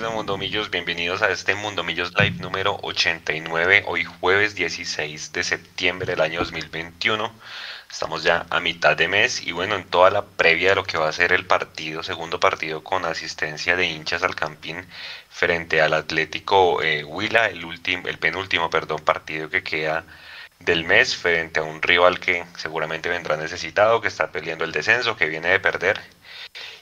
[0.00, 5.42] de Mundo Millos, bienvenidos a este Mundo Millos Live número 89, hoy jueves 16 de
[5.42, 7.32] septiembre del año 2021.
[7.90, 10.98] Estamos ya a mitad de mes y bueno, en toda la previa de lo que
[10.98, 14.86] va a ser el partido, segundo partido con asistencia de hinchas al Campín
[15.30, 20.04] frente al Atlético eh, Huila, el, último, el penúltimo perdón, partido que queda
[20.60, 25.16] del mes frente a un rival que seguramente vendrá necesitado, que está peleando el descenso,
[25.16, 26.00] que viene de perder.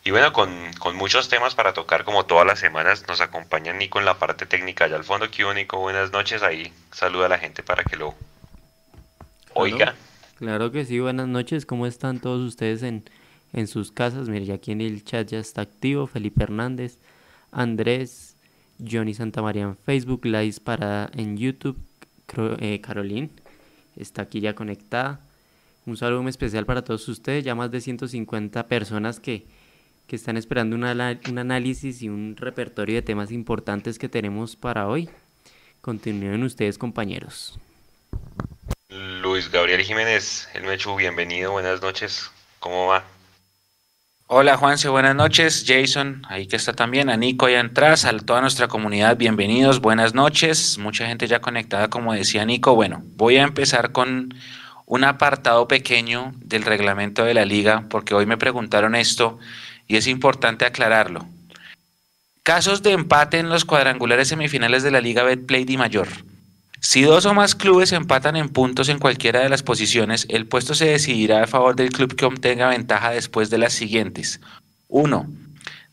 [0.07, 3.99] Y bueno, con, con muchos temas para tocar como todas las semanas, nos acompaña Nico
[3.99, 5.29] en la parte técnica allá al fondo.
[5.33, 5.81] ¿Qué Nico?
[5.81, 6.45] Buenas noches.
[6.45, 8.15] Ahí saluda a la gente para que lo
[9.55, 9.97] oiga.
[10.39, 11.67] Claro que sí, buenas noches.
[11.67, 13.03] ¿Cómo están todos ustedes en,
[13.53, 14.29] en sus casas?
[14.29, 16.07] Mire, ya aquí en el chat ya está activo.
[16.07, 16.99] Felipe Hernández,
[17.51, 18.37] Andrés,
[18.79, 21.83] Johnny Santamaría en Facebook, La Disparada en YouTube,
[22.61, 23.31] eh, Caroline
[23.97, 25.19] está aquí ya conectada.
[25.85, 29.47] Un saludo muy especial para todos ustedes, ya más de 150 personas que,
[30.07, 35.11] que están esperando un análisis y un repertorio de temas importantes que tenemos para hoy.
[35.81, 37.59] Continúen ustedes, compañeros.
[38.89, 42.31] Luis Gabriel Jiménez, el Mechu, bienvenido, buenas noches.
[42.61, 43.05] ¿Cómo va?
[44.29, 45.65] Hola Juanse, buenas noches.
[45.67, 47.11] Jason, ahí que está también.
[47.11, 50.79] A Nico allá atrás, a toda nuestra comunidad, bienvenidos, buenas noches.
[50.79, 52.75] Mucha gente ya conectada, como decía Nico.
[52.75, 54.35] Bueno, voy a empezar con
[54.85, 59.39] un apartado pequeño del reglamento de la liga, porque hoy me preguntaron esto
[59.87, 61.27] y es importante aclararlo.
[62.43, 66.09] Casos de empate en los cuadrangulares semifinales de la Liga Betplay Di Mayor.
[66.81, 70.75] Si dos o más clubes empatan en puntos en cualquiera de las posiciones, el puesto
[70.75, 74.41] se decidirá a favor del club que obtenga ventaja después de las siguientes.
[74.89, 75.29] 1.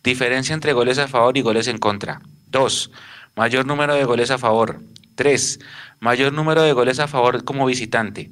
[0.04, 2.22] Diferencia entre goles a favor y goles en contra.
[2.48, 2.92] 2.
[3.36, 4.82] Mayor número de goles a favor.
[5.16, 5.60] 3.
[6.00, 8.30] Mayor número de goles a favor como visitante.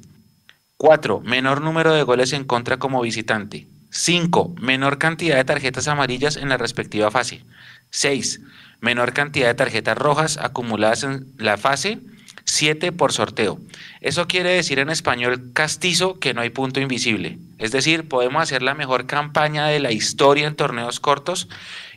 [0.76, 1.20] 4.
[1.20, 3.66] Menor número de goles en contra como visitante.
[3.94, 4.54] 5.
[4.58, 7.44] Menor cantidad de tarjetas amarillas en la respectiva fase.
[7.90, 8.40] 6.
[8.80, 11.98] Menor cantidad de tarjetas rojas acumuladas en la fase
[12.44, 13.58] 7 por sorteo.
[14.00, 17.38] Eso quiere decir en español castizo que no hay punto invisible.
[17.58, 21.48] Es decir, podemos hacer la mejor campaña de la historia en torneos cortos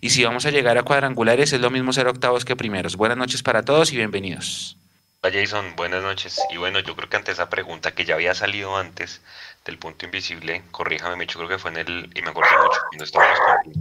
[0.02, 2.98] y si vamos a llegar a cuadrangulares es lo mismo ser octavos que primeros.
[2.98, 4.78] Buenas noches para todos y bienvenidos.
[5.24, 6.40] Jason, buenas noches.
[6.52, 9.22] Y bueno, yo creo que ante esa pregunta que ya había salido antes
[9.66, 13.04] del punto invisible, corríjame, yo creo que fue en el, y me acuerdo mucho, cuando
[13.04, 13.74] estábamos con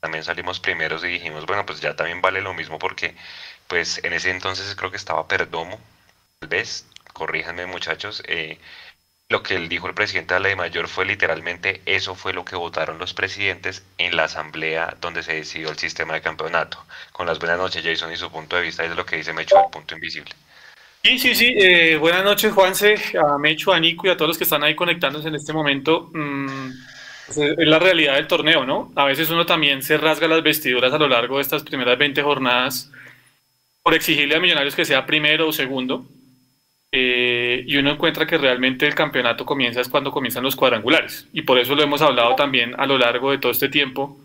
[0.00, 3.16] también salimos primeros y dijimos, bueno, pues ya también vale lo mismo porque
[3.68, 5.80] pues en ese entonces creo que estaba Perdomo,
[6.40, 8.58] tal vez, corríjanme muchachos, eh,
[9.30, 12.44] lo que él dijo el presidente de la de Mayor fue literalmente eso fue lo
[12.44, 16.84] que votaron los presidentes en la asamblea donde se decidió el sistema de campeonato.
[17.12, 19.56] Con las buenas noches Jason y su punto de vista es lo que dice Mecho
[19.56, 20.34] del punto invisible.
[21.04, 21.54] Sí, sí, sí.
[21.58, 24.74] Eh, buenas noches Juanse, a Mecho, a Nico y a todos los que están ahí
[24.74, 26.10] conectándose en este momento.
[26.14, 26.70] Mm,
[27.26, 28.90] pues, es la realidad del torneo, ¿no?
[28.96, 32.22] A veces uno también se rasga las vestiduras a lo largo de estas primeras 20
[32.22, 32.90] jornadas
[33.82, 36.06] por exigirle a Millonarios que sea primero o segundo.
[36.90, 41.28] Eh, y uno encuentra que realmente el campeonato comienza es cuando comienzan los cuadrangulares.
[41.34, 44.18] Y por eso lo hemos hablado también a lo largo de todo este tiempo.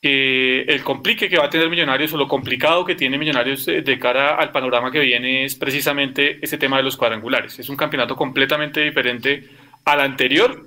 [0.00, 3.98] Que el complique que va a tener Millonarios o lo complicado que tiene Millonarios de
[3.98, 7.58] cara al panorama que viene es precisamente ese tema de los cuadrangulares.
[7.58, 9.48] Es un campeonato completamente diferente
[9.84, 10.66] al anterior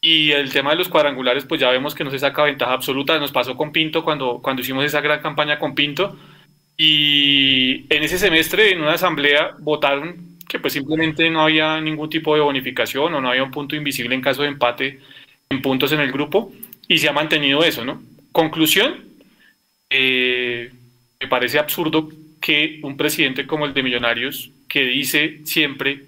[0.00, 3.18] y el tema de los cuadrangulares pues ya vemos que no se saca ventaja absoluta.
[3.18, 6.16] Nos pasó con Pinto cuando, cuando hicimos esa gran campaña con Pinto
[6.76, 12.34] y en ese semestre, en una asamblea, votaron que pues simplemente no había ningún tipo
[12.34, 15.00] de bonificación o no había un punto invisible en caso de empate
[15.48, 16.52] en puntos en el grupo
[16.88, 18.02] y se ha mantenido eso, ¿no?
[18.32, 19.04] Conclusión,
[19.90, 20.70] eh,
[21.20, 22.08] me parece absurdo
[22.40, 26.02] que un presidente como el de Millonarios, que dice siempre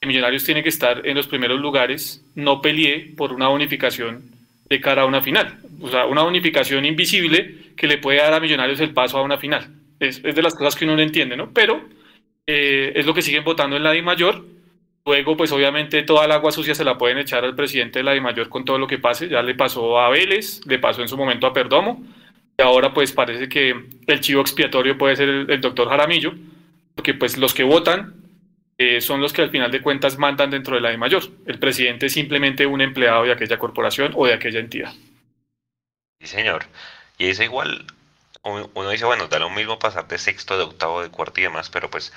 [0.00, 4.22] que Millonarios tiene que estar en los primeros lugares, no pelee por una bonificación
[4.68, 5.58] de cara a una final.
[5.80, 9.38] O sea, una bonificación invisible que le puede dar a Millonarios el paso a una
[9.38, 11.50] final es, de las cosas que uno no entiende, ¿no?
[11.52, 11.84] Pero
[12.46, 14.44] eh, es lo que siguen votando en la mayor.
[15.06, 18.20] Luego, pues obviamente toda el agua sucia se la pueden echar al presidente de la
[18.20, 19.28] mayor con todo lo que pase.
[19.28, 22.04] Ya le pasó a Vélez, le pasó en su momento a Perdomo.
[22.58, 23.74] Y ahora pues parece que
[24.06, 26.34] el chivo expiatorio puede ser el, doctor Jaramillo,
[26.96, 28.14] porque pues los que votan
[28.78, 31.22] eh, son los que al final de cuentas mandan dentro de la mayor.
[31.46, 34.92] El presidente es simplemente un empleado de aquella corporación o de aquella entidad.
[36.20, 36.64] Sí, señor.
[37.16, 37.86] Y es igual
[38.46, 41.68] uno dice, bueno, da lo mismo pasar de sexto, de octavo, de cuarto y demás,
[41.70, 42.12] pero pues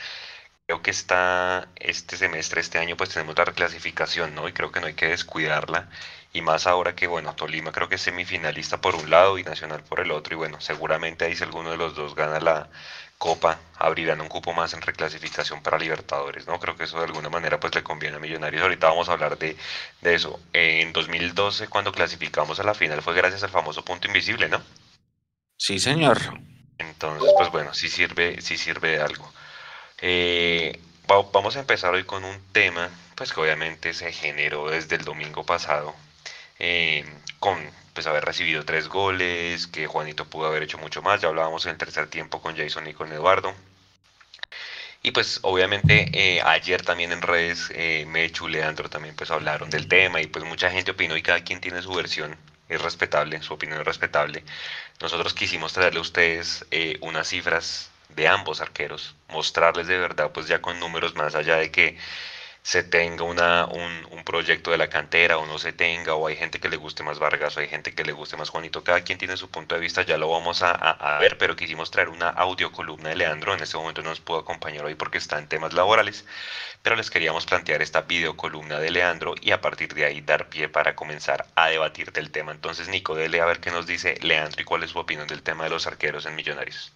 [0.70, 4.48] creo que está este semestre, este año, pues tenemos la reclasificación, ¿no?
[4.48, 5.90] Y creo que no hay que descuidarla.
[6.32, 9.82] Y más ahora que, bueno, Tolima creo que es semifinalista por un lado y Nacional
[9.82, 10.36] por el otro.
[10.36, 12.70] Y bueno, seguramente ahí si alguno de los dos gana la
[13.18, 16.60] Copa, abrirán un cupo más en reclasificación para Libertadores, ¿no?
[16.60, 18.62] Creo que eso de alguna manera pues le conviene a Millonarios.
[18.62, 19.58] Ahorita vamos a hablar de,
[20.02, 20.40] de eso.
[20.54, 24.62] En 2012, cuando clasificamos a la final, fue gracias al famoso punto invisible, ¿no?
[25.58, 26.20] Sí, señor.
[26.78, 29.34] Entonces, pues bueno, sí sirve, sí sirve de algo.
[30.02, 35.04] Eh, vamos a empezar hoy con un tema, pues que obviamente se generó desde el
[35.06, 35.96] domingo pasado,
[36.60, 37.06] eh,
[37.40, 37.58] con
[37.94, 41.72] pues haber recibido tres goles, que Juanito pudo haber hecho mucho más, ya hablábamos en
[41.72, 43.54] el tercer tiempo con Jason y con Eduardo.
[45.02, 49.88] Y pues obviamente eh, ayer también en redes eh, Mechu, Leandro también pues hablaron del
[49.88, 52.38] tema y pues mucha gente opinó y cada quien tiene su versión,
[52.68, 54.44] es respetable, su opinión es respetable.
[55.02, 57.90] Nosotros quisimos traerle a ustedes eh, unas cifras
[58.20, 61.98] de ambos arqueros, mostrarles de verdad pues ya con números más allá de que
[62.62, 66.36] se tenga una, un, un, proyecto de la cantera o no se tenga, o hay
[66.36, 69.02] gente que le guste más Vargas o hay gente que le guste más Juanito, cada
[69.02, 72.30] quien tiene su punto de vista, ya lo vamos a, ver, pero quisimos traer una
[72.30, 75.48] audio columna de Leandro, en este momento no nos pudo acompañar hoy porque está en
[75.48, 76.26] temas laborales,
[76.84, 80.50] pero les queríamos plantear esta video columna de Leandro y a partir de ahí dar
[80.50, 82.52] pie para comenzar a debatir del tema.
[82.52, 85.44] Entonces, Nico, dele a ver qué nos dice Leandro y cuál es su opinión del
[85.44, 86.92] tema de los arqueros en Millonarios.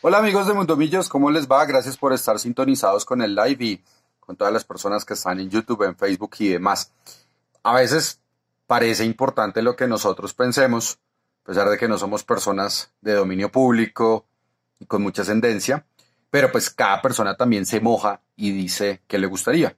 [0.00, 1.64] Hola amigos de Mundomillos, ¿cómo les va?
[1.64, 3.84] Gracias por estar sintonizados con el live y
[4.20, 6.92] con todas las personas que están en YouTube, en Facebook y demás.
[7.64, 8.20] A veces
[8.68, 11.00] parece importante lo que nosotros pensemos,
[11.42, 14.24] a pesar de que no somos personas de dominio público
[14.78, 15.84] y con mucha ascendencia,
[16.30, 19.76] pero pues cada persona también se moja y dice que le gustaría.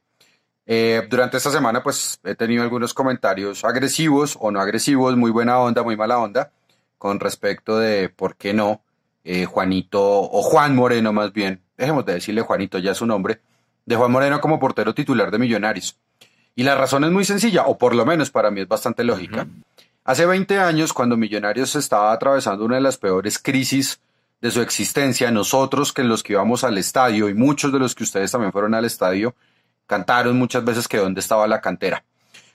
[0.67, 5.59] Eh, durante esta semana pues he tenido algunos comentarios agresivos o no agresivos, muy buena
[5.61, 6.53] onda, muy mala onda,
[6.99, 8.83] con respecto de por qué no
[9.25, 13.41] eh, Juanito, o Juan Moreno más bien, dejemos de decirle Juanito, ya es su nombre,
[13.87, 15.99] de Juan Moreno como portero titular de Millonarios.
[16.55, 19.47] Y la razón es muy sencilla, o por lo menos para mí es bastante lógica.
[20.05, 24.01] Hace 20 años, cuando Millonarios estaba atravesando una de las peores crisis
[24.41, 28.05] de su existencia, nosotros que los que íbamos al estadio, y muchos de los que
[28.05, 29.35] ustedes también fueron al estadio,
[29.87, 32.05] cantaron muchas veces que dónde estaba la cantera.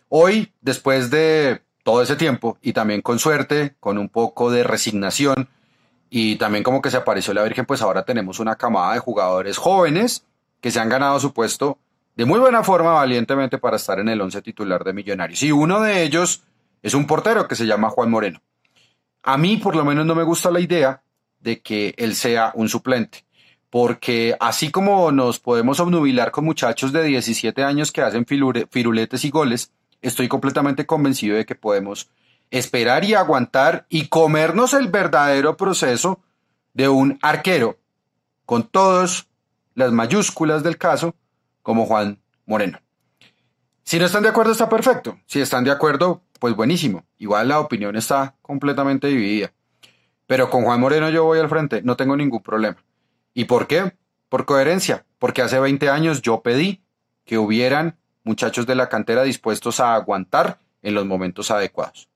[0.09, 5.47] Hoy, después de todo ese tiempo, y también con suerte, con un poco de resignación,
[6.17, 9.57] y también como que se apareció la Virgen, pues ahora tenemos una camada de jugadores
[9.57, 10.23] jóvenes
[10.61, 11.77] que se han ganado su puesto
[12.15, 15.43] de muy buena forma, valientemente, para estar en el once titular de Millonarios.
[15.43, 16.43] Y uno de ellos
[16.81, 18.41] es un portero que se llama Juan Moreno.
[19.23, 21.01] A mí, por lo menos, no me gusta la idea
[21.41, 23.25] de que él sea un suplente,
[23.69, 29.29] porque así como nos podemos obnubilar con muchachos de 17 años que hacen firuletes y
[29.31, 32.09] goles, estoy completamente convencido de que podemos
[32.57, 36.21] esperar y aguantar y comernos el verdadero proceso
[36.73, 37.77] de un arquero,
[38.45, 39.27] con todas
[39.73, 41.15] las mayúsculas del caso,
[41.61, 42.79] como Juan Moreno.
[43.83, 45.19] Si no están de acuerdo, está perfecto.
[45.25, 47.03] Si están de acuerdo, pues buenísimo.
[47.17, 49.51] Igual la opinión está completamente dividida.
[50.25, 52.77] Pero con Juan Moreno yo voy al frente, no tengo ningún problema.
[53.33, 53.95] ¿Y por qué?
[54.29, 55.05] Por coherencia.
[55.19, 56.83] Porque hace 20 años yo pedí
[57.25, 62.09] que hubieran muchachos de la cantera dispuestos a aguantar en los momentos adecuados.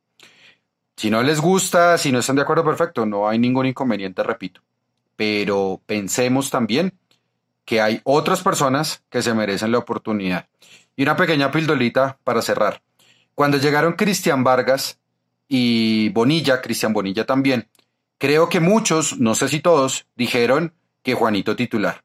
[1.00, 4.60] Si no les gusta, si no están de acuerdo, perfecto, no hay ningún inconveniente, repito.
[5.15, 6.91] Pero pensemos también
[7.63, 10.50] que hay otras personas que se merecen la oportunidad.
[10.98, 12.82] Y una pequeña pildolita para cerrar.
[13.34, 15.00] Cuando llegaron Cristian Vargas
[15.48, 17.70] y Bonilla, Cristian Bonilla también,
[18.18, 22.03] creo que muchos, no sé si todos, dijeron que Juanito titular.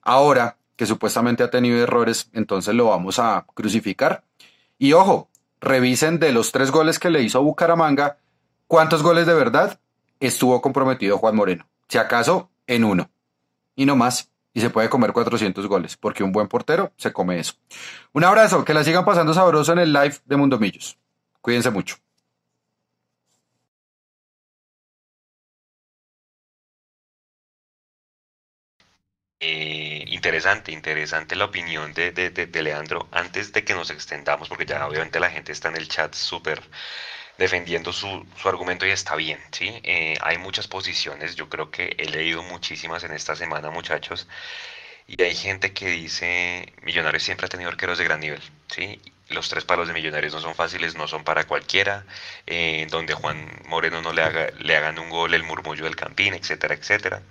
[0.00, 4.24] Ahora que supuestamente ha tenido errores, entonces lo vamos a crucificar.
[4.78, 5.28] Y ojo,
[5.60, 8.16] revisen de los tres goles que le hizo a Bucaramanga,
[8.70, 9.80] ¿Cuántos goles de verdad
[10.20, 11.68] estuvo comprometido Juan Moreno?
[11.88, 13.10] Si acaso, en uno.
[13.74, 14.30] Y no más.
[14.54, 17.54] Y se puede comer 400 goles, porque un buen portero se come eso.
[18.12, 20.96] Un abrazo, que la sigan pasando sabroso en el live de Mundomillos.
[21.40, 21.96] Cuídense mucho.
[29.40, 33.08] Eh, interesante, interesante la opinión de, de, Leandro.
[33.10, 36.62] Antes de que nos extendamos, porque ya obviamente la gente está en el chat súper
[37.40, 39.80] defendiendo su, su, argumento y está bien, ¿sí?
[39.82, 44.28] Eh, hay muchas posiciones, yo creo que he leído muchísimas en esta semana, muchachos,
[45.06, 49.00] y hay gente que dice, Millonarios siempre ha tenido arqueros de gran nivel, ¿sí?
[49.30, 52.04] Los tres palos de Millonarios no son fáciles, no son para cualquiera,
[52.46, 56.34] eh, donde Juan Moreno no le, haga, le hagan un gol, el murmullo del Campín,
[56.34, 57.22] etcétera, etcétera.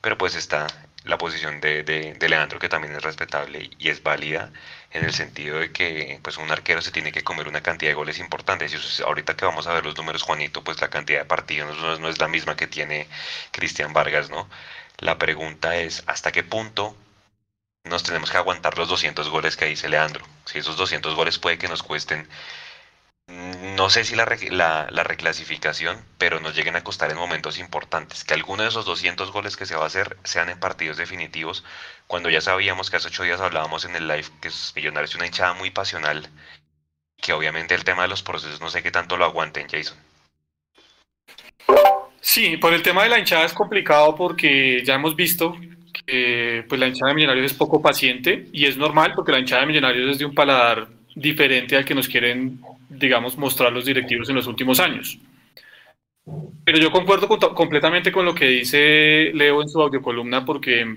[0.00, 0.68] Pero pues está
[1.04, 4.52] la posición de, de, de Leandro, que también es respetable y es válida
[4.90, 7.94] en el sentido de que pues un arquero se tiene que comer una cantidad de
[7.94, 8.72] goles importantes.
[8.72, 12.08] Y ahorita que vamos a ver los números Juanito pues la cantidad de partidos no,
[12.08, 13.08] es la misma que tiene
[13.52, 14.48] Cristian Vargas no
[14.98, 16.96] la pregunta es hasta qué punto
[17.84, 21.58] nos tenemos que aguantar los 200 goles que dice Leandro si esos 200 goles puede
[21.58, 22.28] que nos cuesten
[23.28, 24.26] no sé si la,
[24.90, 28.24] la, reclasificación, pero nos lleguen a costar en momentos importantes.
[28.24, 31.62] Que alguno de esos 200 goles que se va a hacer sean en partidos definitivos,
[32.08, 35.26] cuando ya sabíamos que hace ocho días hablábamos en el live que Millonarios es una
[35.26, 36.26] hinchada muy pasional
[37.20, 39.96] que obviamente el tema de los procesos no sé qué tanto lo aguanten, Jason.
[42.20, 45.56] Sí, por el tema de la hinchada es complicado porque ya hemos visto
[46.06, 49.62] que pues, la hinchada de Millonarios es poco paciente y es normal porque la hinchada
[49.62, 54.28] de Millonarios es de un paladar diferente al que nos quieren, digamos, mostrar los directivos
[54.28, 55.18] en los últimos años.
[56.64, 60.96] Pero yo concuerdo completamente con lo que dice Leo en su audiocolumna porque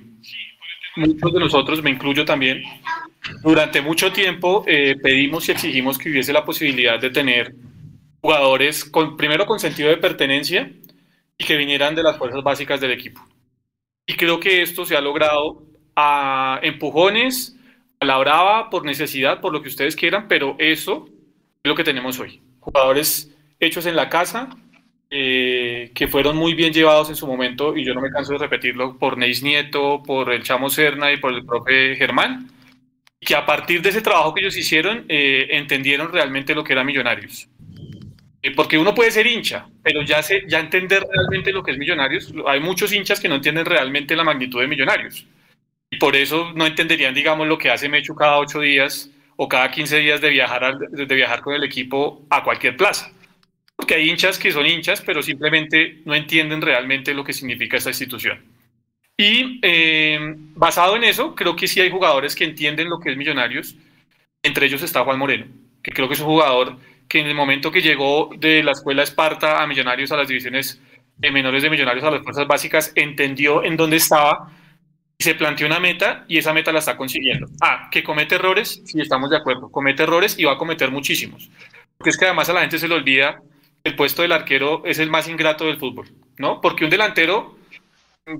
[0.95, 2.63] muchos de nosotros, me incluyo también,
[3.41, 7.53] durante mucho tiempo eh, pedimos y exigimos que hubiese la posibilidad de tener
[8.21, 10.71] jugadores con, primero con sentido de pertenencia
[11.37, 13.21] y que vinieran de las fuerzas básicas del equipo.
[14.05, 15.63] Y creo que esto se ha logrado
[15.95, 17.55] a empujones,
[17.99, 21.07] a la brava, por necesidad, por lo que ustedes quieran, pero eso
[21.63, 22.41] es lo que tenemos hoy.
[22.59, 24.49] Jugadores hechos en la casa,
[25.13, 28.39] eh, que fueron muy bien llevados en su momento, y yo no me canso de
[28.39, 32.49] repetirlo, por Neis Nieto, por el Chamo Serna y por el profe Germán,
[33.19, 36.85] que a partir de ese trabajo que ellos hicieron, eh, entendieron realmente lo que eran
[36.85, 37.49] millonarios.
[38.41, 41.77] Eh, porque uno puede ser hincha, pero ya, se, ya entender realmente lo que es
[41.77, 45.27] millonarios, hay muchos hinchas que no entienden realmente la magnitud de millonarios.
[45.89, 49.69] Y por eso no entenderían, digamos, lo que hace Mechu cada ocho días o cada
[49.69, 53.11] 15 días de viajar, de viajar con el equipo a cualquier plaza.
[53.81, 57.89] Porque hay hinchas que son hinchas, pero simplemente no entienden realmente lo que significa esta
[57.89, 58.39] institución.
[59.17, 63.17] Y eh, basado en eso, creo que sí hay jugadores que entienden lo que es
[63.17, 63.75] Millonarios.
[64.43, 65.47] Entre ellos está Juan Moreno,
[65.81, 69.01] que creo que es un jugador que en el momento que llegó de la escuela
[69.01, 70.79] Esparta a Millonarios, a las divisiones
[71.17, 74.51] menores de Millonarios, a las fuerzas básicas, entendió en dónde estaba
[75.17, 77.47] y se planteó una meta y esa meta la está consiguiendo.
[77.61, 81.49] Ah, que comete errores, sí estamos de acuerdo, comete errores y va a cometer muchísimos.
[81.97, 83.41] Porque es que además a la gente se le olvida
[83.83, 86.61] el puesto del arquero es el más ingrato del fútbol, ¿no?
[86.61, 87.57] Porque un delantero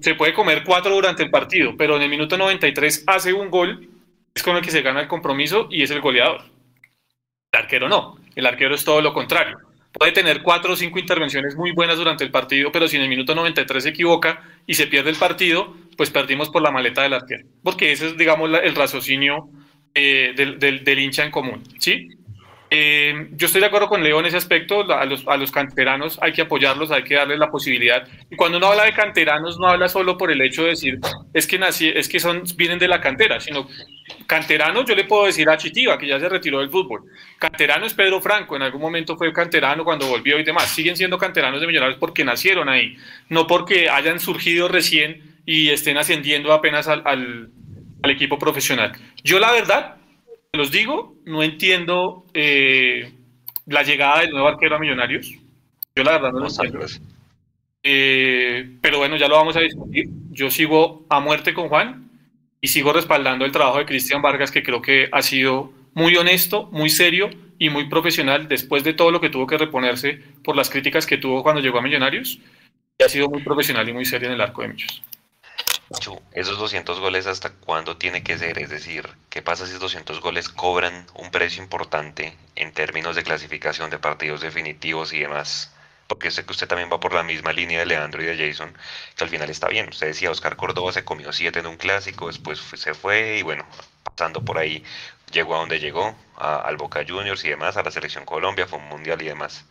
[0.02, 3.90] se puede comer cuatro durante el partido, pero en el minuto 93 hace un gol,
[4.34, 6.44] es con el que se gana el compromiso y es el goleador.
[7.52, 8.18] El arquero no.
[8.36, 9.60] El arquero es todo lo contrario.
[9.92, 13.10] Puede tener cuatro o cinco intervenciones muy buenas durante el partido, pero si en el
[13.10, 17.14] minuto 93 se equivoca y se pierde el partido, pues perdimos por la maleta del
[17.14, 17.46] arquero.
[17.62, 19.50] Porque ese es, digamos, el raciocinio
[19.94, 21.64] eh, del, del, hincha en común.
[21.78, 22.08] ¿sí?
[22.74, 24.86] Eh, yo estoy de acuerdo con Leo en ese aspecto.
[24.94, 28.08] A los, canteranos hay que apoyarlos, hay que darles la posibilidad.
[28.30, 30.98] Y cuando uno habla de canteranos, no habla solo por el hecho de decir
[31.34, 33.68] es que, nací, es que son, vienen de la cantera, sino
[34.26, 34.86] canteranos.
[34.86, 37.04] Yo le puedo decir a Chitiva, que ya se retiró del fútbol.
[37.38, 40.70] Canterano es Pedro Franco, en algún momento fue canterano cuando volvió y demás.
[40.70, 42.96] Siguen siendo canteranos de Millonarios porque nacieron ahí,
[43.28, 47.50] no porque hayan surgido recién y estén ascendiendo apenas al, al,
[48.02, 48.94] al equipo profesional.
[49.26, 49.98] Yo, la verdad,
[50.54, 53.14] los digo, no entiendo eh,
[53.68, 55.34] la llegada del nuevo arquero a Millonarios.
[55.96, 57.02] Yo la verdad no lo entiendo.
[57.84, 60.10] Eh, pero bueno, ya lo vamos a discutir.
[60.30, 62.10] Yo sigo a muerte con Juan
[62.60, 66.68] y sigo respaldando el trabajo de Cristian Vargas, que creo que ha sido muy honesto,
[66.72, 70.70] muy serio y muy profesional después de todo lo que tuvo que reponerse por las
[70.70, 72.40] críticas que tuvo cuando llegó a Millonarios.
[73.00, 75.02] Y ha sido muy profesional y muy serio en el arco de Millos
[76.32, 80.22] esos 200 goles hasta cuándo tiene que ser, es decir, ¿qué pasa si esos 200
[80.22, 85.74] goles cobran un precio importante en términos de clasificación de partidos definitivos y demás?
[86.08, 88.74] Porque sé que usted también va por la misma línea de Leandro y de Jason,
[89.16, 89.90] que al final está bien.
[89.90, 93.66] Usted decía, Oscar Córdoba se comió 7 en un clásico, después se fue y bueno,
[94.04, 94.84] pasando por ahí,
[95.32, 98.88] llegó a donde llegó, al Boca Juniors y demás, a la Selección Colombia, fue un
[98.90, 99.66] mundial y demás.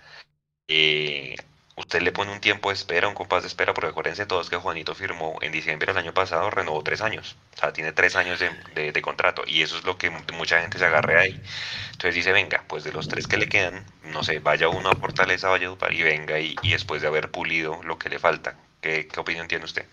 [0.69, 1.37] Eh,
[1.81, 4.57] usted le pone un tiempo de espera, un compás de espera, porque acuérdense todos que
[4.57, 8.39] Juanito firmó en diciembre del año pasado, renovó tres años, o sea, tiene tres años
[8.39, 11.41] de, contrato, y eso es lo que mucha gente se agarre ahí.
[11.93, 14.95] Entonces dice, venga, pues de los tres que le quedan, no sé, vaya uno a
[14.95, 18.57] Fortaleza, vaya a y venga, y, y, después de haber pulido lo que le falta.
[18.81, 19.87] ¿Qué, qué opinión tiene usted?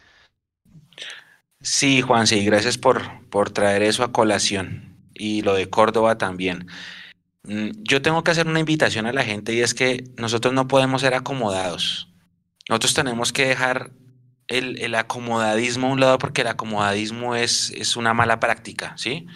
[1.61, 6.67] Sí, Juan, sí, gracias por, por traer eso a colación, y lo de Córdoba también.
[7.43, 10.67] Mm, yo tengo que hacer una invitación a la gente y es que nosotros no
[10.67, 12.09] podemos ser acomodados.
[12.69, 13.91] Nosotros tenemos que dejar
[14.47, 19.27] el, acomodadismo a un lado porque el acomodadismo es, es una mala práctica, ¿sí?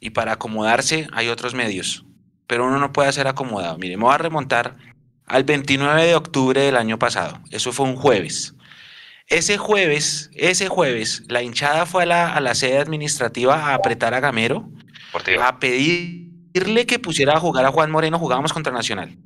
[0.00, 2.04] Y para acomodarse hay otros medios,
[2.46, 3.78] pero uno no puede ser acomodado.
[3.78, 4.76] Mire, me voy a remontar
[5.26, 7.40] al 29 de octubre del año pasado.
[7.50, 8.54] Eso fue un jueves.
[9.26, 14.12] Ese jueves, ese jueves, la hinchada fue a la, a la sede administrativa a apretar
[14.12, 14.68] a Gamero,
[15.40, 19.16] a pedir pedirle que pusiera a jugar a Juan Moreno, jugábamos contra Nacional,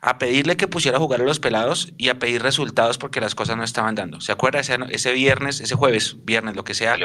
[0.00, 3.34] a pedirle que pusiera a jugar a los pelados y a pedir resultados porque las
[3.34, 4.20] cosas no estaban dando.
[4.20, 6.96] ¿Se acuerda ese, ese viernes, ese jueves, viernes, lo que sea?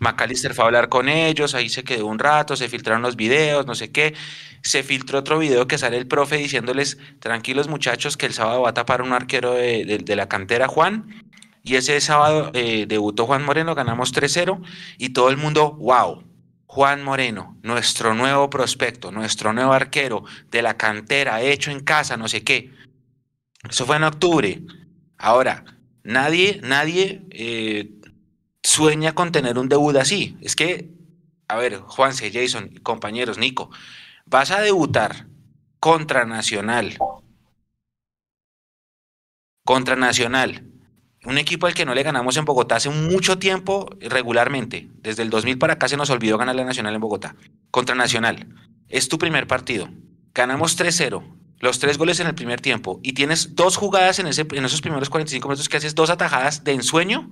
[0.00, 3.66] Macalister fue a hablar con ellos, ahí se quedó un rato, se filtraron los videos,
[3.66, 4.14] no sé qué.
[4.62, 8.70] Se filtró otro video que sale el profe diciéndoles, tranquilos muchachos, que el sábado va
[8.70, 11.24] a tapar un arquero de, de, la cantera, Juan.
[11.62, 14.60] Y ese sábado eh, debutó Juan Moreno, ganamos 3-0
[14.96, 16.24] y todo el mundo, wow,
[16.70, 22.28] Juan Moreno, nuestro nuevo prospecto, nuestro nuevo arquero de la cantera, hecho en casa, no
[22.28, 22.70] sé qué.
[23.68, 24.60] Eso fue en octubre.
[25.16, 25.64] Ahora,
[26.04, 27.90] nadie, nadie eh,
[28.62, 30.36] sueña con tener un debut así.
[30.42, 30.90] Es que,
[31.48, 33.70] a ver, Juanse, Jason, compañeros, Nico,
[34.26, 35.26] vas a debutar
[35.80, 36.98] contra Nacional.
[39.64, 40.66] Contra Nacional.
[41.24, 44.88] Un equipo al que no le ganamos en Bogotá hace mucho tiempo regularmente.
[45.02, 47.34] Desde el 2000 para acá se nos olvidó ganar la Nacional en Bogotá.
[47.70, 48.46] Contra Nacional.
[48.88, 49.88] Es tu primer partido.
[50.32, 54.80] Ganamos 3-0 los tres goles en el primer tiempo y tienes dos jugadas en, esos
[54.80, 57.30] primeros 45 minutos que haces dos atajadas de ensueño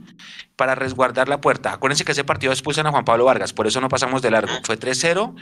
[0.57, 1.73] para resguardar la puerta.
[1.73, 4.53] Acuérdense que ese partido expulsan a Juan Pablo Vargas, por eso no pasamos de largo.
[4.65, 5.35] Fue 3-0,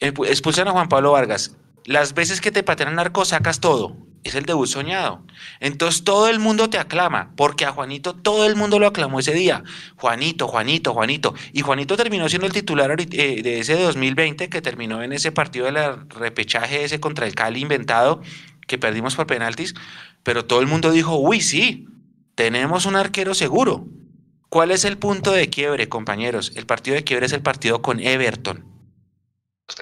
[0.00, 1.56] expulsan a Juan Pablo Vargas.
[1.86, 5.24] Las veces que te patean el narco sacas todo es el debut soñado.
[5.60, 9.32] Entonces todo el mundo te aclama, porque a Juanito todo el mundo lo aclamó ese
[9.32, 9.64] día.
[9.96, 11.34] Juanito, Juanito, Juanito.
[11.52, 15.66] Y Juanito terminó siendo el titular eh, de ese 2020 que terminó en ese partido
[15.66, 18.20] del repechaje ese contra el Cali inventado
[18.66, 19.74] que perdimos por penaltis.
[20.22, 21.86] Pero todo el mundo dijo, uy, sí,
[22.34, 23.86] tenemos un arquero seguro.
[24.50, 26.52] ¿Cuál es el punto de quiebre, compañeros?
[26.56, 28.66] El partido de quiebre es el partido con Everton.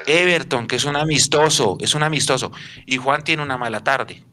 [0.06, 2.52] Everton, que es un amistoso, es un amistoso.
[2.86, 4.27] Y Juan tiene una mala tarde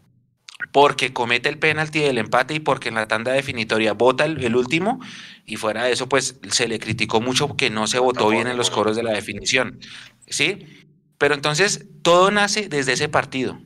[0.72, 5.00] porque comete el penalti del empate y porque en la tanda definitoria vota el, último
[5.46, 8.58] y fuera de eso pues se le criticó mucho que no se votó bien en
[8.58, 9.80] los coros de la definición,
[10.28, 10.86] ¿sí?
[11.18, 13.60] Pero entonces todo nace desde ese partido.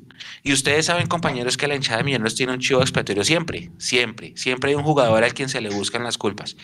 [0.44, 4.34] Y ustedes saben, compañeros, que la hinchada de Millonarios tiene un chivo expiatorio siempre, siempre,
[4.36, 6.58] siempre hay un jugador al quien se le buscan las culpas.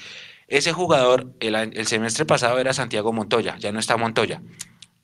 [0.48, 4.42] Ese jugador, el, el semestre pasado era Santiago Montoya, ya no está Montoya.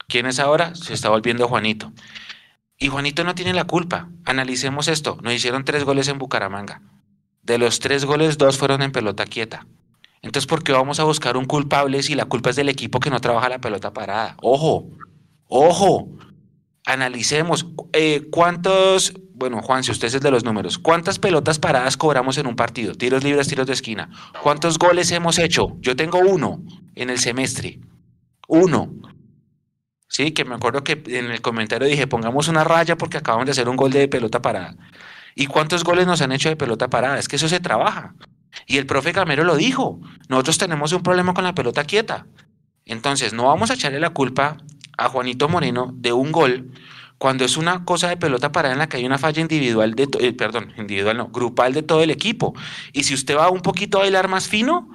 [0.07, 0.75] ¿Quién es ahora?
[0.75, 1.93] Se está volviendo Juanito.
[2.81, 4.09] Y Juanito no tiene la culpa.
[4.25, 5.19] Analicemos esto.
[5.21, 6.81] Nos hicieron tres goles en Bucaramanga.
[7.43, 9.67] De los tres goles, dos fueron en pelota quieta.
[10.23, 13.11] Entonces, ¿por qué vamos a buscar un culpable si la culpa es del equipo que
[13.11, 14.35] no trabaja la pelota parada?
[14.41, 14.89] Ojo,
[15.47, 16.09] ojo.
[16.87, 22.39] Analicemos eh, cuántos, bueno, Juan, si usted es de los números, ¿cuántas pelotas paradas cobramos
[22.39, 22.95] en un partido?
[22.95, 24.09] Tiros libres, tiros de esquina.
[24.41, 25.77] ¿Cuántos goles hemos hecho?
[25.81, 26.63] Yo tengo uno
[26.95, 27.79] en el semestre.
[28.47, 28.91] Uno.
[30.11, 33.53] Sí, que me acuerdo que en el comentario dije, pongamos una raya porque acabamos de
[33.53, 34.75] hacer un gol de pelota parada.
[35.35, 37.17] ¿Y cuántos goles nos han hecho de pelota parada?
[37.17, 38.13] Es que eso se trabaja.
[38.67, 42.27] Y el profe Gamero lo dijo, nosotros tenemos un problema con la pelota quieta.
[42.83, 44.57] Entonces, no vamos a echarle la culpa
[44.97, 46.73] a Juanito Moreno de un gol
[47.17, 50.09] cuando es una cosa de pelota parada en la que hay una falla individual, de
[50.19, 52.53] eh, perdón, individual no, grupal de todo el equipo.
[52.91, 54.89] Y si usted va un poquito a bailar más fino,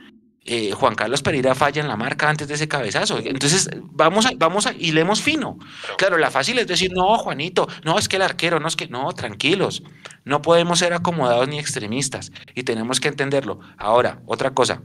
[0.48, 3.18] eh, Juan Carlos Pereira falla en la marca antes de ese cabezazo.
[3.18, 5.58] Entonces, vamos a, vamos a, y leemos fino.
[5.98, 8.86] Claro, la fácil es decir, no, Juanito, no, es que el arquero, no es que,
[8.86, 9.82] no, tranquilos.
[10.24, 13.58] No podemos ser acomodados ni extremistas y tenemos que entenderlo.
[13.76, 14.82] Ahora, otra cosa.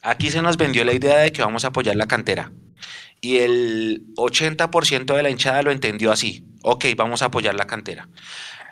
[0.00, 2.50] Aquí se nos vendió la idea de que vamos a apoyar la cantera.
[3.20, 6.46] Y el 80% de la hinchada lo entendió así.
[6.62, 8.08] Ok, vamos a apoyar la cantera.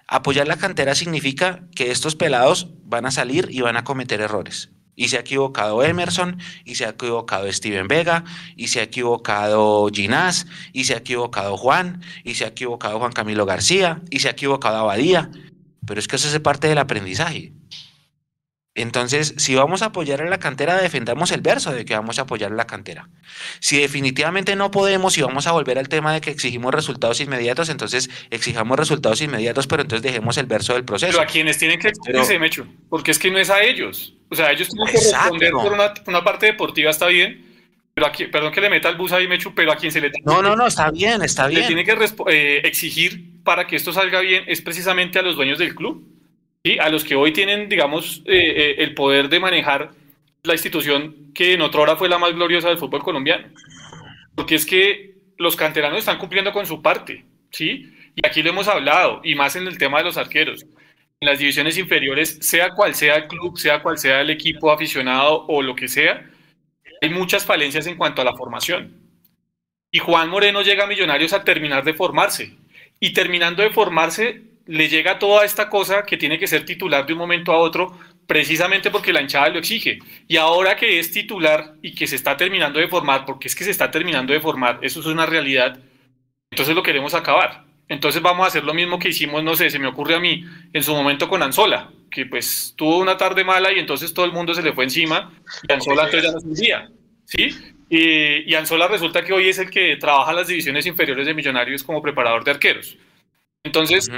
[0.08, 4.72] Apoyar la cantera significa que estos pelados van a salir y van a cometer errores
[4.96, 8.24] y se ha equivocado Emerson, y se ha equivocado Steven Vega,
[8.56, 13.12] y se ha equivocado Ginás, y se ha equivocado Juan, y se ha equivocado Juan
[13.12, 15.30] Camilo García, y se ha equivocado Abadía.
[15.86, 17.52] Pero es que eso es parte del aprendizaje.
[18.76, 22.22] Entonces, si vamos a apoyar a la cantera, defendamos el verso de que vamos a
[22.22, 23.08] apoyar a la cantera.
[23.58, 27.68] Si definitivamente no podemos y vamos a volver al tema de que exigimos resultados inmediatos,
[27.68, 31.12] entonces exijamos resultados inmediatos, pero entonces dejemos el verso del proceso.
[31.12, 34.14] Pero a quienes tienen que exigirse, Mecho, porque es que no es a ellos.
[34.30, 37.44] O sea, ellos tienen que responder por una, parte deportiva, está bien,
[37.92, 40.10] pero aquí, perdón que le meta el bus ahí, Mecho, pero a quien se le
[40.10, 41.62] tiene No, no, no, está bien, está bien.
[41.62, 41.96] Le tiene que
[42.28, 46.19] eh, exigir para que esto salga bien es precisamente a los dueños del club
[46.62, 49.92] y a los que hoy tienen, digamos, eh, eh, el poder de manejar
[50.42, 53.48] la institución que en otra hora fue la más gloriosa del fútbol colombiano.
[54.34, 57.94] Porque es que los canteranos están cumpliendo con su parte, ¿sí?
[58.14, 60.64] Y aquí lo hemos hablado, y más en el tema de los arqueros.
[61.20, 65.46] En las divisiones inferiores, sea cual sea el club, sea cual sea el equipo aficionado
[65.48, 66.30] o lo que sea,
[67.02, 68.94] hay muchas falencias en cuanto a la formación.
[69.90, 72.56] Y Juan Moreno llega a Millonarios a terminar de formarse.
[73.00, 77.12] Y terminando de formarse, le llega toda esta cosa que tiene que ser titular de
[77.12, 79.98] un momento a otro, precisamente porque la hinchada lo exige.
[80.28, 83.64] Y ahora que es titular y que se está terminando de formar, porque es que
[83.64, 85.76] se está terminando de formar, eso es una realidad,
[86.52, 87.64] entonces lo queremos acabar.
[87.88, 90.44] Entonces vamos a hacer lo mismo que hicimos, no sé, se me ocurre a mí,
[90.72, 94.32] en su momento con Anzola, que pues tuvo una tarde mala y entonces todo el
[94.32, 95.32] mundo se le fue encima
[95.68, 96.88] y Anzola entonces ya no se día,
[97.24, 97.56] ¿sí?
[97.88, 102.00] Y Anzola resulta que hoy es el que trabaja las divisiones inferiores de Millonarios como
[102.00, 102.96] preparador de arqueros.
[103.64, 104.08] Entonces,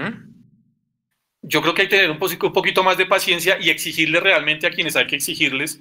[1.42, 4.70] yo creo que hay que tener un, poquito más de paciencia y exigirle realmente a
[4.70, 5.81] quienes hay que exigirles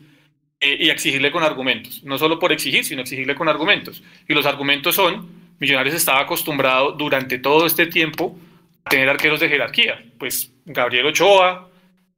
[0.60, 2.04] eh, y exigirle con argumentos.
[2.04, 4.04] No solo por exigir, sino exigirle con argumentos.
[4.28, 8.36] Y los argumentos son, Millonarios estaba acostumbrado durante todo este tiempo
[8.84, 10.04] a tener arqueros de jerarquía.
[10.18, 11.70] Pues Gabriel Ochoa,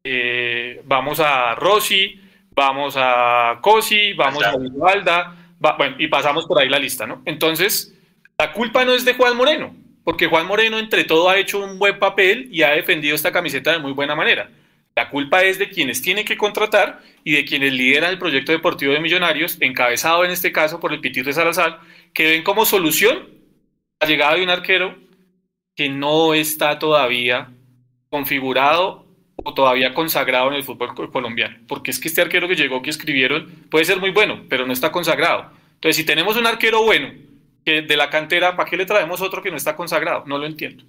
[0.01, 2.21] eh, vamos a Rossi,
[2.55, 5.35] vamos a Cosi, vamos a Vivalda,
[5.77, 7.21] bueno, y pasamos por ahí la lista, ¿no?
[7.25, 7.93] Entonces,
[8.37, 11.79] la culpa no es de Juan Moreno, porque Juan Moreno entre todo ha hecho un
[11.79, 14.49] buen papel y ha defendido esta camiseta de muy buena manera.
[14.95, 18.93] La culpa es de quienes tienen que contratar y de quienes lideran el proyecto deportivo
[18.93, 21.79] de Millonarios, encabezado en este caso por el Pitir Salazar,
[22.13, 23.29] que ven como solución
[23.99, 24.95] la llegada de un arquero
[25.75, 27.49] que no está todavía
[28.09, 31.57] configurado o todavía consagrado en el fútbol colombiano.
[31.67, 34.73] Porque es que este arquero que llegó, que escribieron, puede ser muy bueno, pero no
[34.73, 35.51] está consagrado.
[35.75, 37.11] Entonces, si tenemos un arquero bueno,
[37.65, 40.23] de la cantera, ¿para qué le traemos otro que no está consagrado?
[40.25, 40.83] No lo entiendo.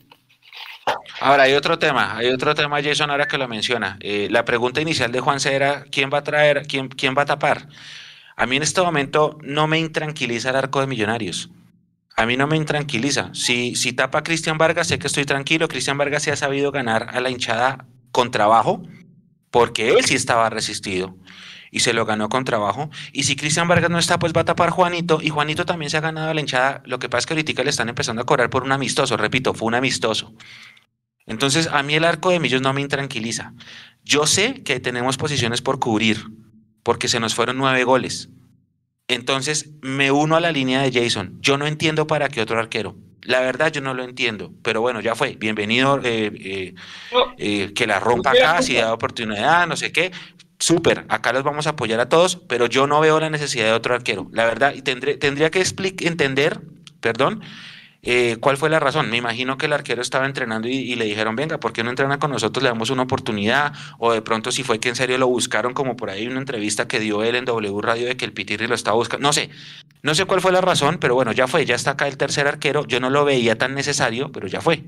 [1.21, 3.97] Ahora, hay otro tema, hay otro tema, Jason, ahora que lo menciona.
[4.01, 7.27] Eh, la pregunta inicial de Juan era, ¿quién va a traer, quién, quién va a
[7.27, 7.69] tapar?
[8.37, 11.51] A mí en este momento no me intranquiliza el arco de Millonarios.
[12.17, 13.31] A mí no me intranquiliza.
[13.33, 15.69] Si, si tapa Cristian Vargas, sé que estoy tranquilo.
[15.69, 18.83] Cristian Vargas se ha sabido ganar a la hinchada con trabajo,
[19.51, 21.17] porque él sí estaba resistido
[21.75, 22.89] y se lo ganó con trabajo.
[23.13, 25.19] Y si Cristian Vargas no está, pues va a tapar Juanito.
[25.21, 26.83] Y Juanito también se ha ganado la hinchada.
[26.87, 29.17] Lo que pasa es que ahorita le están empezando a cobrar por un amistoso.
[29.17, 30.33] Repito, fue un amistoso.
[31.27, 33.55] Entonces, a mí el arco de Millos no me intranquiliza.
[34.05, 36.25] Yo sé que tenemos posiciones por cubrir,
[36.85, 38.29] porque se nos fueron nueve goles.
[39.09, 41.39] Entonces, me uno a la línea de Jason.
[41.41, 42.95] Yo no entiendo para qué otro arquero.
[43.23, 44.53] La verdad, yo no lo entiendo.
[44.63, 45.35] Pero bueno, ya fue.
[45.35, 46.75] Bienvenido, eh, eh,
[47.37, 50.13] eh, que la rompa acá, si da oportunidad, no sé qué.
[50.59, 53.73] Súper, acá los vamos a apoyar a todos, pero yo no veo la necesidad de
[53.73, 54.29] otro arquero.
[54.33, 55.64] La verdad, y tendría que
[56.07, 56.61] entender,
[57.01, 57.43] perdón,
[58.07, 59.09] eh, ¿Cuál fue la razón?
[59.09, 62.19] Me imagino que el arquero estaba entrenando y, le dijeron, venga, ¿por qué no entrena
[62.19, 62.62] con nosotros?
[62.62, 63.73] Le damos una oportunidad.
[63.99, 66.87] O de pronto si fue que en serio lo buscaron, como por ahí una entrevista
[66.87, 69.27] que dio él en W Radio de que el Pitirri lo estaba buscando.
[69.27, 69.49] No sé,
[70.03, 72.47] no sé cuál fue la razón, pero bueno, ya fue, ya está acá el tercer
[72.47, 72.85] arquero.
[72.87, 74.85] Yo no lo veía tan necesario, pero ya fue.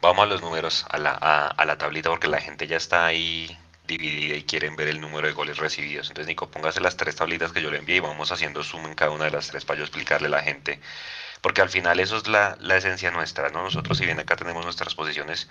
[0.00, 3.56] Vamos a los números, a la, a la tablita, porque la gente ya está ahí
[3.86, 6.08] dividida y quieren ver el número de goles recibidos.
[6.08, 8.94] Entonces, Nico, póngase las tres tablitas que yo le envié y vamos haciendo zoom en
[8.94, 10.80] cada una de las tres para yo explicarle a la gente.
[11.40, 13.62] Porque al final eso es la, esencia nuestra, ¿no?
[13.62, 15.48] Nosotros, si bien acá tenemos nuestras posiciones,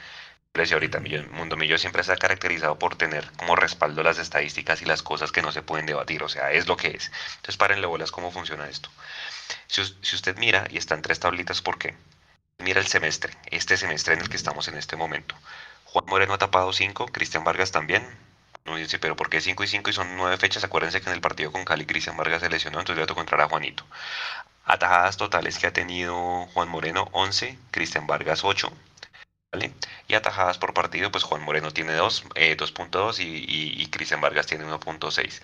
[0.52, 4.86] precio ahorita, Mundo Millo siempre se ha caracterizado por tener como respaldo las estadísticas y
[4.86, 7.12] las cosas que no se pueden debatir, o sea, es lo que es.
[7.38, 8.90] Entonces, párenle bolas cómo funciona esto.
[9.68, 11.96] Si, usted mira, y está en tres tablitas, ¿por qué?
[12.60, 15.36] Mira el semestre, este semestre en el que estamos en este momento.
[15.86, 18.04] Juan Moreno ha tapado 5, Cristian Vargas también,
[18.66, 20.64] no dice, pero ¿por qué 5 y 5 y son 9 fechas?
[20.64, 23.40] Acuérdense que en el partido con Cali Cristian Vargas se lesionó, entonces le tocó entrar
[23.42, 23.86] a Juanito.
[24.66, 28.72] Atajadas totales que ha tenido Juan Moreno 11, Cristian Vargas 8.
[29.54, 29.72] ¿vale?
[30.08, 34.48] Y atajadas por partido, pues Juan Moreno tiene 2, 2.2 eh, y, y, Cristian Vargas
[34.48, 35.42] tiene 1.6.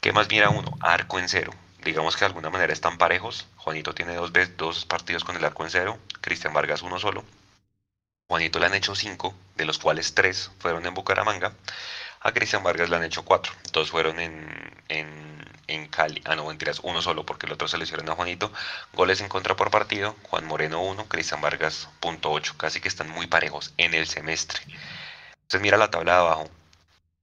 [0.00, 0.76] ¿Qué más mira uno?
[0.80, 1.52] Arco en cero.
[1.84, 3.46] Digamos que de alguna manera están parejos.
[3.56, 7.24] Juanito tiene dos, dos partidos con el arco en cero, Cristian Vargas uno solo.
[8.28, 11.52] Juanito le han hecho 5, de los cuales 3 fueron en Bucaramanga.
[12.20, 13.52] A Cristian Vargas le han hecho cuatro.
[13.72, 14.48] Dos fueron en,
[14.88, 16.22] en, Cali.
[16.24, 18.52] Ah, no, mentiras, uno solo porque el otro se le hicieron a Juanito.
[18.92, 20.16] Goles en contra por partido.
[20.22, 22.54] Juan Moreno 1, Cristian Vargas punto 8.
[22.56, 24.62] Casi que están muy parejos en el semestre.
[25.42, 26.50] Entonces mira la tabla de abajo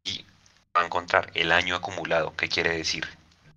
[0.04, 0.26] y
[0.76, 2.36] va a encontrar el año acumulado.
[2.36, 3.08] ¿Qué quiere decir?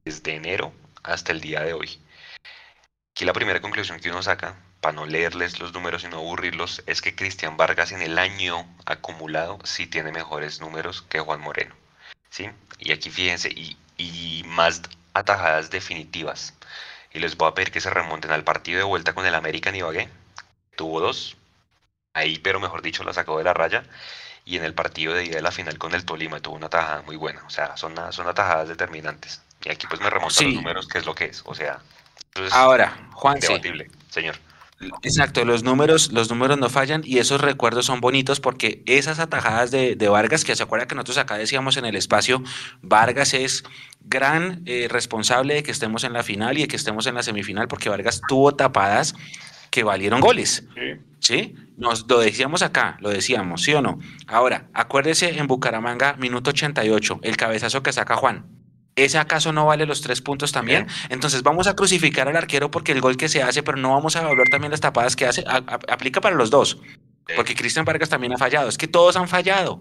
[0.04, 1.98] Desde enero hasta el día de hoy.
[3.12, 6.82] Aquí la primera conclusión que uno saca para no leerles los números y no aburrirlos,
[6.86, 11.74] es que Cristian Vargas en el año acumulado sí tiene mejores números que Juan Moreno.
[12.30, 12.50] ¿sí?
[12.80, 14.82] Y aquí fíjense, y, y más
[15.14, 16.54] atajadas definitivas.
[17.12, 19.76] Y les voy a pedir que se remonten al partido de vuelta con el American
[19.76, 20.08] Ibagué.
[20.76, 21.36] Tuvo dos.
[22.14, 23.84] Ahí, pero mejor dicho, la sacó de la raya.
[24.44, 27.02] Y en el partido de día de la final con el Tolima tuvo una atajada
[27.02, 27.44] muy buena.
[27.44, 29.42] O sea, son, son atajadas determinantes.
[29.64, 31.42] Y aquí pues me remonto a los números, que es lo que es.
[31.44, 31.80] O sea,
[32.50, 33.38] ahora, Juan.
[33.40, 34.36] Debatible, señor.
[35.02, 39.70] Exacto, los números, los números no fallan y esos recuerdos son bonitos porque esas atajadas
[39.70, 42.42] de, Vargas, que se acuerda que nosotros acá decíamos en el espacio,
[42.82, 43.64] Vargas es
[44.00, 47.22] gran eh, responsable de que estemos en la final y de que estemos en la
[47.22, 49.14] semifinal porque Vargas tuvo tapadas
[49.70, 50.64] que valieron goles.
[51.20, 51.54] Sí.
[51.76, 53.98] Nos lo decíamos acá, lo decíamos, ¿sí o no?
[54.26, 58.44] Ahora, acuérdese en Bucaramanga, minuto 88, el cabezazo que saca Juan.
[58.94, 60.86] ¿Ese acaso no vale los tres puntos también?
[61.08, 64.16] Entonces vamos a crucificar al arquero porque el gol que se hace, pero no vamos
[64.16, 65.44] a evaluar también las tapadas que hace.
[65.46, 66.78] aplica para los dos.
[67.36, 68.68] Porque Cristian Vargas también ha fallado.
[68.68, 69.80] Es que todos han fallado.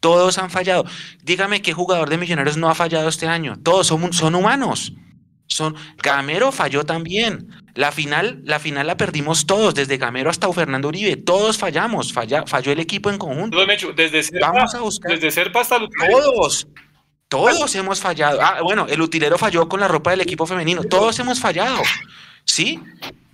[0.00, 0.84] Todos han fallado.
[1.22, 3.56] Dígame qué jugador de Millonarios no ha fallado este año.
[3.62, 4.92] Todos son, son humanos.
[5.48, 7.48] Son, Gamero falló también.
[7.74, 11.16] La final, la final la perdimos todos, desde Gamero hasta Fernando Uribe.
[11.16, 12.12] Todos fallamos.
[12.12, 13.58] falló el equipo en conjunto.
[13.94, 15.12] Desde Serpa, Vamos a buscar.
[15.12, 15.78] Desde Serpa hasta
[16.10, 16.68] Todos.
[17.36, 18.40] Todos hemos fallado.
[18.40, 20.84] Ah, bueno, el utilero falló con la ropa del equipo femenino.
[20.84, 21.82] Todos hemos fallado.
[22.44, 22.80] ¿Sí?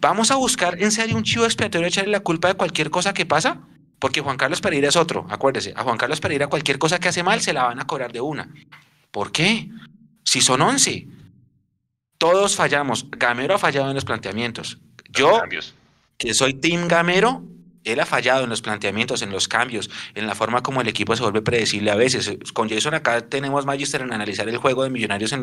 [0.01, 3.27] ¿Vamos a buscar en serio un chivo expiatorio echarle la culpa de cualquier cosa que
[3.27, 3.59] pasa?
[3.99, 5.75] Porque Juan Carlos Pereira es otro, acuérdese.
[5.77, 8.21] A Juan Carlos Pereira cualquier cosa que hace mal se la van a cobrar de
[8.21, 8.49] una.
[9.13, 9.69] ¿Por qué?
[10.25, 11.07] Si son 11.
[12.19, 13.07] Todos fallamos.
[13.11, 14.79] Gamero ha fallado en los planteamientos.
[15.11, 15.41] Yo,
[16.19, 17.45] que soy Team Gamero,
[17.85, 21.17] él ha fallado en los planteamientos, en los cambios, en la forma como el equipo
[21.17, 22.37] se vuelve predecible a veces.
[22.53, 25.35] Con Jason acá tenemos Magister en analizar el juego de Millonarios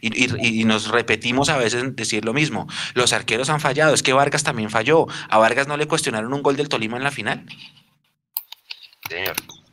[0.00, 2.66] y, nos repetimos a veces en decir lo mismo.
[2.94, 5.06] Los arqueros han fallado, es que Vargas también falló.
[5.28, 7.44] A Vargas no le cuestionaron un gol del Tolima en la final.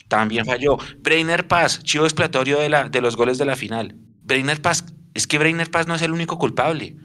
[0.07, 0.77] También falló.
[0.97, 3.95] Breiner Paz, chivo expiatorio de, la, de los goles de la final.
[4.23, 6.97] Breiner Paz, es que Breiner Paz no es el único culpable.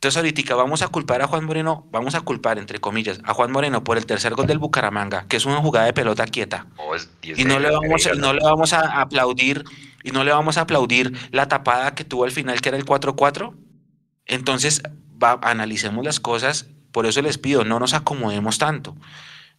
[0.00, 3.52] Entonces ahorita vamos a culpar a Juan Moreno, vamos a culpar, entre comillas, a Juan
[3.52, 6.66] Moreno por el tercer gol del Bucaramanga, que es una jugada de pelota quieta.
[7.22, 9.62] y no le vamos, no le vamos a aplaudir,
[10.02, 12.86] y no le vamos a aplaudir la tapada que tuvo al final, que era el
[12.86, 13.54] 4-4.
[14.24, 14.82] Entonces,
[15.42, 18.96] analicemos las cosas, por eso les pido, no nos acomodemos tanto.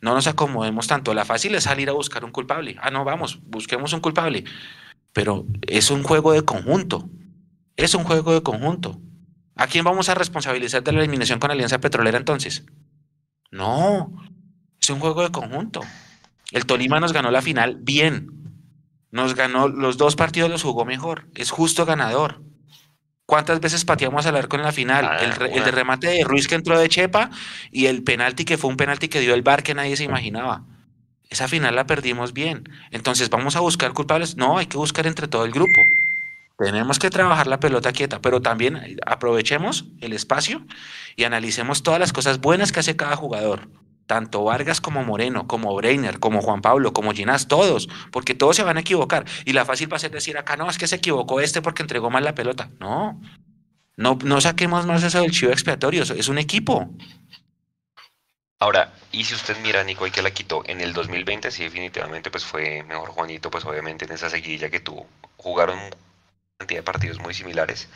[0.01, 1.13] No nos acomodemos tanto.
[1.13, 2.77] La fácil es salir a buscar un culpable.
[2.81, 4.45] Ah, no, vamos, busquemos un culpable.
[5.13, 7.07] Pero es un juego de conjunto.
[7.75, 8.99] Es un juego de conjunto.
[9.61, 12.63] ¿A quién vamos a responsabilizar de la eliminación con Alianza Petrolera entonces?
[13.51, 14.11] No,
[14.81, 15.81] es un juego de conjunto.
[16.51, 18.31] El Tolima nos ganó la final bien.
[19.11, 21.27] Nos ganó, los dos partidos los jugó mejor.
[21.35, 22.41] Es justo ganador.
[23.27, 25.05] ¿Cuántas veces pateamos al arco en la final?
[25.05, 27.29] Ah, el, el, de remate de Ruiz que entró de Chepa
[27.71, 30.65] y el penalti que fue un penalti que dio el bar que nadie se imaginaba.
[31.29, 32.63] Esa final la perdimos bien.
[32.89, 34.37] Entonces, ¿vamos a buscar culpables?
[34.37, 35.81] No, hay que buscar entre todo el grupo.
[36.63, 40.63] Tenemos que trabajar la pelota quieta, pero también aprovechemos el espacio
[41.15, 43.67] y analicemos todas las cosas buenas que hace cada jugador.
[44.05, 48.61] Tanto Vargas como Moreno, como Breiner, como Juan Pablo, como Ginás, todos, porque todos se
[48.61, 49.25] van a equivocar.
[49.43, 51.81] Y la fácil va a ser decir acá, no, es que se equivocó este porque
[51.81, 52.69] entregó mal la pelota.
[52.79, 53.19] No,
[53.97, 56.91] no, no saquemos más eso del chivo expiatorio, es un equipo.
[58.59, 62.29] Ahora, y si usted mira, Nico, y que la quitó, en el 2020 sí definitivamente
[62.29, 65.07] pues fue mejor Juanito, pues obviamente en esa seguidilla que tuvo.
[65.37, 65.79] Jugaron
[66.61, 67.89] cantidad de partidos muy similares.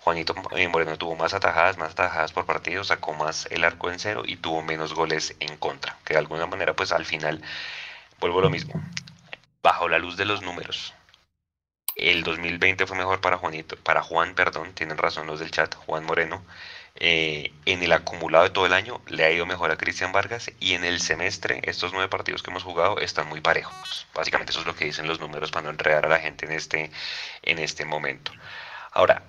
[0.00, 3.98] Juanito eh, Moreno tuvo más atajadas, más atajadas por partido, sacó más el arco en
[4.00, 5.96] cero y tuvo menos goles en contra.
[6.04, 7.42] Que de alguna manera, pues al final,
[8.18, 8.74] vuelvo a lo mismo.
[9.62, 10.94] Bajo la luz de los números,
[11.94, 16.04] el 2020 fue mejor para Juanito, para Juan, perdón, tienen razón los del chat, Juan
[16.04, 16.44] Moreno.
[17.00, 20.50] Eh, en el acumulado de todo el año le ha ido mejor a Cristian Vargas
[20.58, 24.06] y en el semestre estos nueve partidos que hemos jugado están muy parejos.
[24.14, 26.52] Básicamente eso es lo que dicen los números para no enredar a la gente en
[26.52, 26.90] este,
[27.42, 28.32] en este momento.
[28.92, 29.22] Ahora,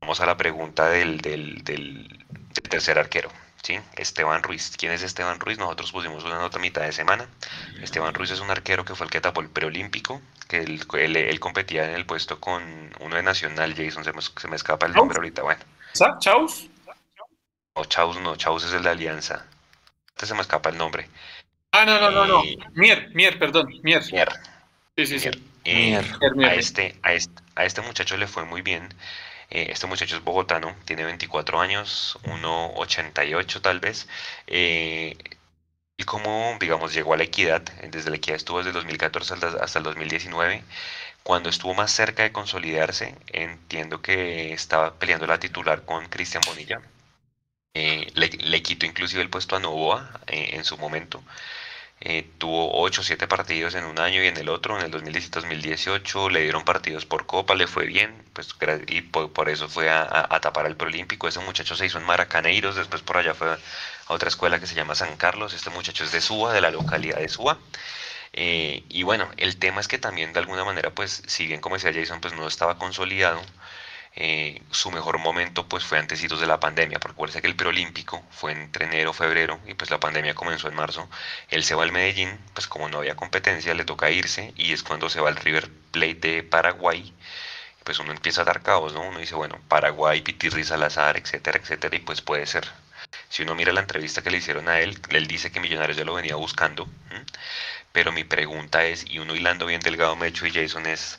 [0.00, 2.24] vamos a la pregunta del, del, del,
[2.70, 3.30] tercer arquero.
[3.64, 3.80] ¿sí?
[3.96, 4.76] Esteban Ruiz.
[4.76, 5.58] ¿Quién es Esteban Ruiz?
[5.58, 7.26] Nosotros pusimos una nota a mitad de semana.
[7.82, 11.40] Esteban Ruiz es un arquero que fue el que tapó el preolímpico, que él, él,
[11.40, 14.92] competía en el puesto con uno de Nacional, Jason, se me, se me escapa el
[14.92, 15.60] nombre ahorita, bueno.
[16.20, 16.68] ¿Chaus?
[17.78, 19.46] No, Chaus no, Chaus es el de Alianza.
[20.08, 21.08] Este se me escapa el nombre.
[21.70, 22.42] Ah, no, no, no, no.
[22.72, 24.02] Mier, Mier, perdón, Mier.
[24.10, 24.28] Mier.
[24.96, 25.30] Sí, sí, sí.
[25.64, 28.88] Eh, a, este, a, este, a este muchacho le fue muy bien.
[29.50, 34.08] Eh, este muchacho es bogotano, tiene 24 años, 1,88 tal vez.
[34.48, 35.16] Eh,
[35.96, 39.78] y como, digamos, llegó a la equidad, desde la equidad estuvo desde el 2014 hasta
[39.78, 40.64] el 2019.
[41.22, 46.80] Cuando estuvo más cerca de consolidarse, entiendo que estaba peleando la titular con Cristian Bonilla.
[47.74, 51.22] Eh, le, quitó inclusive el puesto a Novoa eh, en su momento.
[52.00, 54.92] Eh, tuvo 8 o 7 partidos en un año y en el otro, en el
[54.92, 58.54] 2017-2018, le dieron partidos por Copa, le fue bien, pues
[58.86, 61.28] y por, eso fue a, tapar al Prolímpico.
[61.28, 63.58] Ese muchacho se hizo en Maracaneiros, después por allá fue a
[64.08, 65.54] otra escuela que se llama San Carlos.
[65.54, 67.58] Este muchacho es de Suba, de la localidad de Suba.
[68.32, 71.92] y bueno, el tema es que también de alguna manera, pues, si bien como decía
[71.92, 73.42] Jason, pues no estaba consolidado,
[74.14, 78.24] eh, su mejor momento pues fue antes de la pandemia, porque parece que el preolímpico
[78.30, 81.08] fue entre enero, febrero, y pues la pandemia comenzó en marzo.
[81.48, 84.82] Él se va al Medellín, pues como no había competencia, le toca irse, y es
[84.82, 87.14] cuando se va al River Plate de Paraguay,
[87.84, 89.02] pues uno empieza a dar caos, ¿no?
[89.02, 92.68] Uno dice, bueno, Paraguay, Pitirri, Salazar, etcétera, etcétera, y pues puede ser.
[93.28, 96.04] Si uno mira la entrevista que le hicieron a él, él dice que Millonarios ya
[96.04, 96.88] lo venía buscando,
[97.92, 101.18] pero mi pregunta es, y uno hilando bien Delgado Mecho y Jason es,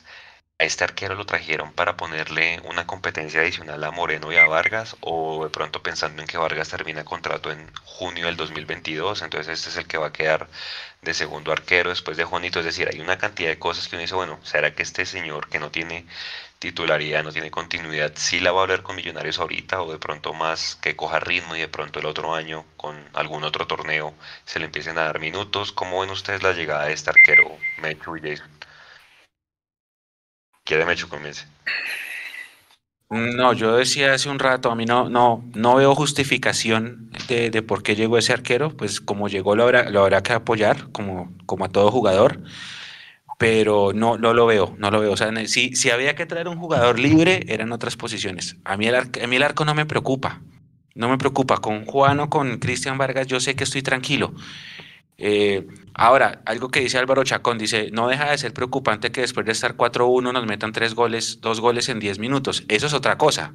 [0.60, 4.94] a este arquero lo trajeron para ponerle una competencia adicional a Moreno y a Vargas
[5.00, 9.70] o de pronto pensando en que Vargas termina contrato en junio del 2022, entonces este
[9.70, 10.48] es el que va a quedar
[11.00, 14.02] de segundo arquero después de Juanito, es decir, hay una cantidad de cosas que uno
[14.02, 16.04] dice, bueno, ¿será que este señor que no tiene
[16.58, 20.34] titularidad, no tiene continuidad, sí la va a hablar con Millonarios ahorita o de pronto
[20.34, 24.58] más que coja ritmo y de pronto el otro año con algún otro torneo se
[24.58, 25.72] le empiecen a dar minutos?
[25.72, 28.50] ¿Cómo ven ustedes la llegada de este arquero, Metro y Jason?
[30.70, 31.46] Quiere Mecho, comience.
[33.10, 37.62] No, yo decía hace un rato, a mí no, no, no veo justificación de, de
[37.62, 41.36] por qué llegó ese arquero, pues como llegó lo habrá, lo habrá que apoyar, como,
[41.44, 42.40] como a todo jugador,
[43.36, 45.10] pero no, no lo veo, no lo veo.
[45.10, 48.54] O sea, si, si había que traer un jugador libre, eran otras posiciones.
[48.64, 50.40] A mí, el arco, a mí el arco no me preocupa,
[50.94, 51.56] no me preocupa.
[51.56, 54.34] Con Juan o con Cristian Vargas yo sé que estoy tranquilo.
[55.22, 59.44] Eh, ahora, algo que dice Álvaro Chacón, dice, no deja de ser preocupante que después
[59.44, 62.64] de estar 4-1 nos metan tres goles, dos goles en 10 minutos.
[62.68, 63.52] Eso es otra cosa.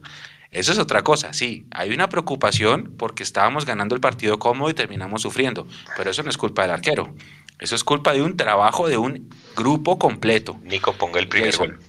[0.51, 1.65] Eso es otra cosa, sí.
[1.71, 6.29] Hay una preocupación porque estábamos ganando el partido cómodo y terminamos sufriendo, pero eso no
[6.29, 7.13] es culpa del arquero.
[7.59, 10.59] Eso es culpa de un trabajo de un grupo completo.
[10.63, 11.79] Nico, ponga el primer gol.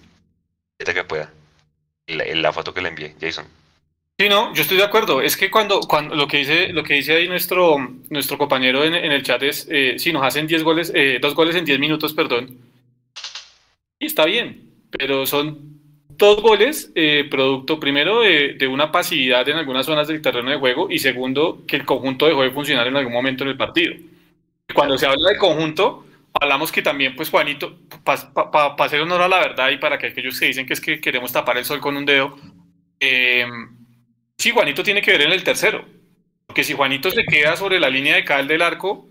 [0.79, 1.31] que pueda.
[2.07, 3.47] La, la foto que le envié, Jason.
[4.19, 5.21] Sí, no, yo estoy de acuerdo.
[5.21, 7.77] Es que cuando, cuando lo que dice, lo que dice ahí nuestro,
[8.09, 11.55] nuestro compañero en, el chat es, eh, si nos hacen 10 goles, eh, dos goles
[11.55, 12.59] en 10 minutos, perdón,
[13.99, 15.77] y está bien, pero son
[16.09, 20.89] dos goles eh, producto primero de, una pasividad en algunas zonas del terreno de juego
[20.91, 23.95] y segundo que el conjunto dejó de funcionar en algún momento en el partido.
[24.75, 29.41] Cuando se habla del conjunto, hablamos que también, pues Juanito, para hacer honor a la
[29.41, 31.97] verdad y para que aquellos que dicen que es que queremos tapar el sol con
[31.97, 32.37] un dedo,
[33.01, 33.47] eh,
[34.39, 35.85] Sí, Juanito tiene que ver en el tercero.
[36.47, 39.09] Porque si Juanito se queda sobre la línea de cal del arco,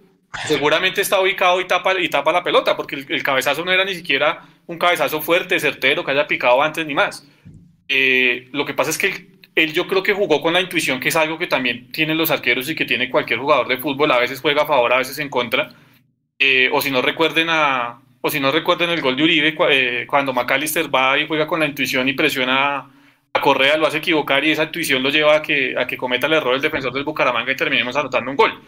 [0.48, 3.96] seguramente está ubicado y tapa, y tapa la pelota, porque el, cabezazo no era ni
[3.96, 7.28] siquiera un cabezazo fuerte, certero, que haya picado antes ni más.
[7.88, 11.10] Eh, lo que pasa es que él, yo creo que jugó con la intuición, que
[11.10, 14.20] es algo que también tienen los arqueros y que tiene cualquier jugador de fútbol, a
[14.20, 15.74] veces juega a favor, a veces en contra.
[16.40, 20.06] Eh, o si no recuerden a, o si no recuerden el gol de Uribe, eh,
[20.08, 22.90] cuando McAllister va y juega con la intuición y presiona
[23.41, 26.34] Correa lo hace equivocar y esa intuición lo lleva a que, a que cometa el
[26.34, 28.62] error el defensor del Bucaramanga y terminemos anotando un gol.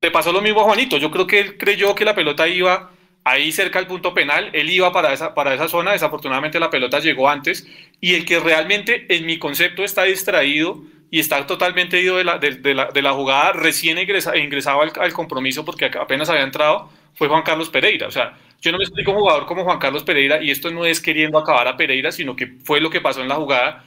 [0.00, 2.90] Le pasó lo mismo a Juanito, yo creo que él creyó que la pelota iba
[3.24, 7.00] ahí cerca del punto penal, él iba para esa, para esa zona, desafortunadamente la pelota
[7.00, 7.66] llegó antes
[8.00, 12.38] y el que realmente en mi concepto está distraído y está totalmente ido de la,
[12.38, 17.28] de, la, de la jugada, recién ingresaba al, al, compromiso porque apenas había entrado, fue
[17.28, 18.06] Juan Carlos Pereira.
[18.06, 20.84] O sea, yo no me explico un jugador como Juan Carlos Pereira y esto no
[20.84, 23.84] es queriendo acabar a Pereira, sino que fue lo que pasó en la jugada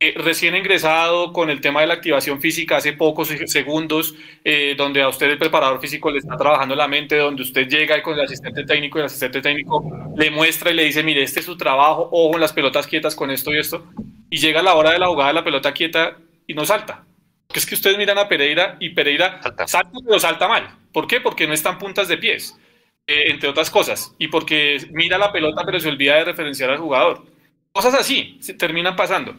[0.00, 5.00] eh, recién ingresado con el tema de la activación física hace pocos segundos, eh, donde
[5.00, 8.20] a usted el preparador físico le está trabajando la mente, donde usted llega con el
[8.20, 11.56] asistente técnico y el asistente técnico le muestra y le dice, mire, este es su
[11.56, 13.86] trabajo, ojo en las pelotas quietas con esto y esto,
[14.28, 17.04] y llega la hora de la jugada de la pelota quieta y no salta.
[17.46, 20.68] Porque es que ustedes miran a Pereira y Pereira salta, salta pero salta mal.
[20.92, 21.20] ¿Por qué?
[21.20, 22.58] Porque no están puntas de pies,
[23.06, 27.24] entre otras cosas, y porque mira la pelota pero se olvida de referenciar al jugador.
[27.72, 29.34] Cosas así se terminan pasando.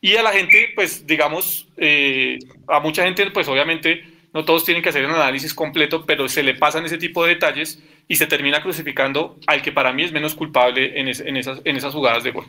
[0.00, 4.82] Y a la gente, pues digamos, eh, a mucha gente, pues obviamente no todos tienen
[4.82, 8.26] que hacer un análisis completo, pero se le pasan ese tipo de detalles y se
[8.26, 12.24] termina crucificando al que para mí es menos culpable en, en, esas, en esas jugadas
[12.24, 12.46] de gol.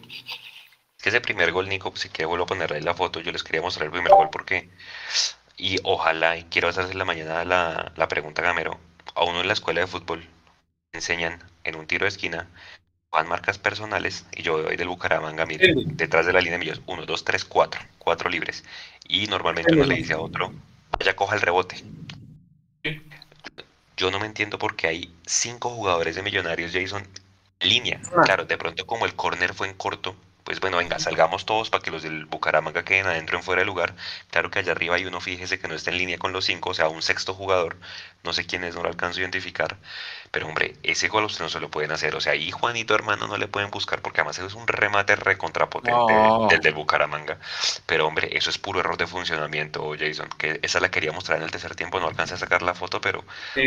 [0.98, 3.32] Es que ese primer gol, Nico, si que vuelvo a poner ahí la foto, yo
[3.32, 4.70] les quería mostrar el primer gol porque,
[5.58, 8.80] y ojalá, y quiero hacerle la mañana la, la pregunta, Gamero,
[9.14, 10.26] a uno en la escuela de fútbol
[10.94, 12.48] enseñan en un tiro de esquina
[13.12, 16.82] van marcas personales y yo voy del Bucaramanga, mire, detrás de la línea de millos,
[16.88, 18.64] 1, 2, 3, 4, 4 libres.
[19.08, 20.52] Y normalmente uno le dice a otro,
[20.98, 21.84] vaya, coja el rebote.
[23.98, 27.08] Yo no me entiendo por qué hay cinco jugadores de Millonarios, Jason,
[27.60, 28.02] en línea.
[28.16, 28.22] Ah.
[28.24, 31.82] Claro, de pronto como el corner fue en corto, pues bueno, venga, salgamos todos para
[31.82, 33.96] que los del Bucaramanga queden adentro en fuera de lugar.
[34.30, 36.72] Claro que allá arriba hay uno, fíjese que no está en línea con los cinco,
[36.72, 37.78] o sea, un sexto jugador,
[38.24, 39.78] no sé quién es, no lo alcanzo a identificar.
[40.32, 42.16] Pero hombre, ese gol usted no se lo pueden hacer.
[42.16, 46.14] O sea, ahí Juanito hermano no le pueden buscar porque además es un remate recontrapotente
[46.50, 47.38] del, del Bucaramanga.
[47.86, 50.30] Pero hombre, eso es puro error de funcionamiento, Jason.
[50.38, 53.00] Que esa la quería mostrar en el tercer tiempo, no alcancé a sacar la foto,
[53.00, 53.24] pero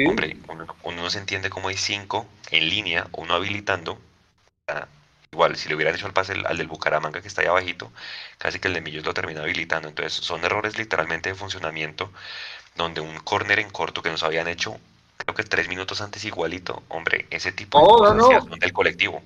[0.08, 0.66] hombre, uno,
[0.96, 4.00] no se entiende cómo hay cinco en línea, uno habilitando.
[5.32, 7.92] Igual, si le hubieran hecho el pase al, del Bucaramanga que está ahí abajito,
[8.38, 9.88] casi que el de Millos lo termina habilitando.
[9.88, 12.10] Entonces, son errores literalmente de funcionamiento,
[12.74, 14.78] donde un córner en corto que nos habían hecho,
[15.16, 19.22] creo que tres minutos antes igualito, hombre, ese tipo de cosas del colectivo.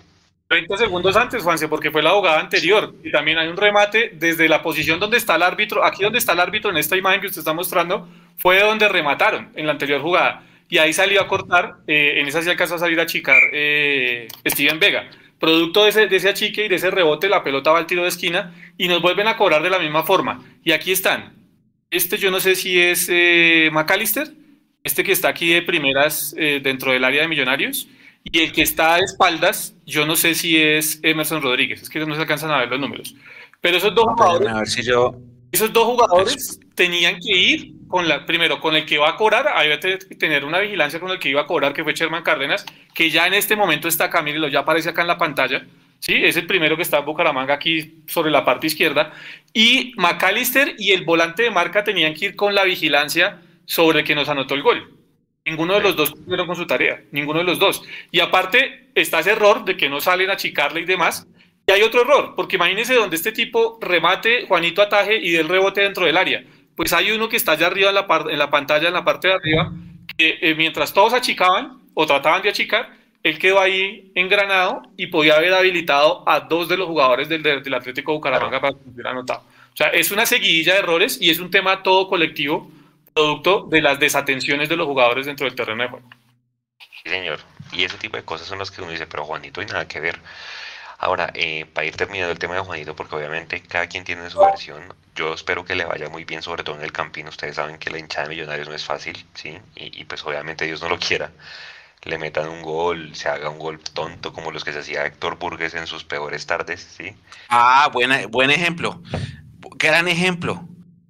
[0.50, 2.92] 30 segundos antes, Juanse, porque fue la jugada anterior.
[3.04, 5.84] Y también hay un remate desde la posición donde está el árbitro.
[5.84, 9.52] Aquí donde está el árbitro en esta imagen que usted está mostrando, fue donde remataron
[9.54, 10.42] en la anterior jugada.
[10.68, 14.26] Y ahí salió a cortar, eh, en esa sí alcanzó a salir a chicar eh,
[14.44, 15.08] Steven Vega.
[15.40, 18.02] Producto de ese, de ese achique y de ese rebote, la pelota va al tiro
[18.02, 20.44] de esquina y nos vuelven a cobrar de la misma forma.
[20.62, 21.32] Y aquí están.
[21.90, 24.32] Este yo no sé si es eh, McAllister,
[24.84, 27.88] este que está aquí de primeras eh, dentro del área de Millonarios,
[28.22, 32.04] y el que está a espaldas, yo no sé si es Emerson Rodríguez, es que
[32.04, 33.14] no se alcanzan a ver los números.
[33.62, 34.76] Pero esos dos jugadores,
[35.52, 39.48] esos dos jugadores tenían que ir con la, primero, con el que iba a cobrar,
[39.48, 42.64] había que tener una vigilancia con el que iba a cobrar, que fue Sherman Cárdenas,
[42.94, 45.66] que ya en este momento está acá, lo ya aparece acá en la pantalla,
[45.98, 46.14] ¿sí?
[46.14, 49.12] Es el primero que está en Bucaramanga aquí sobre la parte izquierda.
[49.52, 54.04] Y McAllister y el volante de marca tenían que ir con la vigilancia sobre el
[54.06, 54.96] que nos anotó el gol.
[55.44, 57.82] Ninguno de los dos cumplieron con su tarea, ninguno de los dos.
[58.12, 61.26] Y aparte está ese error de que no salen a chicarle y demás.
[61.66, 65.80] Y hay otro error, porque imagínense donde este tipo remate, Juanito ataje y del rebote
[65.80, 66.44] dentro del área.
[66.76, 69.28] Pues hay uno que está allá arriba en la, en la pantalla, en la parte
[69.28, 69.72] de arriba,
[70.16, 72.90] que eh, mientras todos achicaban o trataban de achicar,
[73.22, 77.74] él quedó ahí engranado y podía haber habilitado a dos de los jugadores del, del
[77.74, 79.40] Atlético Bucaramanga para que hubiera anotado.
[79.72, 82.70] O sea, es una seguidilla de errores y es un tema todo colectivo,
[83.12, 86.08] producto de las desatenciones de los jugadores dentro del terreno de juego.
[87.02, 87.40] Sí, señor.
[87.72, 90.00] Y ese tipo de cosas son las que uno dice, pero Juanito, hay nada que
[90.00, 90.18] ver.
[91.02, 94.38] Ahora, eh, para ir terminando el tema de Juanito, porque obviamente cada quien tiene su
[94.38, 94.82] versión,
[95.16, 97.26] yo espero que le vaya muy bien, sobre todo en el Campín.
[97.26, 99.56] Ustedes saben que la hinchada de Millonarios no es fácil, ¿sí?
[99.76, 101.30] Y, y pues obviamente Dios no lo quiera.
[102.02, 105.38] Le metan un gol, se haga un gol tonto como los que se hacía Héctor
[105.38, 107.14] Burgues en sus peores tardes, ¿sí?
[107.48, 109.02] Ah, buena, buen ejemplo.
[109.76, 110.68] Gran ejemplo.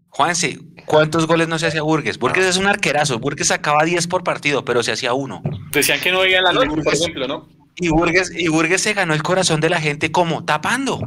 [0.08, 2.16] Juanse, ¿cuántos goles no se hacía Burgues?
[2.16, 3.18] Burgues es un arquerazo.
[3.18, 5.42] Burgues sacaba 10 por partido, pero se hacía uno.
[5.72, 7.59] Decían que no veía la noche, por ejemplo, ¿no?
[7.76, 11.00] Y Burgues, y Burgues se ganó el corazón de la gente como tapando.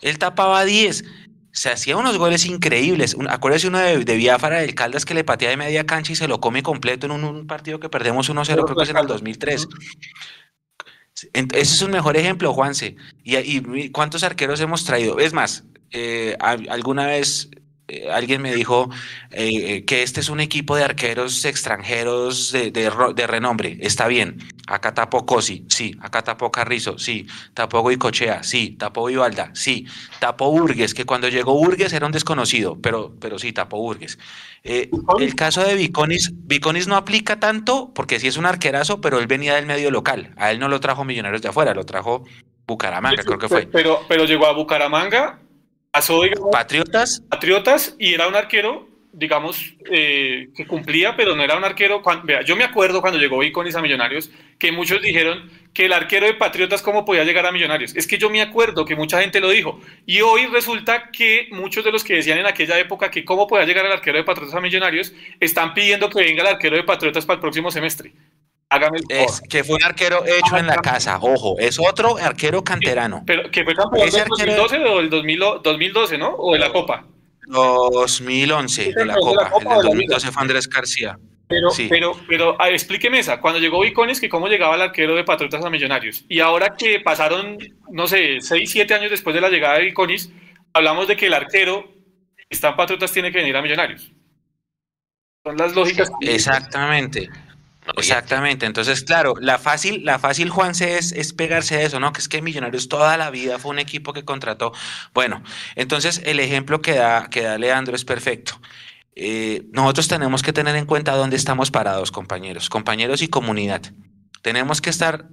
[0.00, 1.04] Él tapaba 10.
[1.52, 3.14] Se hacía unos goles increíbles.
[3.14, 6.16] Un, acuérdese uno de, de Biafara del Caldas que le patea de media cancha y
[6.16, 8.96] se lo come completo en un, un partido que perdemos 1-0, creo que es en
[8.96, 9.68] el 2003.
[11.32, 12.96] Ese es un mejor ejemplo, Juanse.
[13.24, 15.18] Y, y cuántos arqueros hemos traído.
[15.18, 17.50] Es más, eh, alguna vez
[17.88, 18.90] eh, alguien me dijo
[19.30, 23.78] eh, que este es un equipo de arqueros extranjeros de, de, de, renombre.
[23.80, 24.38] Está bien.
[24.66, 25.96] Acá tapó Cosi, sí.
[26.02, 27.26] Acá tapó Carrizo, sí.
[27.54, 28.76] Tapó Goicochea, sí.
[28.78, 29.86] Tapó Vivalda, sí.
[30.18, 34.18] Tapó Burgues, que cuando llegó Burgues era un desconocido, pero, pero sí, tapó Burgues.
[34.64, 39.18] Eh, el caso de Viconis, Viconis no aplica tanto porque sí es un arquerazo, pero
[39.18, 40.34] él venía del medio local.
[40.36, 42.24] A él no lo trajo Millonarios de afuera, lo trajo
[42.66, 43.66] Bucaramanga, creo que fue.
[43.66, 45.40] Pero, pero llegó a Bucaramanga
[45.98, 47.22] pasó, digamos, Patriotas.
[47.28, 52.02] Patriotas y era un arquero, digamos, eh, que cumplía, pero no era un arquero.
[52.02, 55.92] Cuando, vea, yo me acuerdo cuando llegó Iconis a Millonarios que muchos dijeron que el
[55.92, 57.94] arquero de Patriotas, ¿cómo podía llegar a Millonarios?
[57.94, 59.80] Es que yo me acuerdo que mucha gente lo dijo.
[60.06, 63.66] Y hoy resulta que muchos de los que decían en aquella época que cómo podía
[63.66, 67.26] llegar el arquero de Patriotas a Millonarios están pidiendo que venga el arquero de Patriotas
[67.26, 68.12] para el próximo semestre.
[68.70, 72.62] Hágame el es que fue un arquero hecho en la casa, ojo, es otro arquero
[72.62, 73.22] canterano.
[73.26, 74.94] Pero que fue campeón del 2012 arquero...
[74.94, 76.34] o del 2000, 2012, ¿no?
[76.36, 77.06] O de la Copa.
[77.46, 81.18] 2011 de la Copa, la Copa el 2012 fue Andrés García.
[81.48, 81.86] Pero, sí.
[81.88, 85.64] pero, pero a, explíqueme esa, cuando llegó Vicones, que cómo llegaba el arquero de Patriotas
[85.64, 86.26] a Millonarios.
[86.28, 87.56] Y ahora que pasaron,
[87.90, 90.30] no sé, 6, 7 años después de la llegada de Viconis,
[90.74, 91.90] hablamos de que el arquero
[92.36, 94.12] que está en Patriotas tiene que venir a Millonarios.
[95.42, 96.10] Son las lógicas.
[96.20, 97.30] Exactamente.
[97.96, 102.12] Exactamente, entonces claro, la fácil, la fácil Juanse es, es pegarse a eso, ¿no?
[102.12, 104.72] Que es que Millonarios toda la vida fue un equipo que contrató.
[105.14, 105.42] Bueno,
[105.74, 108.60] entonces el ejemplo que da, que da Leandro es perfecto.
[109.20, 113.82] Eh, nosotros tenemos que tener en cuenta dónde estamos parados, compañeros, compañeros y comunidad.
[114.42, 115.26] Tenemos que estar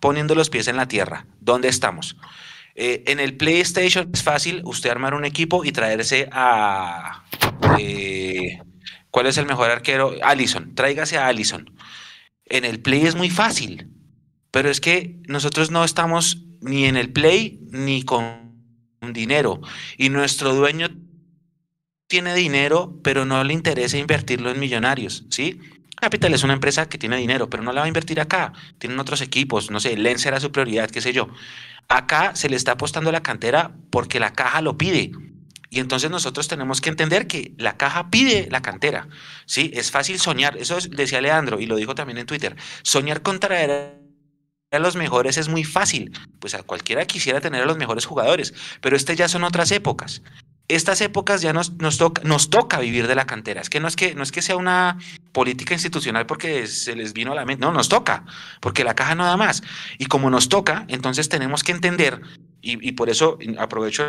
[0.00, 1.26] poniendo los pies en la tierra.
[1.40, 2.16] ¿Dónde estamos?
[2.74, 7.24] Eh, en el PlayStation es fácil usted armar un equipo y traerse a...
[7.78, 8.58] Eh,
[9.16, 10.12] ¿Cuál es el mejor arquero?
[10.22, 11.74] Allison, tráigase a Allison.
[12.44, 13.88] En el Play es muy fácil,
[14.50, 18.52] pero es que nosotros no estamos ni en el Play ni con
[19.14, 19.62] dinero.
[19.96, 20.90] Y nuestro dueño
[22.08, 25.60] tiene dinero, pero no le interesa invertirlo en millonarios, ¿sí?
[25.98, 28.52] Capital es una empresa que tiene dinero, pero no la va a invertir acá.
[28.76, 31.30] Tienen otros equipos, no sé, Lens era su prioridad, qué sé yo.
[31.88, 35.12] Acá se le está apostando la cantera porque la caja lo pide.
[35.76, 39.08] Y entonces nosotros tenemos que entender que la caja pide la cantera.
[39.44, 39.70] ¿sí?
[39.74, 42.56] Es fácil soñar, eso decía Leandro y lo dijo también en Twitter.
[42.80, 44.00] Soñar con traer
[44.70, 46.18] a los mejores es muy fácil.
[46.40, 50.22] Pues a cualquiera quisiera tener a los mejores jugadores, pero estas ya son otras épocas.
[50.66, 53.60] Estas épocas ya nos, nos, toca, nos toca vivir de la cantera.
[53.60, 54.96] Es que no es que, no es que sea una
[55.32, 57.66] política institucional porque se les vino a la mente.
[57.66, 58.24] No, nos toca,
[58.62, 59.62] porque la caja no da más.
[59.98, 62.22] Y como nos toca, entonces tenemos que entender,
[62.62, 64.04] y por eso aprovecho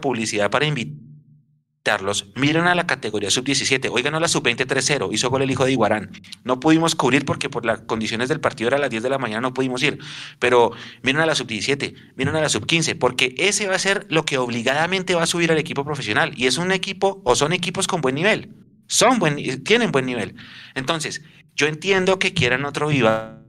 [0.00, 2.32] publicidad para invitarlos.
[2.34, 3.90] Miren a la categoría sub-17.
[3.92, 5.12] Hoy ganó la sub-20 3-0.
[5.12, 6.10] Hizo gol el hijo de Iguarán.
[6.42, 9.18] No pudimos cubrir porque por las condiciones del partido era a las 10 de la
[9.18, 9.98] mañana, no pudimos ir.
[10.38, 10.72] Pero
[11.02, 14.38] miren a la sub-17, miren a la sub-15, porque ese va a ser lo que
[14.38, 16.32] obligadamente va a subir al equipo profesional.
[16.36, 18.54] Y es un equipo, o son equipos con buen nivel.
[18.86, 20.36] Son buen, tienen buen nivel.
[20.74, 21.22] Entonces,
[21.54, 23.42] yo entiendo que quieran otro Viva,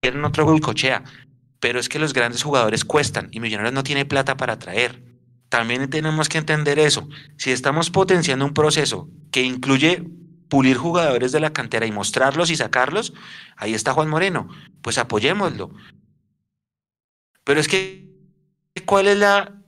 [0.00, 1.04] quieran otro Goicochea,
[1.60, 5.09] pero es que los grandes jugadores cuestan y Millonarios no tiene plata para traer.
[5.50, 7.08] También tenemos que entender eso.
[7.36, 10.04] Si estamos potenciando un proceso que incluye
[10.48, 13.12] pulir jugadores de la cantera y mostrarlos y sacarlos,
[13.56, 14.48] ahí está Juan Moreno.
[14.80, 15.72] Pues apoyémoslo.
[17.42, 18.08] Pero es que,
[18.86, 19.60] ¿cuál es la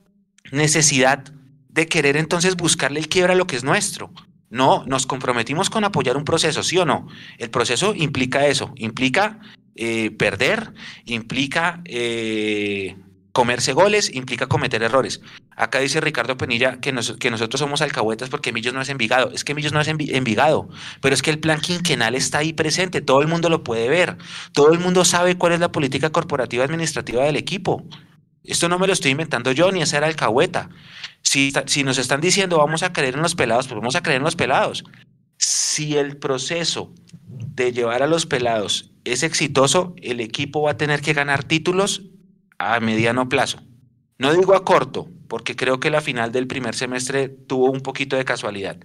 [0.51, 1.25] necesidad
[1.67, 4.09] de querer entonces buscarle el quiebra a lo que es nuestro?
[4.49, 7.07] No, nos comprometimos con apoyar un proceso, ¿sí o no?
[7.39, 9.39] El proceso implica eso, implica
[9.75, 10.73] eh, perder,
[11.05, 12.95] implica eh,
[13.33, 15.19] comerse goles, implica cometer errores.
[15.55, 19.31] Acá dice Ricardo Penilla que, nosotros somos alcahuetas porque Millos no es Envigado.
[19.31, 20.69] Es que Millos no es Envigado,
[21.01, 24.17] pero es que el plan quinquenal está ahí presente, todo el mundo lo puede ver,
[24.53, 27.83] todo el mundo sabe cuál es la política corporativa administrativa del equipo.
[28.43, 30.69] Esto no me lo estoy inventando yo ni hacer alcahueta.
[31.23, 34.17] Si, si nos están diciendo vamos a creer en los pelados, pues vamos a creer
[34.17, 34.83] en los pelados.
[35.37, 36.93] Si el proceso
[37.25, 42.03] de llevar a los pelados es exitoso, el equipo va a tener que ganar títulos
[42.63, 43.59] a mediano plazo.
[44.17, 48.15] No digo a corto, porque creo que la final del primer semestre tuvo un poquito
[48.15, 48.77] de casualidad,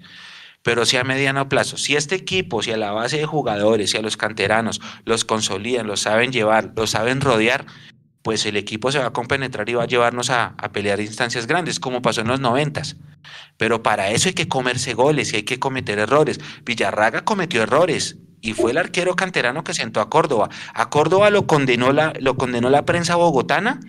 [0.62, 1.76] pero sí a mediano plazo.
[1.76, 5.86] Si este equipo, si a la base de jugadores, si a los canteranos los consolidan,
[5.86, 7.66] los saben llevar, los saben rodear,
[8.22, 11.46] pues el equipo se va a compenetrar y va a llevarnos a, a pelear instancias
[11.46, 12.96] grandes, como pasó en los noventas.
[13.56, 16.40] Pero para eso hay que comerse goles y hay que cometer errores.
[16.64, 20.48] Villarraga cometió errores, y fue el arquero canterano que sentó a Córdoba.
[20.74, 23.80] A Córdoba lo condenó la, lo condenó la prensa bogotana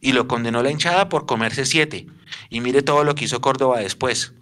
[0.00, 2.06] y lo condenó la hinchada por comerse siete.
[2.48, 4.34] Y mire todo lo que hizo Córdoba después.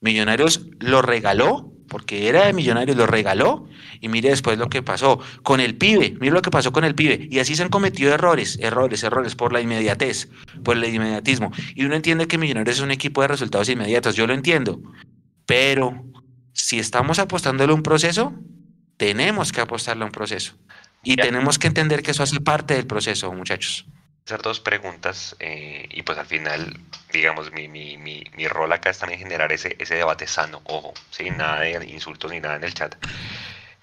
[0.00, 3.66] Millonarios lo regaló, porque era de Millonarios, lo regaló,
[4.00, 6.94] y mire después lo que pasó con el pibe, mire lo que pasó con el
[6.94, 10.28] pibe, y así se han cometido errores, errores, errores, por la inmediatez,
[10.64, 11.52] por el inmediatismo.
[11.74, 14.80] Y uno entiende que Millonarios es un equipo de resultados inmediatos, yo lo entiendo,
[15.46, 16.04] pero
[16.52, 18.34] si estamos apostándole un proceso,
[18.96, 20.54] tenemos que apostarle a un proceso.
[21.02, 23.86] Y tenemos que entender que eso hace parte del proceso, muchachos.
[24.24, 26.80] Hacer dos preguntas eh, y pues al final,
[27.12, 30.94] digamos, mi, mi, mi, mi, rol acá es también generar ese, ese debate sano, ojo,
[31.10, 32.96] sin nada de insultos ni nada en el chat.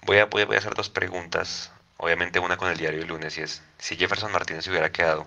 [0.02, 3.40] Voy a, voy a hacer dos preguntas, obviamente una con el diario del lunes y
[3.40, 5.26] es, si Jefferson Martínez se hubiera quedado,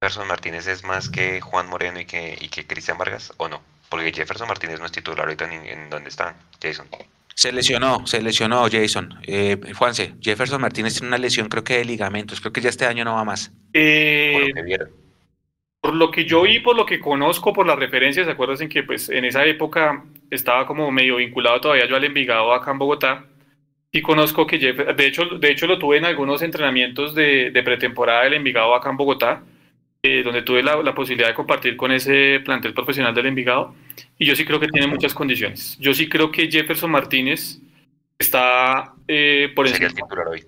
[0.00, 3.60] ¿Jefferson Martínez es más que Juan Moreno y que, y que Cristian Vargas o no?
[3.88, 6.86] Porque Jefferson Martínez no es titular ahorita en, en donde está Jason.
[7.34, 9.14] Se lesionó, se lesionó Jason.
[9.26, 12.40] Eh, Juanse, Jefferson Martínez tiene una lesión, creo que de ligamentos.
[12.40, 13.52] Creo que ya este año no va más.
[13.72, 14.52] Eh,
[15.80, 18.82] por, lo que yo vi, por lo que conozco, por las referencias, ¿se acuerdan que
[18.82, 23.24] pues en esa época estaba como medio vinculado todavía yo al Envigado acá en Bogotá?
[23.90, 27.62] Y conozco que Jefferson, de hecho, de hecho lo tuve en algunos entrenamientos de, de
[27.62, 29.42] pretemporada del Envigado acá en Bogotá
[30.04, 33.76] eh, donde tuve la, la, posibilidad de compartir con ese plantel profesional del Envigado,
[34.18, 35.76] y yo sí creo que tiene muchas condiciones.
[35.78, 37.60] Yo sí creo que Jefferson Martínez
[38.18, 39.90] está eh, por encima.
[40.28, 40.44] hoy?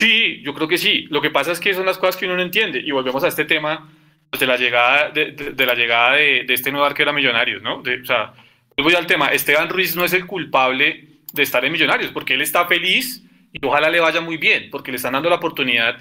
[0.00, 1.06] Sí, yo creo que sí.
[1.10, 3.28] Lo que pasa es que son las cosas que uno no entiende, y volvemos a
[3.28, 3.92] este tema
[4.30, 7.62] pues, de la llegada de, de, la llegada de, de, este nuevo arquero a Millonarios,
[7.62, 7.80] ¿no?
[7.80, 8.32] o sea,
[8.78, 12.40] voy al tema, Esteban Ruiz no es el culpable de estar en Millonarios, porque él
[12.40, 15.98] está feliz y ojalá le vaya muy bien, porque le están dando la oportunidad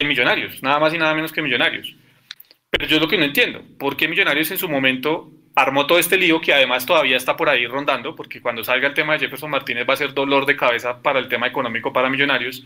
[0.00, 1.94] en Millonarios, nada más y nada menos que Millonarios.
[2.70, 3.62] Pero yo es lo que no entiendo.
[3.78, 7.48] ¿Por qué Millonarios en su momento armó todo este lío que además todavía está por
[7.48, 8.14] ahí rondando?
[8.14, 11.18] Porque cuando salga el tema de Jefferson Martínez va a ser dolor de cabeza para
[11.18, 12.64] el tema económico para Millonarios.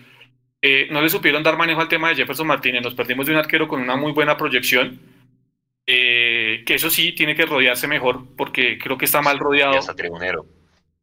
[0.60, 2.82] Eh, no le supieron dar manejo al tema de Jefferson Martínez.
[2.82, 5.00] Nos perdimos de un arquero con una muy buena proyección.
[5.86, 9.78] Eh, que eso sí tiene que rodearse mejor porque creo que está mal rodeado.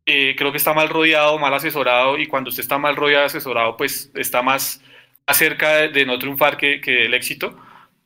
[0.05, 3.77] Eh, creo que está mal rodeado, mal asesorado y cuando usted está mal rodeado, asesorado,
[3.77, 4.83] pues está más,
[5.31, 7.55] cerca de, de no triunfar que, que del éxito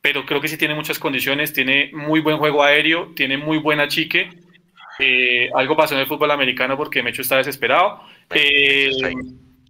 [0.05, 3.87] pero creo que sí tiene muchas condiciones, tiene muy buen juego aéreo, tiene muy buena
[3.87, 4.29] chique.
[4.99, 8.03] Eh, algo pasó en el fútbol americano porque Mecho está desesperado.
[8.29, 8.91] Eh,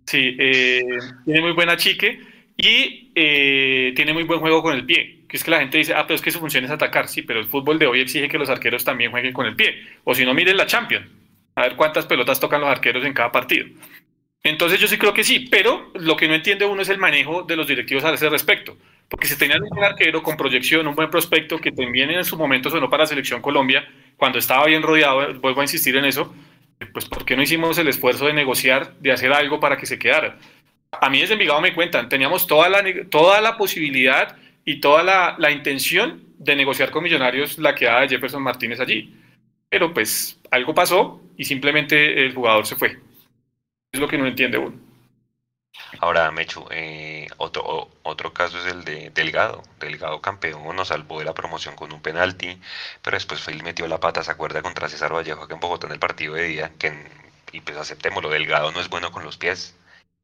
[0.06, 0.84] sí, eh,
[1.24, 2.20] tiene muy buena chique
[2.58, 5.22] y tiene muy buen juego con el pie.
[5.30, 7.08] Que es que la gente dice, ah, pero es que su función es atacar.
[7.08, 9.88] Sí, pero el fútbol de hoy exige que los arqueros también jueguen con el pie.
[10.04, 11.08] O si no, miren la Champions.
[11.56, 13.68] A ver cuántas pelotas tocan los arqueros en cada partido.
[14.44, 17.44] Entonces yo sí creo que sí, pero lo que no entiende uno es el manejo
[17.44, 18.78] de los directivos a ese respecto.
[19.10, 22.70] Porque si tenían un arquero con proyección, un buen prospecto que también en su momento
[22.70, 23.88] sonó para la selección Colombia,
[24.18, 26.34] cuando estaba bien rodeado, vuelvo a insistir en eso,
[26.92, 30.00] pues ¿por qué no hicimos el esfuerzo de negociar, de hacer algo para que se
[30.00, 30.38] quedara?
[30.92, 35.36] A mí desde Envigado me cuentan, teníamos toda la, toda la posibilidad y toda la,
[35.38, 39.14] la intención de negociar con Millonarios la quedada de Jefferson Martínez allí.
[39.70, 42.98] Pero pues algo pasó y simplemente el jugador se fue.
[43.92, 44.85] Es lo que no entiende uno.
[46.00, 49.64] Ahora, Mechu, eh, otro, otro caso es el de Delgado.
[49.80, 52.60] Delgado campeón nos salvó de la promoción con un penalti,
[53.02, 54.62] pero después y metió la pata, ¿se acuerda?
[54.62, 56.94] Contra César Vallejo acá en Bogotá en el partido de día, que
[57.52, 59.76] y pues aceptémoslo, Delgado no es bueno con los pies.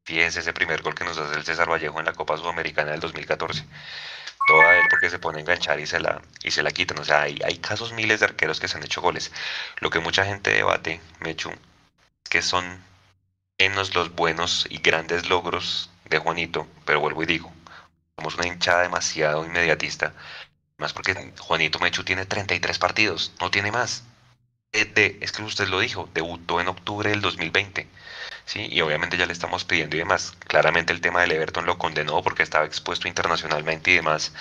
[0.04, 3.00] Fíjense ese primer gol que nos hace el César Vallejo en la Copa Sudamericana del
[3.00, 3.64] 2014.
[4.46, 6.98] Toda él porque se pone a enganchar y se la, y se la quitan.
[6.98, 9.32] O sea, hay, hay casos miles de arqueros que se han hecho goles.
[9.80, 12.84] Lo que mucha gente debate, Mechu, es que son
[13.58, 17.52] menos los buenos y grandes logros de Juanito, pero vuelvo y digo,
[18.16, 20.12] somos una hinchada demasiado inmediatista.
[20.78, 24.04] Más porque Juanito Mechu tiene 33 partidos, no tiene más.
[24.72, 27.88] es que usted lo dijo, debutó en octubre del 2020.
[28.44, 28.68] ¿sí?
[28.70, 30.32] Y obviamente ya le estamos pidiendo y demás.
[30.46, 34.32] Claramente el tema del Everton lo condenó porque estaba expuesto internacionalmente y demás.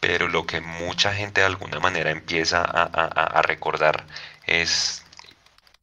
[0.00, 4.04] Pero lo que mucha gente de alguna manera empieza a, recordar
[4.46, 5.04] es,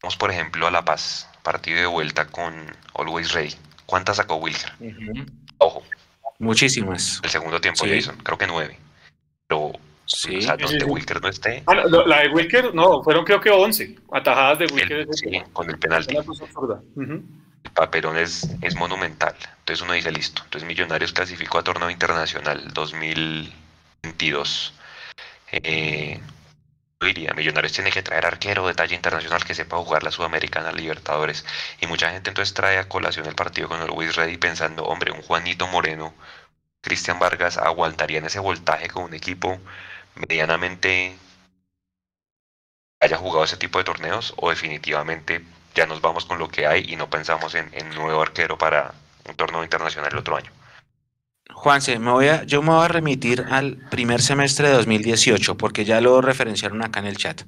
[0.01, 2.53] vamos por ejemplo a La Paz, partido de vuelta con
[2.95, 3.55] Always Ready.
[3.85, 4.71] ¿Cuántas sacó Wilker?
[5.57, 5.83] Ojo.
[6.39, 7.19] Muchísimas.
[7.23, 8.77] El segundo tiempo Jason, creo que nueve.
[9.47, 9.73] Pero
[10.09, 10.37] Sí.
[10.37, 11.61] O sea, donde Wilker no esté.
[11.67, 15.07] Ah, la de Wilker, no, fueron creo que 11 atajadas de Wilker.
[15.11, 16.17] sí, con el penalti.
[16.17, 17.23] El
[17.75, 19.35] papelón es, es monumental.
[19.59, 20.41] Entonces uno dice, listo.
[20.45, 24.73] Entonces Millonarios clasificó a torneo internacional 2022.
[25.51, 26.19] Eh,
[27.01, 31.45] Millonarios tiene que traer arquero de talla internacional que sepa jugar la Sudamericana Libertadores.
[31.79, 35.11] Y mucha gente entonces trae a colación el partido con el Wiz Ready pensando, hombre,
[35.11, 36.13] un Juanito Moreno,
[36.81, 39.59] Cristian Vargas aguantaría en ese voltaje con un equipo
[40.15, 41.17] medianamente
[42.99, 45.41] haya jugado ese tipo de torneos o definitivamente
[45.75, 48.93] ya nos vamos con lo que hay y no pensamos en, en nuevo arquero para
[49.25, 50.51] un torneo internacional el otro año.
[51.53, 55.85] Juanse, me voy a, yo me voy a remitir al primer semestre de 2018 porque
[55.85, 57.41] ya lo referenciaron acá en el chat.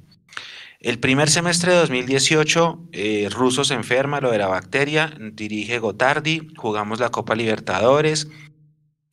[0.80, 6.48] El primer semestre de 2018, eh, Russo se enferma, lo de la bacteria, dirige Gotardi,
[6.56, 8.28] jugamos la Copa Libertadores,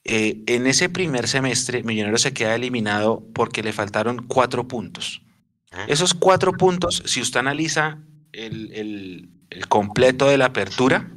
[0.04, 5.22] eh, en ese primer semestre, Millonarios se queda eliminado porque le faltaron cuatro puntos.
[5.88, 8.00] Esos cuatro puntos, si usted analiza
[8.32, 9.30] el,
[9.68, 11.12] completo de la apertura,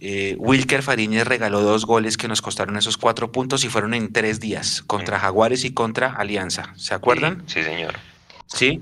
[0.00, 4.12] eh, Wilker Fariñez regaló dos goles que nos costaron esos cuatro puntos y fueron en
[4.12, 6.72] tres días, contra Jaguares y contra Alianza.
[6.76, 7.42] ¿Se acuerdan?
[7.46, 7.94] sí señor.
[8.46, 8.80] Sí,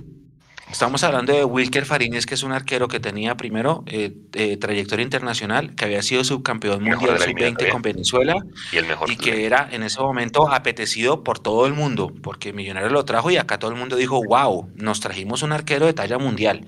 [0.71, 5.03] Estamos hablando de Wilker Fariñez, que es un arquero que tenía primero eh, eh, trayectoria
[5.03, 8.37] internacional, que había sido subcampeón mundial sub-20 con Venezuela
[8.71, 12.53] y, el mejor y que era en ese momento apetecido por todo el mundo, porque
[12.53, 15.95] Millonarios lo trajo y acá todo el mundo dijo, wow, nos trajimos un arquero de
[15.95, 16.67] talla mundial.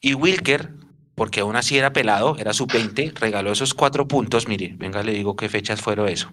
[0.00, 0.70] Y Wilker,
[1.16, 4.46] porque aún así era pelado, era sub-20, regaló esos cuatro puntos.
[4.46, 6.30] Mire, venga, le digo qué fechas fueron eso.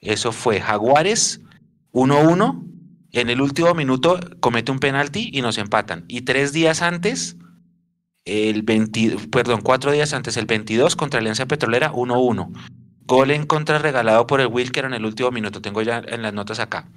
[0.00, 1.42] Eso fue Jaguares
[1.92, 2.72] 1-1
[3.12, 6.06] en el último minuto comete un penalti y nos empatan.
[6.08, 7.36] Y tres días antes,
[8.24, 12.50] el 20, perdón, cuatro días antes, el 22 contra Alianza Petrolera, 1-1.
[13.04, 15.60] Gol en contra regalado por el Wilker en el último minuto.
[15.60, 16.88] Tengo ya en las notas acá.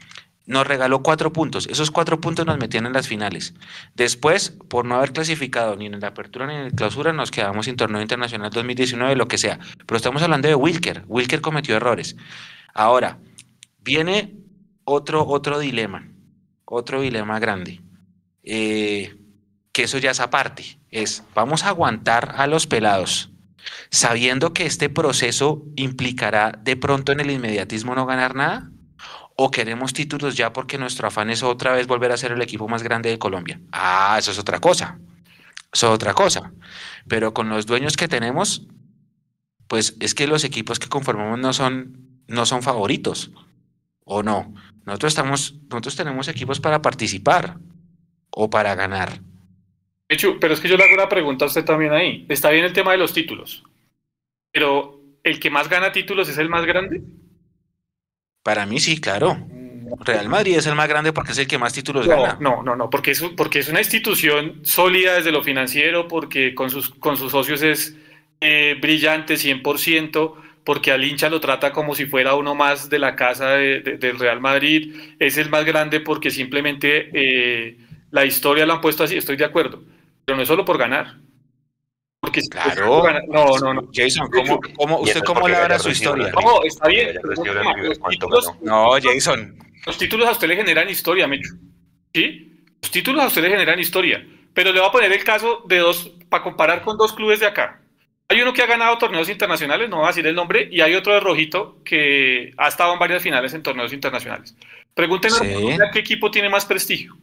[0.48, 1.68] Nos regaló cuatro puntos.
[1.68, 3.54] Esos cuatro puntos nos metían en las finales.
[3.96, 7.66] Después, por no haber clasificado ni en la apertura ni en la clausura, nos quedamos
[7.66, 9.60] sin torneo internacional 2019, lo que sea.
[9.86, 11.04] Pero estamos hablando de Wilker.
[11.08, 12.16] Wilker cometió errores.
[12.74, 13.18] Ahora,
[13.80, 14.34] viene
[14.84, 16.08] otro, otro dilema,
[16.66, 17.82] otro dilema grande,
[18.44, 19.16] eh,
[19.72, 23.32] que eso ya es aparte, es vamos a aguantar a los pelados,
[23.90, 28.72] sabiendo que este proceso implicará de pronto en el inmediatismo no ganar nada,
[29.36, 32.68] o queremos títulos ya porque nuestro afán es otra vez volver a ser el equipo
[32.68, 33.60] más grande de Colombia.
[33.72, 35.00] Ah, eso es otra cosa,
[35.74, 36.54] eso es otra cosa,
[37.08, 38.68] pero con los dueños que tenemos,
[39.68, 43.32] pues es que los equipos que conformamos no son, no son favoritos,
[44.06, 44.54] ¿o no?
[44.86, 47.58] Nosotros, estamos, nosotros tenemos equipos para participar
[48.30, 49.20] o para ganar.
[50.40, 52.26] pero es que yo le hago una pregunta a usted también ahí.
[52.30, 53.64] Está bien el tema de los títulos,
[54.52, 57.02] pero ¿el que más gana títulos es el más grande?
[58.46, 59.40] Para mí sí, claro.
[60.02, 62.38] Real Madrid es el más grande porque es el que más títulos gana.
[62.40, 66.70] No, no, no, porque es, porque es una institución sólida desde lo financiero, porque con
[66.70, 67.98] sus, con sus socios es
[68.42, 73.16] eh, brillante 100%, porque al hincha lo trata como si fuera uno más de la
[73.16, 77.78] casa del Real Madrid, es el más grande porque simplemente eh,
[78.12, 79.82] la historia lo han puesto así, estoy de acuerdo,
[80.24, 81.16] pero no es solo por ganar.
[82.26, 83.04] Porque claro.
[83.28, 83.90] no, no, no.
[83.94, 86.32] Jason, ¿cómo, cómo, ¿usted cómo le habla su historia?
[86.32, 87.16] No, está bien.
[88.62, 89.56] no, Jason.
[89.86, 91.54] Los títulos a usted le generan historia, Mecho.
[92.14, 92.64] ¿Sí?
[92.82, 94.26] Los títulos a usted le generan historia.
[94.56, 97.46] Pero le voy a poner el caso de dos, para comparar con dos clubes de
[97.46, 97.80] acá.
[98.28, 100.96] Hay uno que ha ganado torneos internacionales, no voy a decir el nombre, y hay
[100.96, 104.56] otro de Rojito que ha estado en varias finales en torneos internacionales.
[104.96, 107.16] Pregúntenme qué equipo tiene más prestigio.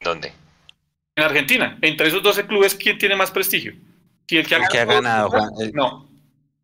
[0.00, 0.32] ¿Dónde?
[1.18, 1.76] En Argentina.
[1.82, 3.74] Entre esos 12 clubes, ¿quién tiene más prestigio?
[4.28, 5.50] Si el que ha, ganado, Juan.
[5.74, 6.08] No.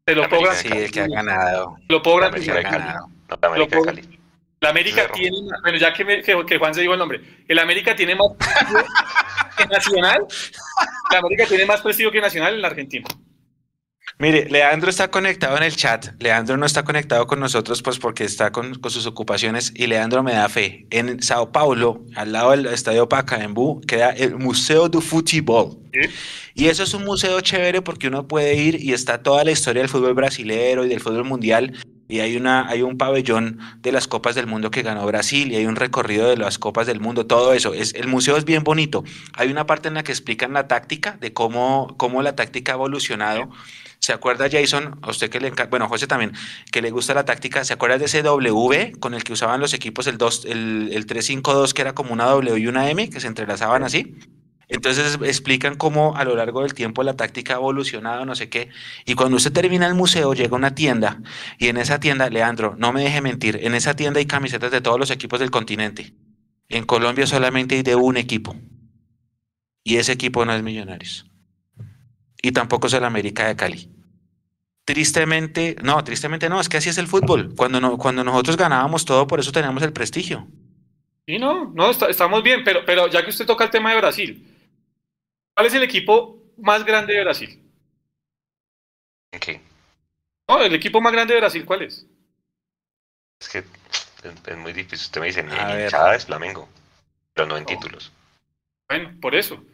[0.06, 1.76] Se lo puedo Sí, el que ha ganado.
[1.88, 2.62] Lo puedo garantizar.
[4.60, 8.14] La América tiene, bueno, ya que, que, Juan se dijo el nombre, el América tiene
[8.14, 8.28] más
[9.56, 10.24] que Nacional.
[11.10, 13.08] La América tiene más prestigio que Nacional en la Argentina.
[14.16, 16.06] Mire, Leandro está conectado en el chat.
[16.20, 19.72] Leandro no está conectado con nosotros, pues porque está con, sus ocupaciones.
[19.74, 20.86] Y Leandro me da fe.
[20.90, 25.78] En Sao Paulo, al lado del Estadio Pacaembu, queda el Museo do Futebol.
[26.54, 29.82] Y eso es un museo chévere porque uno puede ir y está toda la historia
[29.82, 31.72] del fútbol brasilero y del fútbol mundial.
[32.06, 35.56] Y hay, una, hay un pabellón de las Copas del Mundo que ganó Brasil y
[35.56, 37.74] hay un recorrido de las Copas del Mundo, todo eso.
[37.74, 39.02] Es, el museo es bien bonito.
[39.32, 42.74] Hay una parte en la que explican la táctica, de cómo, cómo la táctica ha
[42.76, 43.50] evolucionado.
[44.04, 46.32] ¿Se acuerda Jason, usted que le bueno, José también,
[46.70, 49.72] que le gusta la táctica, ¿se acuerda de ese W con el que usaban los
[49.72, 53.18] equipos el, 2, el, el 3-5-2 que era como una W y una M que
[53.18, 54.14] se entrelazaban así?
[54.68, 58.68] Entonces explican cómo a lo largo del tiempo la táctica ha evolucionado, no sé qué.
[59.06, 61.22] Y cuando usted termina el museo, llega a una tienda
[61.58, 64.82] y en esa tienda, Leandro, no me deje mentir, en esa tienda hay camisetas de
[64.82, 66.12] todos los equipos del continente.
[66.68, 68.54] En Colombia solamente hay de un equipo.
[69.82, 71.24] Y ese equipo no es Millonarios.
[72.42, 73.93] Y tampoco es el América de Cali.
[74.84, 77.54] Tristemente, no, tristemente no, es que así es el fútbol.
[77.56, 80.46] Cuando, no, cuando nosotros ganábamos todo, por eso teníamos el prestigio.
[81.26, 84.46] Y no, no, estamos bien, pero, pero ya que usted toca el tema de Brasil,
[85.54, 87.62] ¿cuál es el equipo más grande de Brasil?
[89.32, 89.60] ¿En qué?
[90.46, 92.06] No, el equipo más grande de Brasil, ¿cuál es?
[93.40, 94.98] Es que es, muy difícil.
[94.98, 96.68] Usted me dice, en hinchada es Flamengo,
[97.32, 98.12] pero no en títulos.
[98.88, 99.64] Bueno, por eso.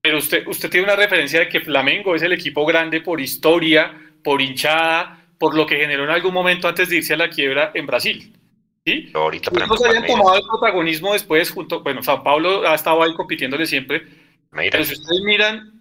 [0.00, 4.07] Pero usted, usted tiene una referencia de que Flamengo es el equipo grande por historia,
[4.22, 7.70] por hinchada, por lo que generó en algún momento antes de irse a la quiebra
[7.74, 8.36] en Brasil.
[8.84, 9.10] ¿sí?
[9.14, 14.02] Ahorita, habían tomado el protagonismo después, junto, bueno, Sao Paulo ha estado ahí compitiéndole siempre.
[14.50, 15.78] Pero si ustedes miran,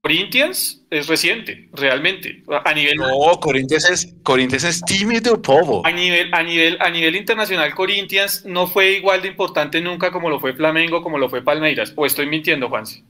[0.00, 2.42] Corinthians es reciente, realmente.
[2.64, 2.96] A nivel.
[2.96, 5.84] No, Corinthians es, Corinthians es tímido, povo.
[5.84, 10.30] A nivel, a, nivel, a nivel internacional, Corinthians no fue igual de importante nunca como
[10.30, 11.92] lo fue Flamengo, como lo fue Palmeiras.
[11.96, 13.04] O estoy mintiendo, Juanse.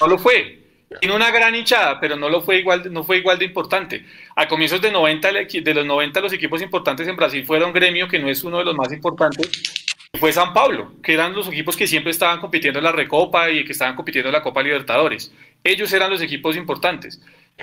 [0.00, 0.67] No lo fue.
[1.00, 4.06] Tiene una gran hinchada, pero no lo fue igual, no fue igual de importante.
[4.34, 5.32] A comienzos de, 90,
[5.62, 8.64] de los 90 los equipos importantes en Brasil fueron Gremio, que no es uno de
[8.64, 9.50] los más importantes,
[10.18, 13.64] fue San Pablo, que eran los equipos que siempre estaban compitiendo en la Recopa y
[13.64, 15.30] que estaban compitiendo en la Copa Libertadores.
[15.62, 17.20] Ellos eran los equipos importantes.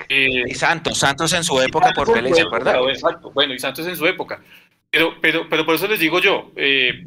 [0.08, 2.78] Eh, y Santos, Santos en su época por Pelé, ¿verdad?
[2.90, 4.42] Exacto, bueno, y Santos en su época.
[4.92, 7.04] Pero, pero, pero por eso les digo yo, eh,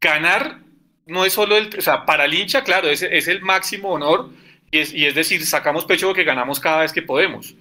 [0.00, 0.60] ganar
[1.06, 4.30] no es solo el, o sea, para el hincha, claro, es, es el máximo honor
[4.74, 7.54] y es, decir, sacamos pecho que ganamos cada vez que podemos.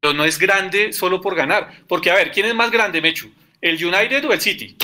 [0.00, 1.82] Pero no es grande solo por ganar.
[1.88, 3.30] Porque, a ver, ¿quién es más grande, Mechu?
[3.60, 4.76] ¿El United o el City?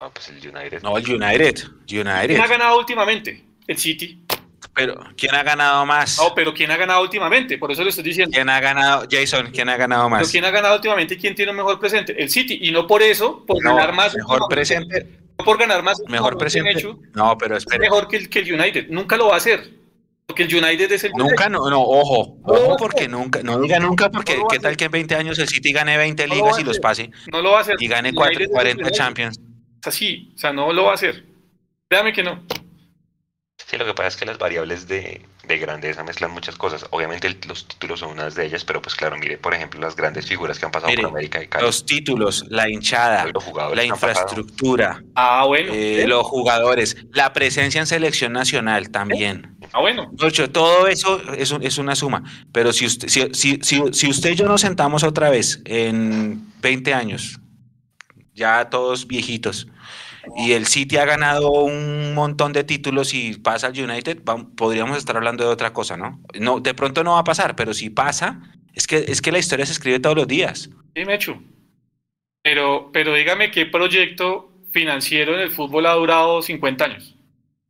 [0.00, 0.82] No, pues el United.
[0.82, 1.64] No, el United.
[1.88, 2.26] United.
[2.26, 3.44] ¿Quién ha ganado últimamente?
[3.66, 4.24] El City.
[4.74, 6.18] Pero, ¿quién ha ganado más?
[6.18, 7.58] No, pero ¿quién ha ganado últimamente?
[7.58, 8.34] Por eso le estoy diciendo.
[8.34, 9.50] ¿Quién ha ganado, Jason?
[9.52, 10.30] ¿Quién ha ganado más?
[10.30, 12.14] ¿quién ha ganado últimamente y quién tiene un mejor presente?
[12.20, 12.60] El City.
[12.62, 14.14] Y no por eso, por ganar más.
[14.14, 15.18] Mejor presente.
[15.38, 16.00] No por ganar más.
[16.08, 16.86] Mejor presente.
[17.14, 17.80] no, pero espera.
[17.80, 18.88] mejor que el, que el United.
[18.88, 19.79] Nunca lo va a hacer.
[20.30, 21.12] Porque el United es el.
[21.14, 24.92] Nunca, no, no, ojo, ojo, porque nunca, no diga nunca, porque qué tal que en
[24.92, 27.10] 20 años el City gane 20 ligas y los pase.
[27.32, 27.74] No lo va a hacer.
[27.80, 29.40] Y gane 40 Champions.
[29.80, 31.24] Es así, o sea, no lo va a hacer.
[31.88, 32.46] Créame que no.
[33.66, 36.86] Sí, lo que pasa es que las variables de, de grandeza mezclan muchas cosas.
[36.90, 40.26] Obviamente los títulos son unas de ellas, pero pues claro, mire, por ejemplo, las grandes
[40.26, 41.66] figuras que han pasado por América y Cali.
[41.66, 43.26] Los títulos, la hinchada,
[43.74, 49.59] la infraestructura, ah, bueno, eh, los jugadores, la presencia en selección nacional también.
[49.72, 50.10] Ah, bueno.
[50.52, 52.24] todo eso es, es una suma.
[52.52, 53.58] Pero si usted, si, si,
[53.92, 57.40] si, usted y yo nos sentamos otra vez en 20 años,
[58.34, 59.68] ya todos viejitos,
[60.36, 64.22] y el City ha ganado un montón de títulos y pasa al United,
[64.56, 66.20] podríamos estar hablando de otra cosa, ¿no?
[66.38, 68.40] No, de pronto no va a pasar, pero si pasa,
[68.74, 70.70] es que, es que la historia se escribe todos los días.
[70.94, 71.42] Sí, Mechu.
[72.42, 77.09] Pero, pero dígame qué proyecto financiero en el fútbol ha durado 50 años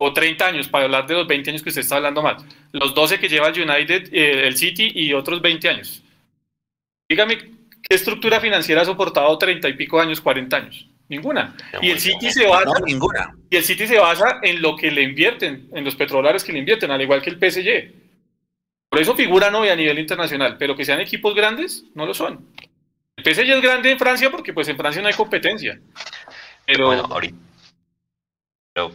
[0.03, 2.43] o 30 años, para hablar de los 20 años que usted está hablando más.
[2.71, 6.01] Los 12 que lleva el United, eh, el City y otros 20 años.
[7.07, 10.87] Dígame, ¿qué estructura financiera ha soportado 30 y pico años, 40 años?
[11.07, 11.55] Ninguna.
[11.83, 12.79] Y el City se basa.
[12.83, 13.35] ninguna.
[13.47, 16.57] Y el City se basa en lo que le invierten, en los petrolares que le
[16.57, 17.93] invierten, al igual que el PSG.
[18.89, 22.47] Por eso figuran hoy a nivel internacional, pero que sean equipos grandes, no lo son.
[23.17, 25.79] El PSG es grande en Francia porque pues en Francia no hay competencia.
[26.65, 27.35] Pero, bueno, ahorita,
[28.73, 28.91] pero,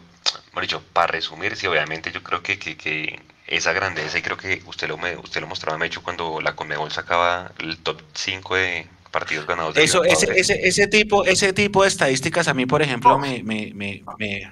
[0.60, 4.88] dicho, para resumir, sí, obviamente yo creo que, que, esa grandeza, y creo que usted
[4.88, 9.76] lo, usted lo mostraba, Mecho, cuando la Conmebol sacaba el top 5 de, partidos ganados.
[9.76, 13.72] Eso, ese, ese, ese, tipo, ese tipo de estadísticas a mí, por ejemplo, me, me,
[13.74, 14.50] me, me,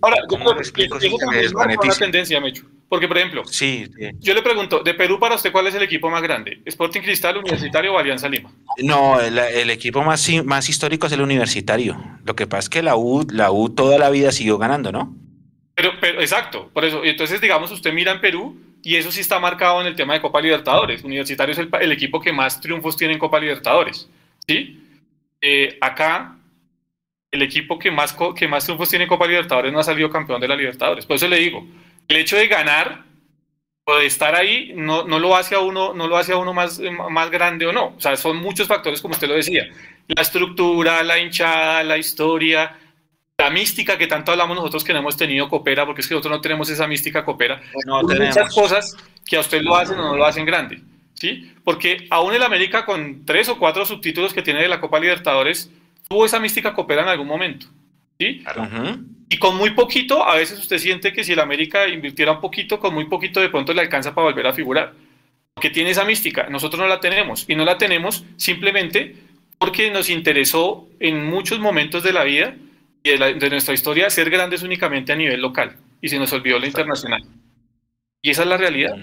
[0.00, 2.64] Ahora, ¿cómo yo, explico yo, una tendencia, Mecho.
[2.88, 6.08] Porque, por ejemplo, sí, yo le pregunto, de Perú para usted, ¿cuál es el equipo
[6.08, 6.60] más grande?
[6.64, 8.52] ¿Sporting Cristal, Universitario o Alianza Lima?
[8.78, 11.96] No, el, el, equipo más, más histórico es el Universitario.
[12.24, 15.16] Lo que pasa es que la U, la U toda la vida siguió ganando, ¿no?
[15.74, 17.04] Pero, pero exacto, por eso.
[17.04, 20.20] Entonces, digamos, usted mira en Perú y eso sí está marcado en el tema de
[20.20, 21.02] Copa Libertadores.
[21.02, 24.08] Universitario es el, equipo que más triunfos tiene en Copa Libertadores.
[24.46, 24.80] ¿sí?
[25.40, 26.36] Eh, acá,
[27.34, 30.40] el equipo que más, que más triunfos tiene en Copa Libertadores no ha salido campeón
[30.40, 31.04] de la Libertadores.
[31.04, 31.66] Por eso le digo,
[32.06, 33.02] el hecho de ganar
[33.84, 36.54] o de estar ahí no, no lo hace a uno, no lo hace a uno
[36.54, 36.80] más,
[37.10, 37.94] más grande o no.
[37.96, 39.68] O sea, son muchos factores, como usted lo decía.
[40.06, 42.78] La estructura, la hinchada, la historia,
[43.36, 46.36] la mística que tanto hablamos nosotros que no hemos tenido coopera, porque es que nosotros
[46.36, 47.60] no tenemos esa mística coopera.
[47.84, 50.80] No muchas cosas que a usted lo hacen o no lo hacen grande.
[51.14, 51.52] ¿sí?
[51.64, 55.68] Porque aún el América con tres o cuatro subtítulos que tiene de la Copa Libertadores,
[56.08, 57.66] tuvo esa mística coopera en algún momento.
[58.18, 58.44] ¿sí?
[59.28, 62.78] Y con muy poquito, a veces usted siente que si el América invirtiera un poquito,
[62.78, 64.92] con muy poquito de pronto le alcanza para volver a figurar.
[65.54, 67.44] Porque tiene esa mística, nosotros no la tenemos.
[67.48, 69.16] Y no la tenemos simplemente
[69.58, 72.54] porque nos interesó en muchos momentos de la vida
[73.02, 76.66] y de, nuestra historia ser grandes únicamente a nivel local y se nos olvidó lo
[76.66, 77.22] internacional.
[78.20, 78.96] Y esa es la realidad.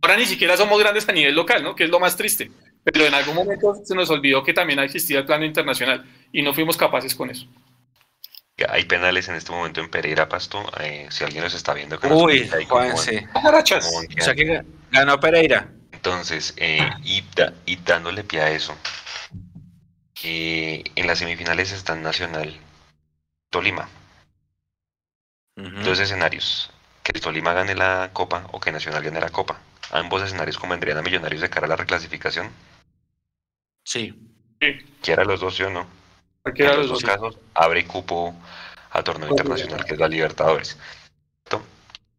[0.00, 1.74] Ahora ni siquiera somos grandes a nivel local, ¿no?
[1.74, 2.50] Que es lo más triste.
[2.84, 6.52] Pero en algún momento se nos olvidó que también existía el plano internacional y no
[6.52, 7.46] fuimos capaces con eso.
[8.68, 10.62] Hay penales en este momento en Pereira Pasto.
[10.80, 11.98] Eh, si alguien nos está viendo.
[12.08, 13.26] Uy, Juanse.
[13.34, 14.62] O sea que
[14.92, 15.68] ganó Pereira.
[15.92, 17.24] Entonces, eh, y,
[17.66, 18.76] y, dándole pie a eso.
[20.22, 22.54] Eh, en las semifinales está Nacional
[23.50, 23.88] Tolima.
[25.56, 26.70] Dos escenarios.
[27.02, 29.58] Que el Tolima gane la Copa o que Nacional gane la Copa.
[29.90, 32.50] Ambos escenarios convendrían a Millonarios de cara a la reclasificación.
[33.84, 34.14] Sí.
[35.02, 35.86] Quiera los dos, sí o no.
[36.44, 38.34] en los dos casos, abre cupo
[38.90, 40.78] a torneo internacional, que es la Libertadores.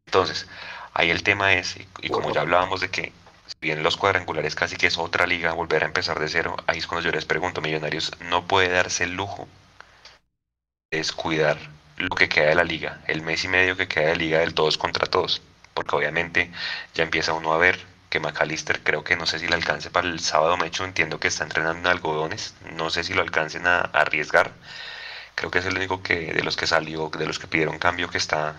[0.06, 0.48] Entonces,
[0.94, 3.12] ahí el tema es, y, como ya hablábamos de que
[3.48, 6.78] si bien los cuadrangulares casi que es otra liga, volver a empezar de cero, ahí
[6.78, 9.48] es cuando yo les pregunto, Millonarios no puede darse el lujo
[10.92, 11.58] es cuidar
[11.98, 14.54] lo que queda de la liga, el mes y medio que queda de liga del
[14.54, 15.42] todos contra todos,
[15.74, 16.52] porque obviamente
[16.94, 17.80] ya empieza uno a ver
[18.16, 21.20] que McAllister creo que no sé si le alcance para el sábado, me hecho entiendo
[21.20, 24.54] que está entrenando en algodones, no sé si lo alcancen a, arriesgar,
[25.36, 28.10] creo que es el único que de los que salió, de los que pidieron cambio
[28.10, 28.56] que está,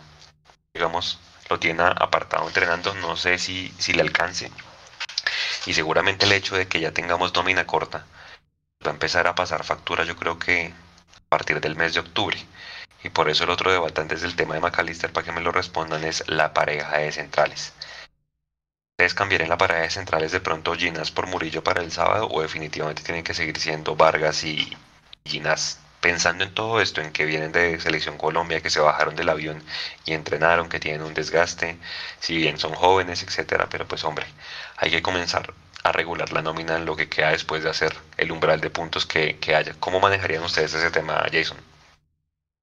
[0.74, 4.50] digamos, lo tiene apartado entrenando, no sé si, si le alcance,
[5.64, 8.04] y seguramente el hecho de que ya tengamos nómina corta
[8.86, 10.74] va a empezar a pasar factura, yo creo que
[11.14, 12.36] a partir del mes de octubre.
[13.02, 15.50] Y por eso el otro debate antes del tema de McAllister, para que me lo
[15.52, 17.72] respondan, es la pareja de centrales.
[18.98, 22.40] ¿Ustedes cambiarían la pareja de centrales de pronto Ginas por Murillo para el sábado o
[22.40, 24.74] definitivamente tienen que seguir siendo Vargas y
[25.22, 25.82] Ginas?
[26.00, 29.62] Pensando en todo esto, en que vienen de Selección Colombia, que se bajaron del avión
[30.06, 31.76] y entrenaron, que tienen un desgaste,
[32.20, 34.24] si bien son jóvenes, etcétera, pero pues hombre,
[34.78, 38.32] hay que comenzar a regular la nómina en lo que queda después de hacer el
[38.32, 39.74] umbral de puntos que, haya.
[39.78, 41.58] ¿Cómo manejarían ustedes ese tema, Jason?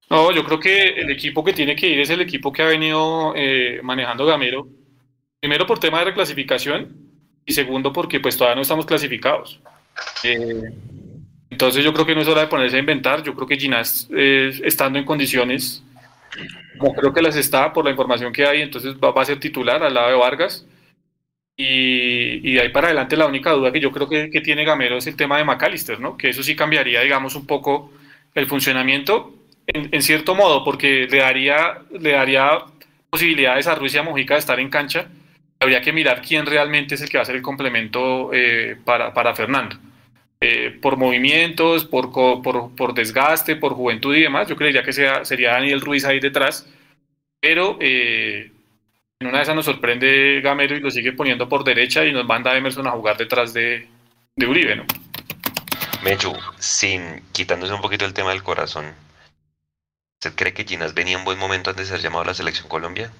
[0.09, 2.65] No, yo creo que el equipo que tiene que ir es el equipo que ha
[2.65, 4.67] venido eh, manejando Gamero.
[5.43, 6.95] Primero por tema de reclasificación
[7.45, 9.59] y segundo porque pues todavía no estamos clasificados.
[10.23, 10.71] Eh,
[11.49, 13.21] entonces yo creo que no es hora de ponerse a inventar.
[13.23, 15.83] Yo creo que Ginás eh, estando en condiciones,
[16.77, 19.37] como creo que las está por la información que hay, entonces va, va a ser
[19.37, 20.65] titular al lado de Vargas.
[21.57, 25.07] Y, de ahí para adelante la única duda que yo creo que, tiene Gamero es
[25.07, 26.15] el tema de McAllister, ¿no?
[26.15, 27.91] Que eso sí cambiaría, digamos, un poco
[28.33, 29.33] el funcionamiento
[29.67, 32.59] en, cierto modo, porque le daría, le daría
[33.09, 35.09] posibilidades a Ruiz y a Mojica de estar en cancha.
[35.63, 39.13] Habría que mirar quién realmente es el que va a ser el complemento eh, para,
[39.13, 39.77] para, Fernando.
[40.41, 45.23] Eh, por movimientos, por, por, por, desgaste, por juventud y demás, yo creería que sea,
[45.23, 46.67] sería Daniel Ruiz ahí detrás.
[47.39, 48.51] Pero eh,
[49.21, 52.25] en una de esas nos sorprende Gamero y lo sigue poniendo por derecha y nos
[52.25, 53.87] manda a Emerson a jugar detrás de,
[54.35, 54.83] Uribe, ¿no?
[56.03, 58.93] Mechu, sin quitándose un poquito el tema del corazón,
[60.15, 62.67] ¿usted cree que Ginas venía en buen momento antes de ser llamado a la selección
[62.67, 63.13] Colombia?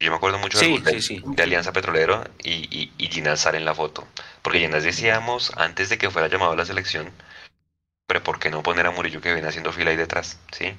[0.00, 4.06] Yo me acuerdo mucho de, Alianza Petrolero y, y, Ginás sale en la foto.
[4.42, 7.12] Porque Ginás decíamos antes de que fuera llamado a la selección,
[8.06, 10.38] pero ¿por qué no poner a Murillo que viene haciendo fila ahí detrás?
[10.52, 10.76] ¿Sí?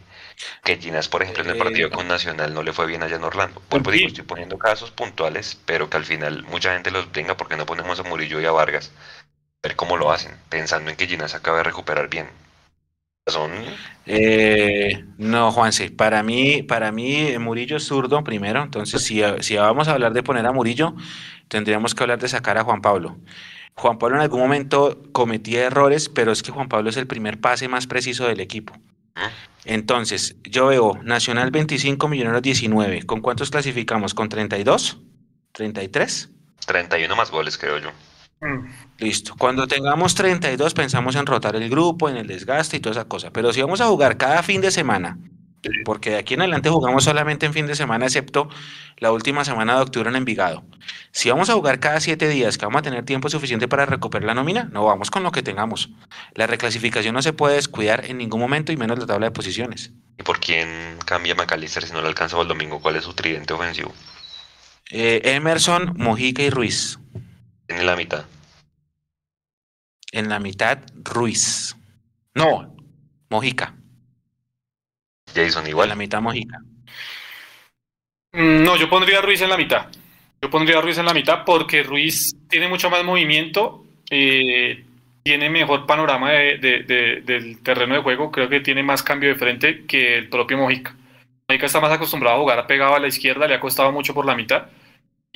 [0.63, 3.23] Que Ginas, por ejemplo, en el partido con Nacional no le fue bien allá en
[3.23, 3.61] Orlando.
[3.69, 7.57] Vuelvo digo, estoy poniendo casos puntuales, pero que al final mucha gente los tenga porque
[7.57, 8.91] no ponemos a Murillo y a Vargas.
[9.63, 12.29] A ver cómo lo hacen, pensando en que Ginas acaba de recuperar bien.
[14.05, 19.87] Eh, no, Juanse, para mí, para mí Murillo es zurdo primero, entonces si, si vamos
[19.87, 20.95] a hablar de poner a Murillo,
[21.47, 23.17] tendríamos que hablar de sacar a Juan Pablo.
[23.73, 27.39] Juan Pablo en algún momento cometía errores, pero es que Juan Pablo es el primer
[27.41, 28.73] pase más preciso del equipo.
[29.65, 33.03] Entonces, yo veo Nacional 25, Millonarios 19.
[33.03, 34.13] ¿Con cuántos clasificamos?
[34.13, 34.99] ¿Con 32?
[35.53, 36.29] ¿33?
[36.67, 37.89] 31 más goles, creo yo.
[38.45, 38.67] Mm.
[38.99, 39.35] Listo.
[39.37, 43.31] Cuando tengamos 32 pensamos en rotar el grupo, en el desgaste y toda esa cosa.
[43.31, 45.17] Pero si vamos a jugar cada fin de semana
[45.83, 48.49] porque de aquí en adelante jugamos solamente en fin de semana, excepto
[48.97, 50.63] la última semana de octubre en Envigado.
[51.11, 54.27] Si vamos a jugar cada siete días, que vamos a tener tiempo suficiente para recuperar
[54.27, 55.89] la nómina, no vamos con lo que tengamos.
[56.33, 59.91] La reclasificación no se puede descuidar en ningún momento y menos la tabla de posiciones.
[60.17, 62.79] ¿Y por quién cambia McAllister si no le alcanza el domingo?
[62.79, 63.93] ¿Cuál es su tridente ofensivo?
[64.91, 66.99] Eh, Emerson, Mojica y Ruiz.
[67.67, 68.25] En la mitad.
[70.15, 71.75] En la mitad, Ruiz.
[72.35, 72.73] No,
[73.29, 73.75] Mojica.
[75.35, 75.87] Jason igual.
[75.87, 76.59] En la mitad, Mojica.
[78.31, 79.87] Mm, No, yo pondría a Ruiz en la mitad.
[80.41, 84.85] Yo pondría a Ruiz en la mitad porque Ruiz tiene mucho más movimiento, eh,
[85.21, 89.27] tiene mejor panorama de- de- de- del terreno de juego, creo que tiene más cambio
[89.29, 90.95] de frente que el propio Mojica.
[91.49, 94.25] Mojica está más acostumbrado a jugar pegado a la izquierda, le ha costado mucho por
[94.25, 94.67] la mitad.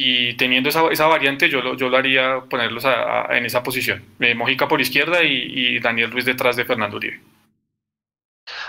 [0.01, 4.01] Y teniendo esa, esa variante, yo lo, yo lo haría ponerlos a- en esa posición.
[4.21, 7.19] Eh, Mojica por izquierda y, Daniel Ruiz detrás de Fernando Uribe.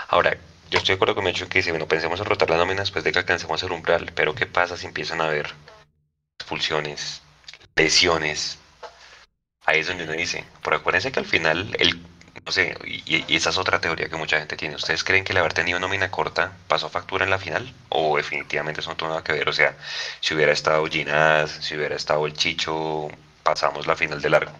[0.09, 0.35] Ahora,
[0.69, 3.05] yo estoy de acuerdo con Mecho que si bueno, pensemos en rotar la nómina después
[3.05, 5.53] de que alcancemos el umbral, pero ¿qué pasa si empiezan a haber
[6.37, 7.23] expulsiones,
[7.77, 8.59] lesiones?
[9.65, 11.97] Ahí es donde uno dice, pero acuérdense que al final, el,
[12.45, 14.75] no sé, y, y esa es otra teoría que mucha gente tiene.
[14.75, 17.73] ¿Ustedes creen que el haber tenido nómina corta pasó factura en la final?
[17.89, 19.47] ¿O definitivamente eso no tuvo nada que ver?
[19.49, 19.77] O sea,
[20.19, 23.09] si hubiera estado Ginás, si hubiera estado el Chicho,
[23.43, 24.51] pasamos la final de largo.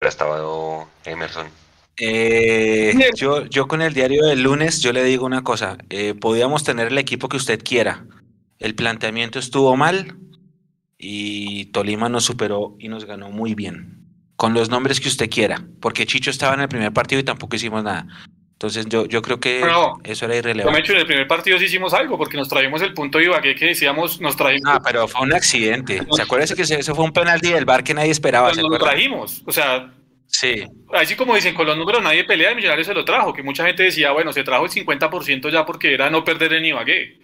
[0.00, 1.50] Hubiera estado Emerson.
[1.96, 6.64] Eh, yo, yo con el diario del lunes, yo le digo una cosa, eh, podíamos
[6.64, 8.04] tener el equipo que usted quiera.
[8.58, 10.16] El planteamiento estuvo mal
[10.98, 14.03] y Tolima nos superó y nos ganó muy bien.
[14.36, 17.54] Con los nombres que usted quiera, porque Chicho estaba en el primer partido y tampoco
[17.56, 18.06] hicimos nada.
[18.52, 19.98] Entonces yo, yo creo que No.
[20.04, 20.80] eso era irrelevante.
[20.80, 23.54] hecho en el primer partido sí hicimos algo, porque nos traímos el punto de Ibagué
[23.54, 26.00] que decíamos, nos trajimos, Ah, pero fue un accidente.
[26.12, 28.48] ¿Se acuerda que ese fue un penalti del bar que nadie esperaba?
[28.48, 28.86] nos ¿se lo acuerda?
[28.90, 29.42] trajimos.
[29.46, 29.92] O sea,
[30.26, 30.64] Sí.
[30.94, 33.64] así como dicen, con los números nadie pelea, el Millonarios se lo trajo, que mucha
[33.66, 37.18] gente decía, bueno, se trajo el 50% ya porque era no perder en Ibagué.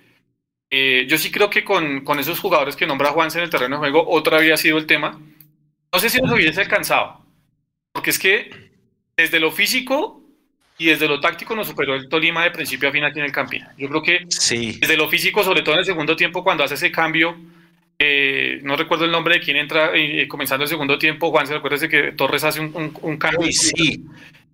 [0.70, 3.76] Eh, yo sí creo que con, con esos jugadores que nombra Juanse en el terreno
[3.76, 5.18] de juego, otra había sido el tema.
[5.92, 7.24] No sé si nos hubiese alcanzado,
[7.92, 8.70] porque es que
[9.16, 10.22] desde lo físico
[10.78, 13.32] y desde lo táctico nos superó el Tolima de principio a fin aquí en el
[13.32, 13.74] Campina.
[13.76, 14.78] Yo creo que Sí.
[14.80, 17.36] desde lo físico, sobre todo en el segundo tiempo, cuando hace ese cambio,
[17.98, 21.54] eh, no recuerdo el nombre de quién entra eh, comenzando el segundo tiempo, Juan, se
[21.54, 23.40] acuérdese que Torres hace un, un- un cambio.
[23.40, 24.04] Uy, sí.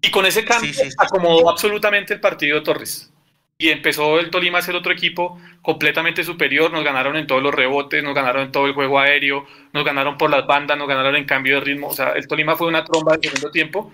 [0.01, 0.97] Y con ese cambio Sí, sí, sí.
[0.99, 3.13] acomodó absolutamente el partido Torres.
[3.59, 6.71] Y empezó el Tolima a ser otro equipo completamente superior.
[6.71, 10.19] Nos ganaron en todos los rebotes, nos ganaron en todo el juego aéreo, nos ganaron
[10.19, 11.89] por las bandas, nos ganaron en cambio de ritmo.
[11.89, 13.93] O sea, el Tolima fue una tromba del segundo tiempo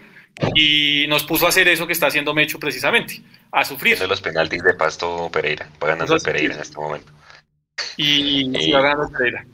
[0.57, 3.21] y nos puso a hacer eso que está haciendo Mecho precisamente,
[3.53, 3.97] a sufrir.
[3.99, 5.69] de los penaltis de Pasto Pereira.
[5.81, 7.13] Va ganando Entonces, Pereira en este momento.
[7.97, 8.63] y, Eh.
[8.69, 9.47] y va ganando el Pereira.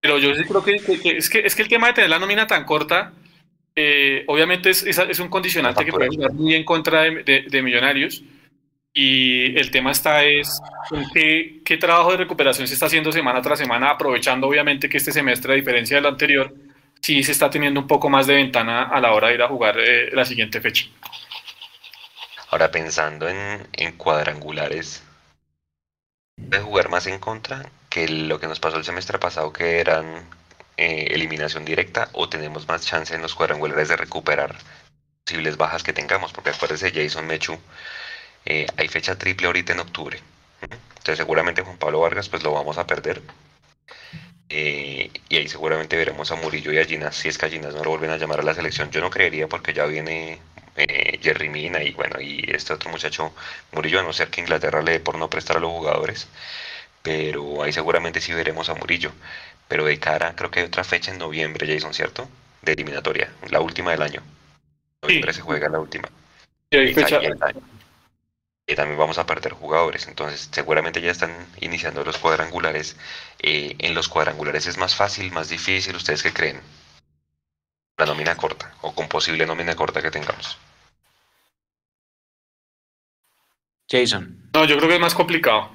[0.00, 2.10] Pero yo sí creo que, que- que- es, que es que el tema de tener
[2.10, 3.12] la nómina tan corta,
[3.76, 7.42] eh, obviamente es, es- es un condicionante que puede jugar muy en contra de, de-
[7.48, 8.24] de Millonarios.
[8.94, 10.60] Y el tema está es
[11.14, 15.12] qué, qué trabajo de recuperación se está haciendo semana tras semana, aprovechando obviamente que este
[15.12, 16.54] semestre, a diferencia del anterior,
[17.00, 19.48] sí se está teniendo un poco más de ventana a la hora de ir a
[19.48, 20.86] jugar eh, la siguiente fecha.
[22.50, 25.02] Ahora pensando en, en cuadrangulares,
[26.36, 30.28] puede jugar más en contra que lo que nos pasó el semestre pasado, que eran
[30.76, 34.54] eh, eliminación directa, o tenemos más chance en los cuadrangulares de recuperar
[35.24, 37.58] posibles bajas que tengamos, porque acuérdese, Jason Mechu,
[38.44, 40.18] eh, hay fecha triple ahorita en octubre.
[40.62, 43.22] Entonces seguramente Juan Pablo Vargas pues lo vamos a perder.
[44.48, 47.74] Eh, y ahí seguramente veremos a Murillo y a Ginas, si es que a Ginas
[47.74, 48.90] no lo vuelven a llamar a la selección.
[48.90, 50.38] Yo no creería porque ya viene
[50.76, 53.32] eh, Jerry Mina y bueno, y este otro muchacho
[53.72, 56.28] Murillo, a no ser que Inglaterra le dé por no prestar a los jugadores.
[57.02, 59.12] Pero ahí seguramente sí veremos a Murillo.
[59.68, 62.28] Pero de cara, creo que hay otra fecha en noviembre, Jason, ¿cierto?
[62.60, 64.22] De eliminatoria, la última del año.
[65.00, 65.38] Noviembre Sí.
[65.38, 66.08] se juega la última.
[66.70, 67.54] Y hay fecha- ahí- ahí-
[68.72, 72.96] y también vamos a perder jugadores, entonces seguramente ya están iniciando los cuadrangulares.
[73.40, 76.60] Eh, en los cuadrangulares es más fácil, más difícil, ¿ustedes qué creen?
[77.98, 80.58] La nómina corta o con posible nómina corta que tengamos.
[83.88, 84.50] Jason.
[84.54, 85.70] No, yo creo que es más complicado.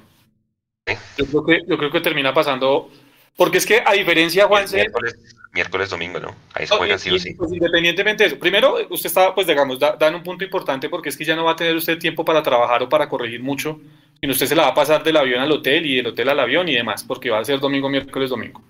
[1.16, 2.90] Yo creo que, yo creo que termina pasando.
[3.36, 4.76] Porque es que a diferencia, Juanse.
[4.76, 5.14] Miércoles,
[5.58, 6.34] miércoles, domingo, ¿no?
[6.54, 7.34] Ahí se juega sí o sí.
[7.34, 8.38] pues, independientemente de eso.
[8.38, 11.44] Primero, usted está, pues digamos, da- dan un punto importante porque es que ya no
[11.44, 13.80] va a tener usted tiempo para trabajar o para corregir mucho,
[14.20, 16.38] sino usted se la va a pasar del avión al hotel y del hotel al
[16.40, 18.62] avión y demás, porque va a ser domingo, miércoles, domingo.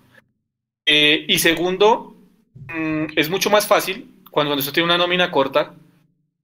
[0.85, 2.15] Eh, y segundo,
[2.67, 5.73] mm, es mucho más fácil cuando usted tiene una nómina corta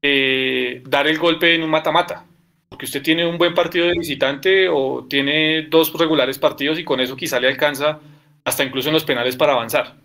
[0.02, 2.26] eh, dar el golpe en un mata-mata.
[2.70, 7.00] Porque usted tiene un buen partido de visitante o tiene dos regulares partidos y con
[7.00, 8.00] eso quizá le alcanza
[8.44, 9.96] hasta incluso en los penales para avanzar.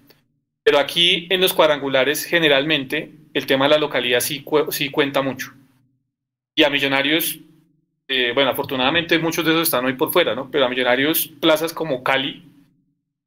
[0.70, 5.52] Pero aquí en los cuadrangulares generalmente el tema de la localidad sí, sí cuenta mucho.
[6.54, 7.40] Y a Millonarios
[8.06, 10.48] eh, bueno, afortunadamente muchos de esos están hoy por fuera, ¿no?
[10.48, 12.44] Pero a Millonarios, plazas como Cali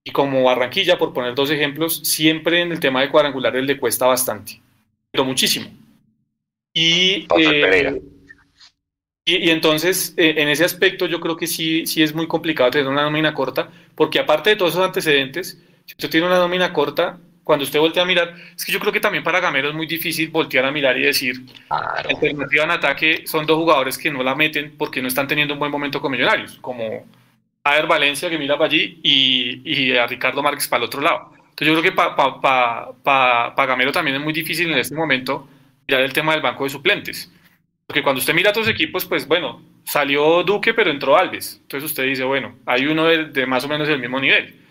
[0.06, 4.06] y como Barranquilla, por poner dos ejemplos, siempre en el tema de cuadrangulares le cuesta
[4.06, 4.62] bastante,
[5.12, 5.70] pero muchísimo.
[6.74, 8.02] Y, eh,
[9.26, 12.88] y, entonces, eh, en ese aspecto, yo creo que sí, sí es muy complicado tener
[12.88, 17.20] una nómina corta, porque aparte de todos esos antecedentes, si usted tiene una nómina corta,
[17.44, 19.86] cuando usted voltea a mirar, es que yo creo que también para Gamero es muy
[19.86, 24.24] difícil voltear a mirar y decir, la alternativa en ataque son dos jugadores que no
[24.24, 27.06] la meten porque no están teniendo un buen momento con Millonarios, como
[27.64, 31.32] Ader Valencia que mira para allí y, y, a Ricardo Márquez para el otro lado.
[31.36, 32.42] Entonces yo creo que para pa,
[33.04, 35.48] pa, pa, Gamero también es muy difícil en este momento
[35.88, 37.32] mirar el tema del banco de suplentes.
[37.86, 41.60] Porque cuando usted mira a otros equipos, pues bueno, salió Duque pero entró Alves.
[41.62, 44.63] Entonces usted dice, bueno, hay uno de, de más o menos el mismo nivel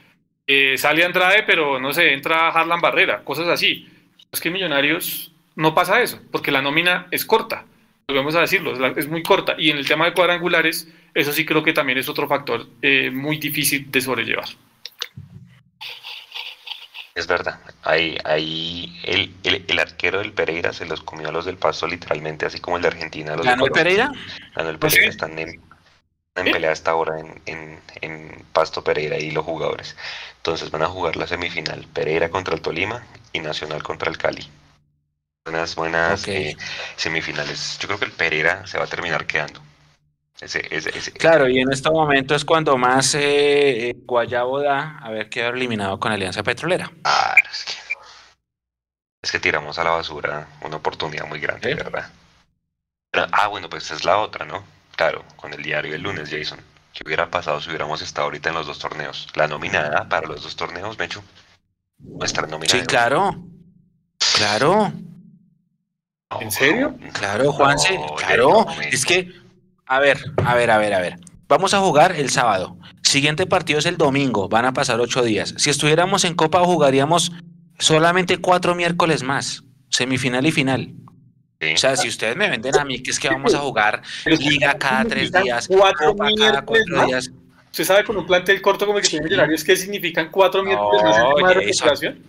[0.53, 3.89] eh, sale Andrade, pero no sé, entra Harlan Barrera, cosas así.
[4.31, 7.65] Es que Millonarios no pasa eso, porque la nómina es corta,
[8.09, 9.55] volvemos a decirlo, es muy corta.
[9.59, 13.11] Y en el tema de cuadrangulares, eso sí creo que también es otro factor eh,
[13.11, 14.47] muy difícil de sobrellevar.
[17.15, 21.59] Es verdad, ahí, ahí el, el, arquero del Pereira se los comió a los del
[21.59, 23.37] Paso literalmente, así como el de Argentina.
[23.37, 24.11] Los ¿Ganó el Pereira?
[24.57, 25.61] Ganó el Pereira, están en,
[26.35, 29.97] en pelea hasta ahora en, en, Pasto Pereira y los jugadores.
[30.37, 33.03] Entonces van a jugar la semifinal Pereira contra el Tolima
[33.33, 34.47] y Nacional contra el Cali.
[35.45, 36.57] Buenas, buenas eh,
[36.97, 37.79] semifinales.
[37.81, 39.61] Yo creo que el Pereira se va a terminar quedando.
[40.41, 40.63] Ese,
[41.13, 46.01] claro, y en este momento es cuando más eh, eh, Guayabo da haber quedado eliminado
[46.01, 46.91] con Alianza Petrolera.
[47.51, 47.73] es, que,
[49.23, 52.11] es que tiramos a la basura una oportunidad muy grande, ¿verdad?
[53.31, 54.65] ah, bueno, pues es la otra, ¿no?
[54.97, 56.61] Claro, con el diario el lunes, Jason.
[56.93, 59.27] ¿Qué hubiera pasado si hubiéramos estado ahorita en los dos torneos?
[59.35, 61.23] La nominada para los dos torneos, Mecho.
[61.99, 62.79] Nuestra nominada.
[62.79, 63.37] Sí, claro.
[64.37, 64.93] Claro.
[66.41, 66.97] ¿En serio?
[67.13, 67.99] Claro, Juanse.
[68.17, 68.67] claro.
[68.91, 69.33] Es que,
[69.87, 71.19] a ver, a ver, a ver, a ver.
[71.49, 72.77] Vamos a jugar el sábado.
[73.03, 74.49] Siguiente partido es el domingo.
[74.49, 75.55] Van a pasar ocho días.
[75.59, 77.33] Si estuviéramos en Copa, jugaríamos
[77.79, 79.63] solamente cuatro miércoles más.
[79.91, 80.95] Semifinal y final.
[81.63, 84.77] O sea, si ustedes me venden a mí que es que vamos a jugar liga
[84.79, 87.31] cada tres días, cuatro cada cuatro días.
[87.67, 91.83] ¿Usted sabe con un plantel corto como el que tiene Millonarios qué significan cuatro miércoles
[91.85, 92.21] más de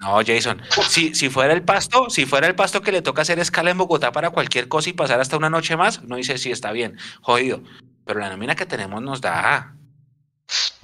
[0.00, 0.60] No, Jason.
[0.88, 3.78] Si, si fuera el pasto, si fuera el pasto que le toca hacer escala en
[3.78, 6.98] Bogotá para cualquier cosa y pasar hasta una noche más, no dice si está bien,
[7.22, 7.62] jodido.
[8.04, 9.74] Pero la nómina que tenemos nos da.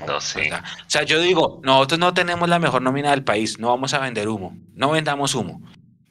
[0.07, 0.53] No sé.
[0.53, 3.99] O sea, yo digo, nosotros no tenemos la mejor nómina del país, no vamos a
[3.99, 5.61] vender humo, no vendamos humo,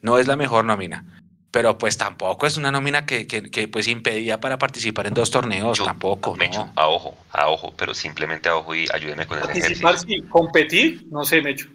[0.00, 1.23] no es la mejor nómina
[1.54, 5.78] pero pues tampoco es una nómina que, que, pues impedía para participar en dos torneos,
[5.78, 6.34] tampoco.
[6.34, 9.96] Mecho, a ojo, a ojo, pero simplemente a ojo y ayúdeme con el ejercicio.
[9.98, 11.68] Sí, competir, no sé, Mecho.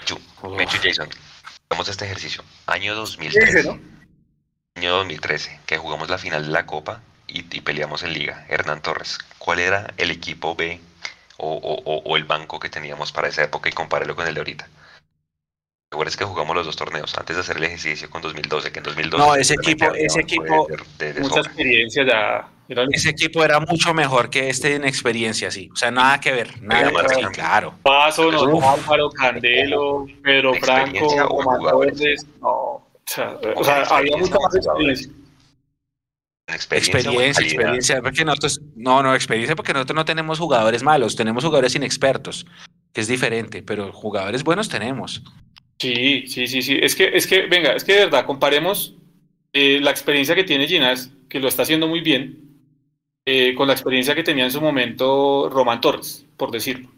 [0.00, 0.18] Mecho,
[0.56, 1.08] Mecho Jason,
[1.70, 2.42] hagamos este ejercicio.
[2.66, 3.80] Año 2013.
[4.74, 8.46] Año 2013, que jugamos la final de la Copa y, peleamos en Liga.
[8.48, 10.80] Hernán Torres, ¿cuál era el equipo B
[11.36, 14.40] o, o, o el banco que teníamos para esa época y compárelo con el de
[14.40, 14.68] ahorita?
[16.08, 18.84] Es que jugamos los dos torneos antes de hacer el ejercicio con 2012, que en
[18.84, 19.24] 2012...
[19.24, 20.68] No, ese equipo, ese equipo,
[21.20, 22.48] mucha experiencia ya.
[22.90, 25.70] Ese equipo era mucho mejor que este en experiencia, sí.
[25.72, 27.74] O sea, nada que ver, nada que ver, claro.
[27.82, 32.50] Paso, no, Álvaro, Candelo, Pedro Franco, Omar Verdes, no.
[32.50, 35.12] O sea, o sea había mucha más experiencia.
[36.46, 41.74] Experiencia, experiencia, porque nosotros, no, no, experiencia porque nosotros no tenemos jugadores malos, tenemos jugadores
[41.74, 42.46] inexpertos,
[42.92, 45.22] que es diferente, pero jugadores buenos tenemos.
[45.78, 46.78] Sí, sí, sí, sí.
[46.80, 48.94] Es que, es que, venga, es que de verdad, comparemos
[49.52, 52.36] eh, la experiencia que tiene Ginás, que lo está haciendo muy bien,
[53.24, 56.88] eh, con la experiencia que tenía en su momento Román Torres, por decirlo.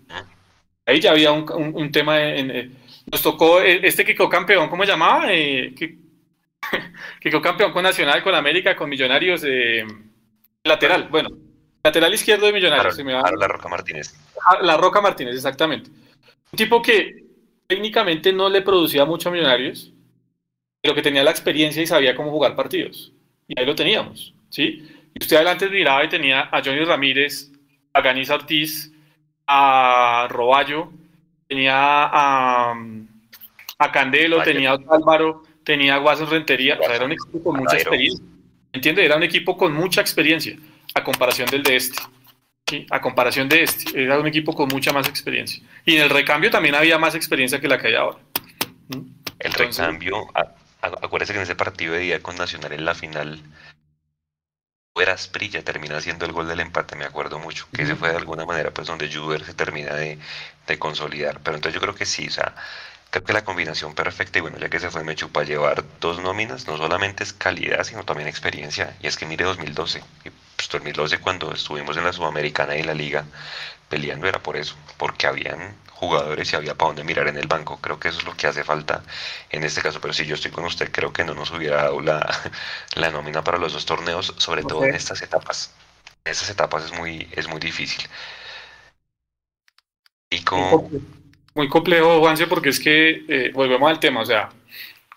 [0.87, 2.71] Ahí ya había un, tema, en, eh,
[3.11, 5.29] nos tocó este que quedó campeón, ¿cómo se llamaba?
[5.29, 5.75] que,
[7.21, 9.45] que quedó campeón con Nacional, con América, con Millonarios,
[10.65, 11.29] lateral, bueno,
[11.85, 12.99] lateral izquierdo de Millonarios.
[12.99, 14.15] La Roca Martínez.
[14.47, 15.91] Ah, la Roca Martínez, exactamente.
[15.91, 17.30] Un tipo que
[17.71, 19.93] técnicamente no le producía mucho a Millonarios,
[20.83, 23.13] pero que tenía la experiencia y sabía cómo jugar partidos.
[23.47, 24.85] Y ahí lo teníamos, ¿sí?
[25.15, 27.53] Y usted adelante miraba y tenía a Johnny Ramírez,
[27.93, 28.93] a Ganis Ortiz,
[29.47, 30.91] a Roballo,
[31.47, 32.75] tenía a,
[33.79, 37.57] a Candelo, tenía a Álvaro, tenía a Guaso Rentería, o sea, era un equipo con
[37.57, 38.25] mucha experiencia.
[38.73, 39.05] ¿Entiende?
[39.05, 40.57] Era un equipo con mucha experiencia,
[40.93, 42.03] a comparación del de este
[42.91, 44.03] a comparación de este.
[44.03, 45.63] Era un equipo con mucha más experiencia.
[45.85, 48.19] Y en el recambio también había más experiencia que la que hay ahora.
[48.89, 49.07] ¿Mm?
[49.39, 50.29] El recambio,
[50.81, 53.41] acuérdese que en ese partido de día con Nacional en la final,
[54.97, 58.17] era Sprilla termina haciendo el gol del empate, me acuerdo mucho, que ese fue de
[58.17, 60.19] alguna manera pues donde Juber se termina de,
[60.67, 61.41] de, consolidar.
[61.41, 62.55] Pero entonces yo creo que sí, o sea,
[63.11, 66.21] creo que la combinación perfecta, y bueno, ya que se fue Mechu para llevar dos
[66.21, 68.97] nóminas, no solamente es calidad, sino también experiencia.
[69.03, 70.03] Y es que mire 2012,
[70.57, 73.25] pues 2012 cuando estuvimos en la Sudamericana y en la Liga
[73.89, 77.79] peleando era por eso, porque habían jugadores y había para dónde mirar en el banco.
[77.81, 79.03] Creo que eso es lo que hace falta
[79.51, 80.01] en este caso.
[80.01, 82.27] Pero si yo estoy con usted, creo que no nos hubiera dado la,
[82.95, 85.75] la nómina para los dos torneos, sobre todo en estas etapas.
[86.25, 88.03] En estas etapas es muy, es muy difícil.
[90.31, 90.89] Y con...
[91.55, 94.51] Muy complejo, Juanse, porque es que eh, volvemos al tema, o sea,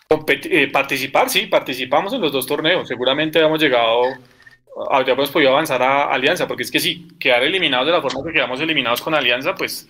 [0.09, 2.87] eh, participar, sí, participamos en los dos torneos.
[2.87, 4.17] Seguramente habíamos llegado,
[5.05, 8.23] ya hemos podido avanzar a Alianza, porque es que sí, quedar eliminados de la forma
[8.25, 9.87] que quedamos eliminados con Alianza, pues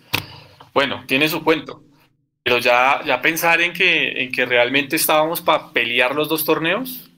[0.74, 1.84] bueno, tiene su cuento.
[2.44, 7.10] Pero ya, ya pensar en que, en que realmente estábamos para pelear los dos torneos.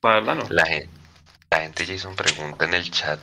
[0.00, 0.44] Para verdad no.
[0.50, 0.90] La, gente,
[1.50, 3.18] la gente Jason pregunta en el chat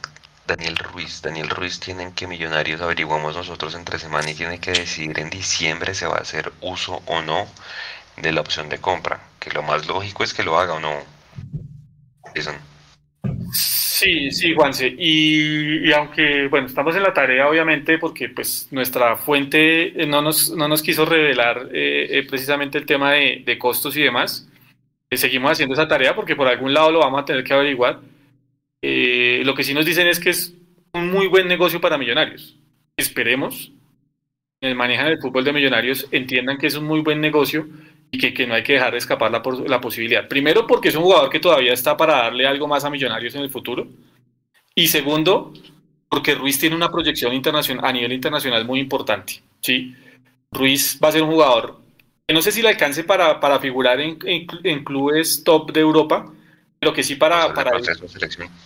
[0.48, 1.22] Daniel Ruiz.
[1.22, 5.94] Daniel Ruiz tienen que Millonarios averiguamos nosotros entre semana y tiene que decidir en diciembre
[5.94, 7.48] se va a hacer uso o no
[8.18, 9.22] de la opción de compra.
[9.40, 11.04] Que lo más lógico es que lo haga o no.
[13.52, 14.94] Sí, sí, Juanse.
[14.98, 20.68] Y, aunque, bueno, estamos en la tarea, obviamente, porque pues nuestra fuente no nos, no
[20.68, 24.50] nos quiso revelar eh, eh, precisamente el tema de, costos y demás.
[25.10, 28.02] Eh, seguimos haciendo esa tarea porque por algún lado lo vamos a tener que averiguar.
[28.82, 30.54] Eh, lo que sí nos dicen es que es
[30.94, 32.58] un muy buen negocio para millonarios.
[32.98, 33.72] Esperemos,
[34.60, 37.68] en el manejo del fútbol de millonarios, entiendan que es un muy buen negocio
[38.14, 40.28] y que, que no hay que dejar de escapar la, la posibilidad.
[40.28, 43.42] Primero, porque es un jugador que todavía está para darle algo más a millonarios en
[43.42, 43.88] el futuro.
[44.76, 45.52] Y segundo,
[46.08, 49.42] porque Ruiz tiene una proyección internacional, a nivel internacional muy importante.
[49.62, 49.96] ¿sí?
[50.52, 51.80] Ruiz va a ser un jugador
[52.28, 56.32] que no sé si le alcance para, para figurar en, en clubes top de Europa,
[56.80, 57.72] pero que sí para, para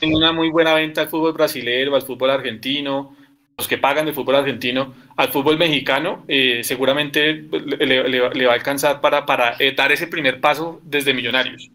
[0.02, 3.16] en una muy buena venta al fútbol brasileño, al fútbol argentino,
[3.58, 9.02] los que pagan del fútbol argentino, al fútbol mexicano, eh, seguramente le, va a alcanzar
[9.02, 11.72] para, para eh, dar ese primer paso desde Millonarios.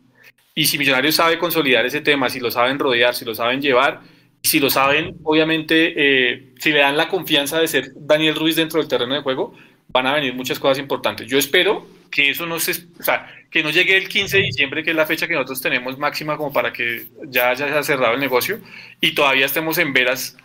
[0.54, 4.00] Y si Millonarios sabe consolidar ese tema, si lo saben rodear, si lo saben llevar,
[4.44, 8.78] si lo saben, obviamente, eh, si le dan la confianza de ser Daniel Ruiz dentro
[8.78, 9.52] del terreno de juego,
[9.88, 11.26] van a venir muchas cosas importantes.
[11.26, 14.84] Yo espero que eso no se, o sea, que no llegue el 15 de diciembre,
[14.84, 18.20] que es la fecha que nosotros tenemos máxima como para que ya haya cerrado el
[18.20, 18.60] negocio
[19.00, 20.36] y todavía estemos en veras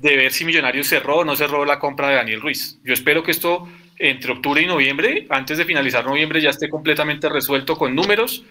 [0.00, 2.78] de ver si Millonarios cerró o no cerró la compra de Daniel Ruiz.
[2.84, 3.68] Yo espero que esto
[3.98, 8.44] entre octubre y noviembre, antes de finalizar noviembre, ya esté completamente resuelto con números,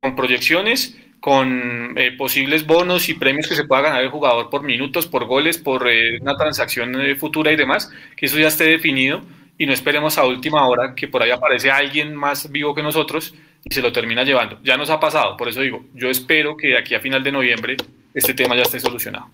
[0.00, 4.62] con proyecciones, con eh, posibles bonos y premios que se pueda ganar el jugador por
[4.62, 8.64] minutos, por goles, por eh, una transacción eh, futura y demás, que eso ya esté
[8.64, 9.22] definido
[9.56, 13.34] y no esperemos a última hora que por ahí aparece alguien más vivo que nosotros
[13.64, 14.58] y se lo termina llevando.
[14.62, 17.78] Ya nos ha pasado, por eso digo, yo espero que aquí a final de noviembre
[18.12, 19.30] este tema ya esté solucionado.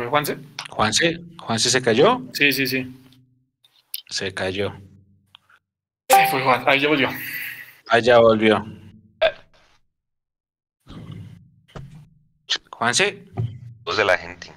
[0.00, 0.38] ¿Fue Juanse?
[0.70, 2.22] Juanse, Juanse se cayó.
[2.32, 2.90] Sí, sí, sí.
[4.08, 4.72] Se cayó.
[6.30, 7.10] fue Juan, ahí ya volvió.
[7.86, 8.64] Ahí ya volvió.
[12.70, 13.28] Juanse.
[13.84, 14.50] Dos de la gente.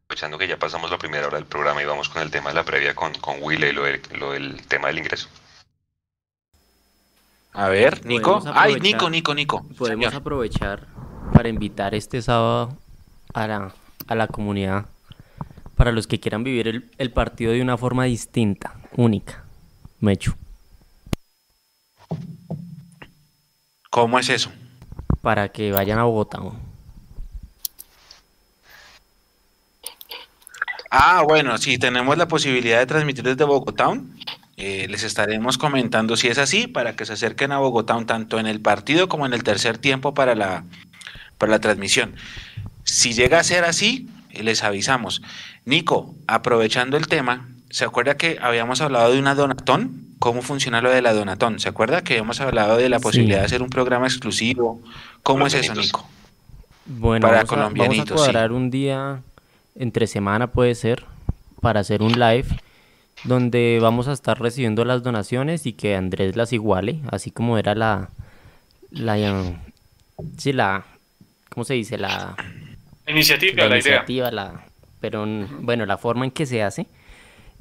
[0.00, 2.56] Escuchando que ya pasamos la primera hora del programa y vamos con el tema de
[2.56, 3.84] la previa con, con Will y lo,
[4.32, 5.28] del tema del ingreso.
[7.52, 8.42] A ver, Nico.
[8.52, 9.64] Ay, Nico, Nico, Nico.
[9.78, 10.88] Podemos aprovechar
[11.32, 12.76] para invitar este sábado
[13.32, 13.72] a la,
[14.08, 14.86] a la comunidad
[15.76, 19.44] para los que quieran vivir el, el partido de una forma distinta, única.
[20.00, 20.34] Mechu.
[23.90, 24.50] ¿Cómo es eso?
[25.22, 26.40] Para que vayan a Bogotá.
[30.90, 33.92] Ah, bueno, si tenemos la posibilidad de transmitir desde Bogotá.
[34.56, 38.46] Eh, les estaremos comentando si es así para que se acerquen a Bogotá tanto en
[38.46, 40.64] el partido como en el tercer tiempo para la,
[41.38, 42.16] para la transmisión.
[42.88, 45.20] Si llega a ser así, les avisamos.
[45.66, 50.06] Nico, aprovechando el tema, ¿se acuerda que habíamos hablado de una donatón?
[50.18, 51.60] ¿Cómo funciona lo de la donatón?
[51.60, 54.80] ¿Se acuerda que habíamos hablado de la posibilidad de hacer un programa exclusivo?
[55.22, 56.08] ¿Cómo es eso, Nico?
[56.86, 59.20] Bueno, para vamos, a, cuadrar un día
[59.74, 61.04] entre semana puede ser,
[61.60, 62.46] para hacer un live
[63.24, 67.74] donde vamos a estar recibiendo las donaciones y que Andrés las iguale, así como era
[67.74, 68.08] la,
[68.90, 69.16] la,
[70.38, 70.86] sí, la,
[71.50, 71.98] ¿cómo se dice?
[71.98, 72.34] La
[73.10, 74.64] iniciativa, la, iniciativa, La,
[75.00, 75.26] pero
[75.60, 76.86] bueno, la forma en que se hace.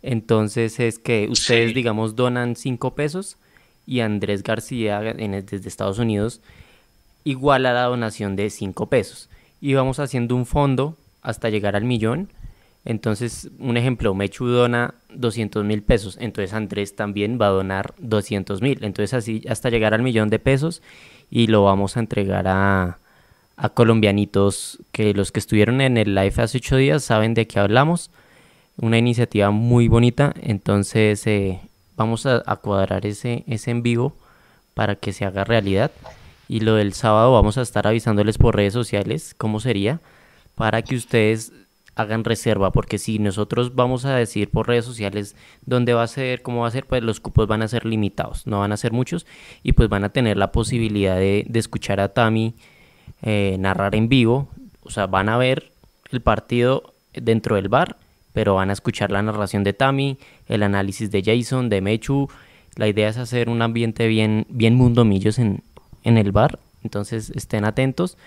[0.02, 3.38] Entonces es que ustedes, digamos, donan 5 pesos
[3.86, 6.41] y Andrés García desde Estados Unidos
[7.24, 9.30] iguala la donación de 5 pesos.
[9.60, 12.30] Y vamos haciendo un fondo hasta llegar al millón.
[12.86, 18.61] Entonces, un ejemplo, Mechu dona 200 mil pesos, entonces Andrés también va a donar 200
[18.61, 18.82] mil.
[18.84, 20.82] Entonces, así hasta llegar al millón de pesos
[21.30, 22.99] y lo vamos a entregar a,
[23.57, 27.59] a colombianitos que los que estuvieron en el live hace ocho días saben de qué
[27.59, 28.11] hablamos.
[28.79, 31.59] una iniciativa muy bonita, entonces eh,
[31.95, 34.15] vamos a, cuadrar ese, ese en vivo
[34.75, 35.91] para que se haga realidad.
[36.47, 39.99] Y lo del sábado vamos a estar avisándoles por redes sociales cómo sería
[40.55, 41.51] para que ustedes
[41.97, 45.35] hagan reserva, porque si nosotros vamos a decir por redes sociales
[45.65, 48.45] dónde va a ser, cómo va a ser, pues los cupos van a ser limitados,
[48.45, 49.25] no van a ser muchos
[49.63, 52.53] y pues van a tener la posibilidad de, escuchar a Tami
[53.21, 54.47] eh, narrar en vivo,
[54.81, 55.71] o sea, van a ver
[56.11, 57.97] el partido dentro del bar,
[58.34, 60.17] pero van a escuchar la narración de Tami,
[60.47, 62.29] el análisis de Jason, de Mechu,
[62.75, 65.63] la idea es hacer un ambiente bien, bien mundomillos en,
[66.03, 68.17] en el bar, entonces estén atentos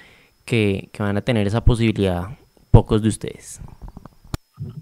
[0.44, 2.30] que, que van a tener esa posibilidad
[2.70, 3.60] pocos de ustedes.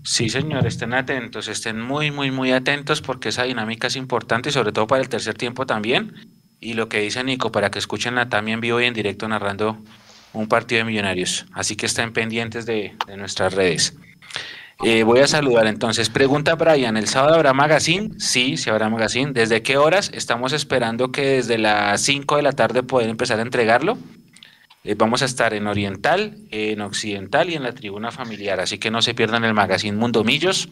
[0.03, 4.53] Sí, señor, estén atentos, estén muy, muy, muy atentos porque esa dinámica es importante y
[4.53, 6.15] sobre todo para el tercer tiempo también.
[6.61, 9.29] Y lo que dice Nico, para que escuchen a Tami en vivo y en directo
[9.29, 9.79] narrando
[10.33, 11.47] un partido de millonarios.
[11.53, 13.97] Así que estén pendientes de, nuestras redes.
[14.85, 16.11] Eh, voy a saludar entonces.
[16.11, 18.11] Pregunta Brian, ¿el sábado habrá magazine?
[18.19, 19.33] Sí, sí habrá magazine.
[19.33, 20.11] ¿Desde qué horas?
[20.15, 23.99] Estamos esperando que desde las 5 de la tarde puedan empezar a entregarlo.
[24.85, 28.91] Eh, vamos a estar en Oriental, en Occidental y en la tribuna familiar, así que
[28.91, 30.69] no se pierdan el magazine Mundo Millos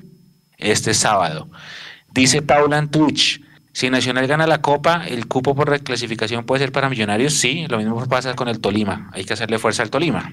[0.59, 1.51] este sábado.
[2.13, 3.43] Dice Paula en Twitch,
[3.77, 7.35] si Nacional gana la Copa, ¿el cupo por reclasificación puede ser para Millonarios?
[7.35, 10.33] Sí, lo mismo pasa con el Tolima, hay que hacerle fuerza al Tolima.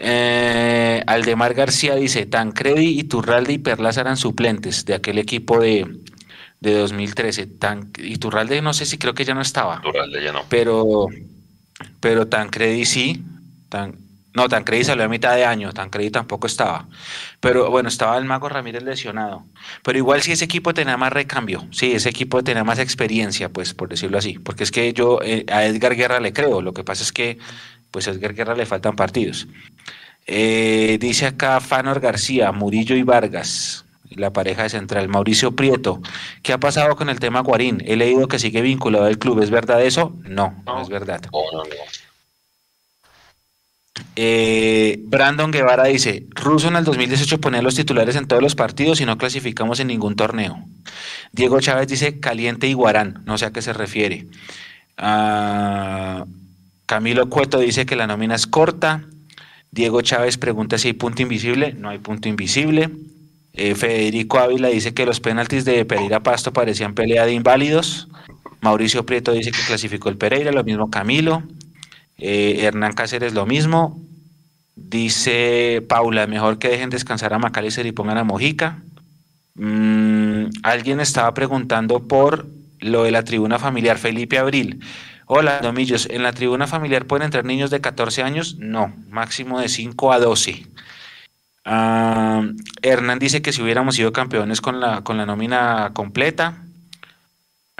[0.00, 5.86] Eh, Aldemar García dice, Tancredi, Iturralde y Perlaza eran suplentes de aquel equipo de,
[6.58, 7.46] de 2013.
[7.46, 9.76] Tan, Iturralde no sé si creo que ya no estaba.
[9.76, 10.42] Iturralde ya no.
[10.48, 11.06] Pero
[12.00, 13.22] pero Tancredi sí,
[13.68, 13.94] tan,
[14.32, 16.86] no, Tancredi salió a mitad de año, Tancredi tampoco estaba.
[17.40, 19.44] Pero bueno, estaba el Mago Ramírez lesionado.
[19.82, 23.74] Pero igual si ese equipo tenía más recambio, sí, ese equipo tenía más experiencia, pues
[23.74, 24.38] por decirlo así.
[24.38, 27.38] Porque es que yo eh, a Edgar Guerra le creo, lo que pasa es que
[27.90, 29.48] pues a Edgar Guerra le faltan partidos.
[30.26, 36.00] Eh, dice acá Fanor García, Murillo y Vargas la pareja de central, Mauricio Prieto.
[36.42, 37.82] ¿Qué ha pasado con el tema Guarín?
[37.86, 39.40] He leído que sigue vinculado al club.
[39.40, 40.12] ¿Es verdad eso?
[40.24, 41.20] No, no, es verdad.
[44.16, 49.00] Eh, Brandon Guevara dice, Russo en el 2018 ponía los titulares en todos los partidos
[49.00, 50.64] y no clasificamos en ningún torneo.
[51.32, 54.26] Diego Chávez dice, caliente y guarán, no sé a qué se refiere.
[54.96, 56.24] Ah,
[56.86, 59.04] Camilo Cueto dice que la nómina es corta.
[59.70, 61.72] Diego Chávez pregunta si hay punto invisible.
[61.72, 62.90] No hay punto invisible.
[63.52, 68.08] Eh, Federico Ávila dice que los penaltis de Pereira Pasto parecían pelea de inválidos.
[68.60, 71.42] Mauricio Prieto dice que clasificó el Pereira, lo mismo Camilo.
[72.20, 74.00] Eh, Hernán Cáceres lo mismo.
[74.76, 78.82] Dice Paula, mejor que dejen descansar a Macalister y pongan a Mojica.
[79.54, 82.46] Mm, alguien estaba preguntando por
[82.78, 84.80] lo de la tribuna familiar, Felipe Abril.
[85.26, 88.56] Hola, Domillos, ¿en la tribuna familiar pueden entrar niños de 14 años?
[88.58, 90.66] No, máximo de 5 a 12.
[91.64, 92.42] Ah,
[92.82, 96.64] Hernán dice que si hubiéramos sido campeones con la, con la nómina completa.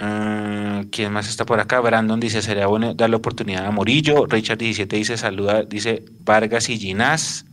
[0.03, 1.79] Ah, ¿Quién más está por acá?
[1.79, 4.25] Brandon dice, sería bueno darle oportunidad a Morillo.
[4.25, 7.45] Richard 17 dice, saluda, dice Vargas y Ginás.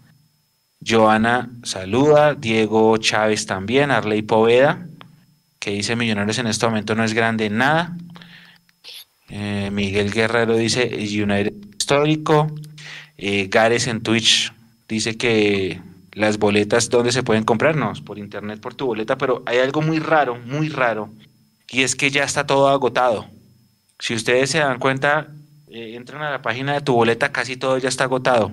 [0.84, 2.34] Joana saluda.
[2.34, 3.90] Diego Chávez también.
[3.90, 4.88] Arley Poveda,
[5.58, 7.94] que dice Millonarios en este momento no es grande en nada.
[9.28, 12.46] Eh, Miguel Guerrero dice United histórico.
[13.18, 14.54] Eh, Gares en Twitch
[14.88, 17.76] dice que las boletas, ¿dónde se pueden comprar?
[17.76, 21.10] No, por internet, por tu boleta, pero hay algo muy raro, muy raro,
[21.70, 23.26] y es que ya está todo agotado.
[23.98, 25.28] Si ustedes se dan cuenta,
[25.70, 28.52] eh, entran a la página de tu boleta, casi todo ya está agotado.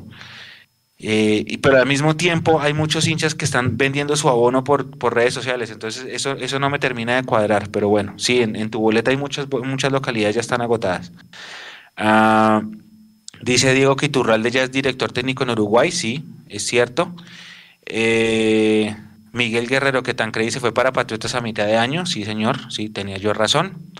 [0.97, 5.33] Eh, pero al mismo tiempo hay muchos hinchas que están vendiendo su abono por, redes
[5.33, 9.11] sociales, entonces eso, eso no me termina de cuadrar, pero bueno, sí, en, tu boleta
[9.11, 11.11] hay muchas, muchas localidades ya están agotadas.
[11.97, 12.63] Ah,
[13.41, 17.13] dice Diego que Iturralde ya es director técnico en Uruguay, sí, es cierto.
[17.85, 18.95] Eh,
[19.36, 22.06] Miguel Guerrero, que tan creí se fue para Patriotas a mitad de año.
[22.06, 23.91] Sí, señor, sí, tenía yo razón.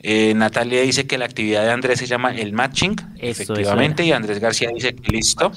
[0.00, 4.40] Eh, Natalia dice que la actividad de Andrés se llama el matching, efectivamente, y Andrés
[4.40, 5.52] García dice que listo.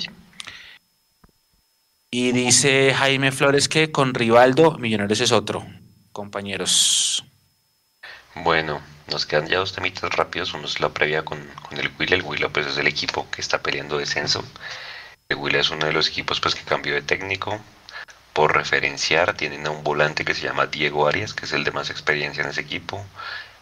[2.11, 5.65] Y dice Jaime Flores que con Rivaldo, Millonarios es otro,
[6.11, 7.26] compañeros.
[8.36, 10.53] Bueno, nos quedan ya dos temitas rápidos.
[10.53, 12.14] Uno es la previa con, con el Will.
[12.14, 14.44] El Will pues, es el equipo que está peleando descenso.
[15.34, 17.60] Huila es uno de los equipos pues, que cambió de técnico.
[18.33, 21.71] Por referenciar, tienen a un volante que se llama Diego Arias, que es el de
[21.71, 23.05] más experiencia en ese equipo.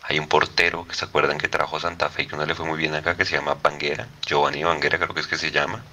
[0.03, 2.65] Hay un portero que se acuerdan que trajo Santa Fe y que no le fue
[2.65, 4.07] muy bien acá, que se llama Banguera.
[4.25, 5.83] Giovanni Banguera creo que es que se llama.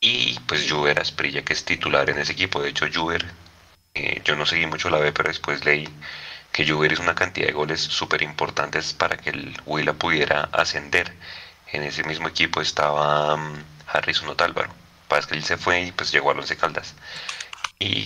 [0.00, 2.60] Y pues Juber Asprilla, que es titular en ese equipo.
[2.60, 3.24] De hecho, Juber,
[3.94, 5.88] eh, yo no seguí mucho la B, pero después leí
[6.50, 11.12] que Juber hizo una cantidad de goles súper importantes para que el Huila pudiera ascender.
[11.72, 13.36] En ese mismo equipo estaba...
[13.36, 14.70] Mm, Harrison Otálvaro.
[15.08, 16.94] Para que él se fue y pues llegó a Once Caldas.
[17.82, 18.04] Y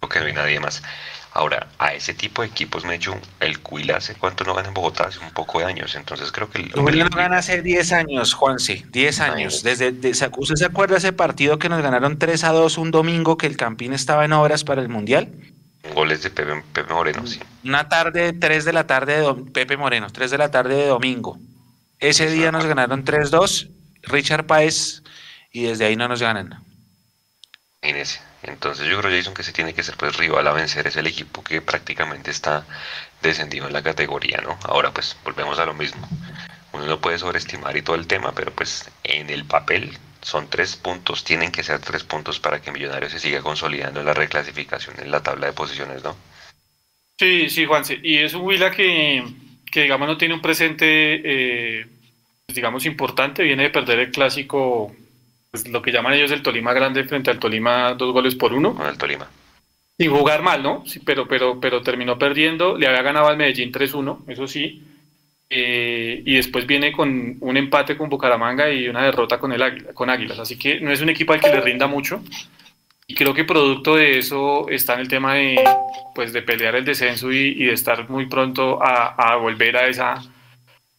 [0.00, 0.82] porque no hay nadie más.
[1.34, 5.04] Ahora, a ese tipo de equipos, Mechu, el Cuila hace cuánto no gana en Bogotá,
[5.04, 6.58] hace un poco de años, entonces creo que...
[6.58, 9.62] El, Cuila no gana hace 10 años, Juanse, 10 años.
[9.62, 13.46] Desde, ¿Usted se acuerda ese partido que nos ganaron 3 a 2 un domingo que
[13.46, 15.32] el Campín estaba en obras para el Mundial?
[15.94, 17.40] Goles de Pepe, Moreno, sí.
[17.64, 21.38] Una tarde, 3 de la tarde de Pepe Moreno, 3 de la tarde de domingo.
[21.98, 23.70] Ese día nos ganaron 3-2,
[24.02, 25.02] Richard Páez,
[25.50, 26.62] y desde ahí no nos ganan.
[27.80, 28.20] En ese.
[28.42, 30.86] Entonces yo creo, Jason, que se tiene que ser pues rival a vencer.
[30.86, 32.66] Es el equipo que prácticamente está
[33.22, 34.58] descendido en la categoría, ¿no?
[34.64, 36.08] Ahora pues volvemos a lo mismo.
[36.72, 40.76] Uno no puede sobreestimar y todo el tema, pero pues en el papel son tres
[40.76, 44.96] puntos, tienen que ser tres puntos para que Millonarios se siga consolidando en la reclasificación
[45.00, 46.16] en la tabla de posiciones, ¿no?
[47.18, 48.00] Sí, sí, Juanse.
[48.02, 49.22] Y es un Huila que,
[49.70, 50.86] que digamos, no tiene un presente,
[51.24, 51.86] eh,
[52.46, 53.42] pues, digamos, importante.
[53.42, 54.94] Viene de perder el clásico
[55.52, 58.74] pues, lo que llaman ellos el Tolima grande frente al Tolima dos goles por uno.
[58.74, 59.28] Con el Tolima.
[59.98, 60.82] Sin jugar mal, ¿no?
[60.86, 62.76] Sí, pero, pero, pero terminó perdiendo.
[62.76, 64.82] Le había ganado al Medellín 3-1, eso sí.
[65.50, 70.08] Eh, y después viene con un empate con Bucaramanga y una derrota con, el con
[70.08, 70.38] Águilas.
[70.38, 72.22] Así que no es un equipo al que le rinda mucho.
[73.06, 75.62] Y creo que producto de eso está en el tema de,
[76.14, 80.22] pues, de pelear el descenso y, de estar muy pronto a, a volver a esa,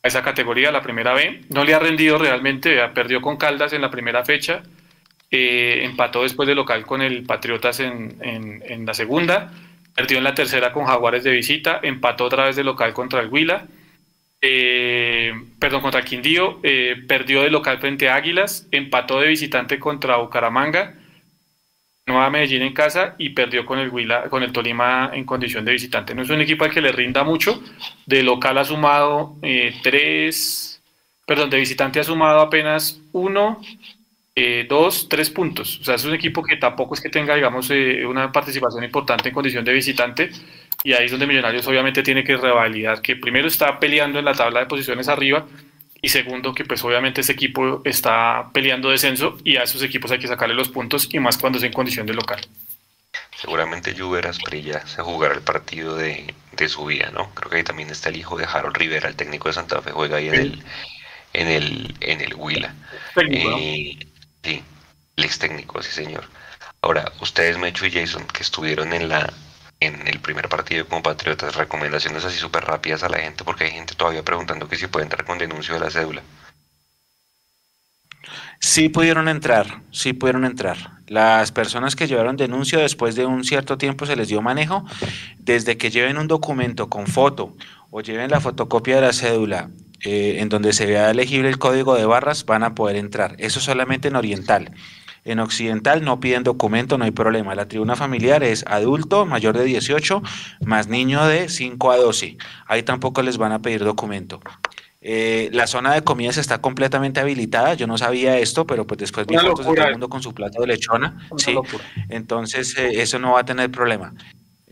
[0.04, 1.42] a esa categoría, la primera B.
[1.50, 4.64] No le ha rendido realmente, perdió con Caldas en la primera fecha,
[5.32, 9.52] eh, empató después de local con el Patriotas en, en, la segunda,
[9.96, 13.30] perdió en la tercera con Jaguares de visita, empató otra vez de local contra el
[13.30, 13.66] Huila,
[14.42, 19.80] eh, perdón, contra el Quindío, eh, perdió de local frente a Águilas, empató de visitante
[19.80, 20.96] contra Bucaramanga,
[22.06, 25.72] Nueva Medellín en casa y perdió con el Huila, con el Tolima en condición de
[25.72, 26.14] visitante.
[26.14, 27.64] No es un equipo al que le rinda mucho.
[28.06, 30.82] De local ha sumado eh, tres,
[31.26, 33.62] perdón, de visitante ha sumado apenas uno,
[34.36, 35.80] eh, dos, tres puntos.
[35.80, 39.30] O sea, es un equipo que tampoco es que tenga, digamos, eh, una participación importante
[39.30, 40.30] en condición de visitante.
[40.84, 44.34] Y ahí es donde Millonarios obviamente tiene que revalidar que primero está peleando en la
[44.34, 45.46] tabla de posiciones arriba
[46.04, 50.20] y segundo que pues obviamente ese equipo está peleando descenso y a esos equipos hay
[50.20, 52.42] que sacarle los puntos y más cuando es en condición de local.
[53.40, 56.34] Seguramente Juber Asprilla se jugará el partido de,
[56.68, 57.30] su vida, ¿no?
[57.34, 59.92] Creo que ahí también está el hijo de Harold Rivera, el técnico de Santa Fe,
[59.92, 60.64] juega ahí en el
[61.32, 62.76] en el en el Huila.
[63.16, 63.98] Eh,
[64.44, 64.64] sí,
[65.16, 66.26] el ex técnico, sí señor.
[66.82, 69.32] Ahora, ustedes, Mecho y Jason, que estuvieron en la
[69.84, 73.72] en el primer partido como Patriotas, recomendaciones así súper rápidas a la gente, porque hay
[73.72, 76.22] gente todavía preguntando que si puede entrar con denuncio de la cédula.
[78.60, 80.78] Sí pudieron entrar, sí pudieron entrar.
[81.08, 84.86] Las personas que llevaron denuncio después de un cierto tiempo se les dio manejo.
[85.38, 87.56] Desde que lleven un documento con foto
[87.92, 89.70] o lleven la fotocopia de la cédula
[90.02, 93.36] eh, en donde se vea elegible el código de barras, van a poder entrar.
[93.38, 94.72] Eso solamente en oriental.
[95.26, 97.56] En Occidental no piden documento, no hay problema.
[97.56, 100.22] La tribuna familiar es adulto mayor de 18
[100.66, 102.38] más niño de 5 a 12.
[102.68, 104.42] Ahí tampoco les van a pedir documento.
[105.06, 107.74] Eh, la zona de comidas está completamente habilitada.
[107.74, 110.34] Yo no sabía esto, pero pues después vi fotos de todo el mundo con su
[110.34, 111.28] plato de lechona.
[111.38, 111.56] sí.
[112.10, 114.14] Entonces, eh, eso no va a tener problema.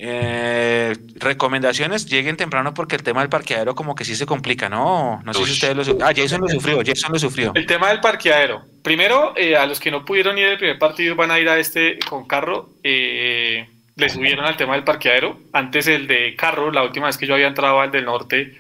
[0.04, 5.22] Eh, recomendaciones, lleguen temprano porque el tema del parqueadero como que sí se complica, ¿no?
[5.24, 7.52] No sé si ustedes lo Ah, Jason lo sufrió, Jason lo sufrió.
[7.54, 8.64] El tema del parqueadero.
[8.82, 11.60] Primero, eh, a los que no pudieron ir al primer partido van a ir a
[11.60, 12.72] este con carro.
[12.84, 15.38] Eh, le subieron al tema del parqueadero.
[15.54, 18.58] Antes el de carro, la última vez que yo había entrado al del norte,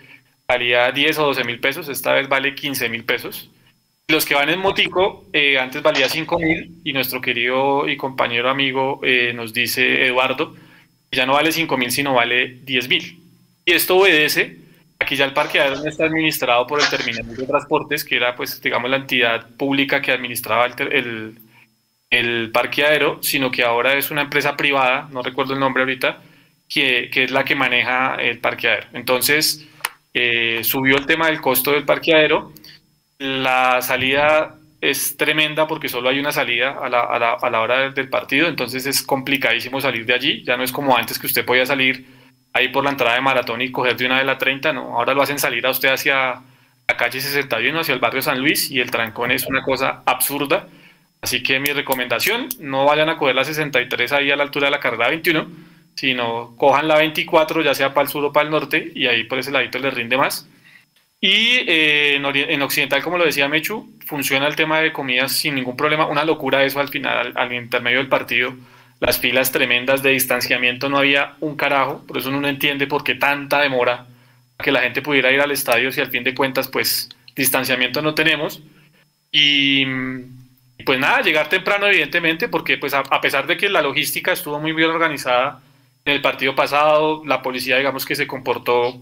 [0.48, 1.90] valía 10 o 12 mil pesos.
[1.90, 3.50] Esta vez vale 15 mil pesos.
[4.10, 8.48] Los que van en motico, eh, antes valía 5 mil y nuestro querido y compañero
[8.48, 9.02] amigo
[9.34, 10.54] nos dice Eduardo
[11.12, 13.20] ya no vale 5 mil, sino vale 10 mil.
[13.66, 14.58] Y esto obedece
[15.00, 18.36] a que ya el parqueadero no está administrado por el Terminal de Transportes, que era,
[18.36, 21.40] pues, digamos, la entidad pública que administraba el,
[22.10, 26.22] el, parqueadero, sino que ahora es una empresa privada, no recuerdo el nombre ahorita,
[26.70, 28.88] que, que es la que maneja el parqueadero.
[28.94, 29.68] Entonces,
[30.14, 32.54] eh, subió el tema del costo del parqueadero.
[33.18, 37.62] La salida es tremenda porque solo hay una salida a la, a la, a la
[37.62, 41.28] hora del partido, entonces es complicadísimo salir de allí, ya no es como antes que
[41.28, 42.06] usted podía salir
[42.52, 45.14] ahí por la entrada de maratón y coger de una de la 30, no, ahora
[45.14, 46.42] lo hacen salir a usted hacia
[46.88, 50.68] la calle 61, hacia el barrio San Luis y el trancón es una cosa absurda,
[51.22, 54.72] así que mi recomendación, no vayan a coger la 63 ahí a la altura de
[54.72, 55.48] la carrera 21,
[55.94, 59.26] sino cojan la 24 ya sea para el sur o para el norte y ahí
[59.26, 60.50] por ese ladito les rinde más
[61.24, 65.78] y eh, en, Occidental, como lo decía Mechu, funciona el tema de comidas sin ningún
[65.78, 66.08] problema.
[66.08, 68.56] Una locura eso al final, al, intermedio del partido.
[69.00, 72.04] Las filas tremendas de distanciamiento, no había un carajo.
[72.08, 74.08] Por eso uno no entiende por qué tanta demora
[74.58, 78.16] que la gente pudiera ir al estadio si al fin de cuentas, pues, distanciamiento no
[78.16, 78.64] tenemos.
[79.32, 79.86] Y,
[80.86, 84.74] pues nada, llegar temprano evidentemente, porque pues a, pesar de que la logística estuvo muy
[84.74, 85.62] bien organizada
[86.04, 89.00] en el partido pasado, la policía digamos que se comportó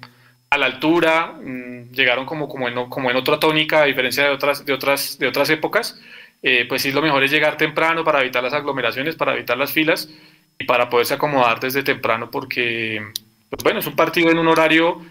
[0.50, 4.30] a la altura, mm, llegaron como, como, en, como en otra tónica a diferencia de
[4.32, 6.00] otras, de otras, de otras épocas,
[6.42, 9.72] eh, pues sí, lo mejor es llegar temprano para evitar las aglomeraciones, para evitar las
[9.72, 10.10] filas
[10.58, 13.02] y para poderse acomodar desde temprano porque,
[13.50, 15.02] pues bueno, es un partido en un horario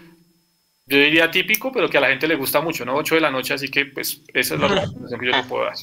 [0.89, 2.95] yo diría típico, pero que a la gente le gusta mucho, ¿no?
[2.95, 5.65] 8 de la noche, así que pues esa es la recomendación que yo le puedo
[5.65, 5.75] dar.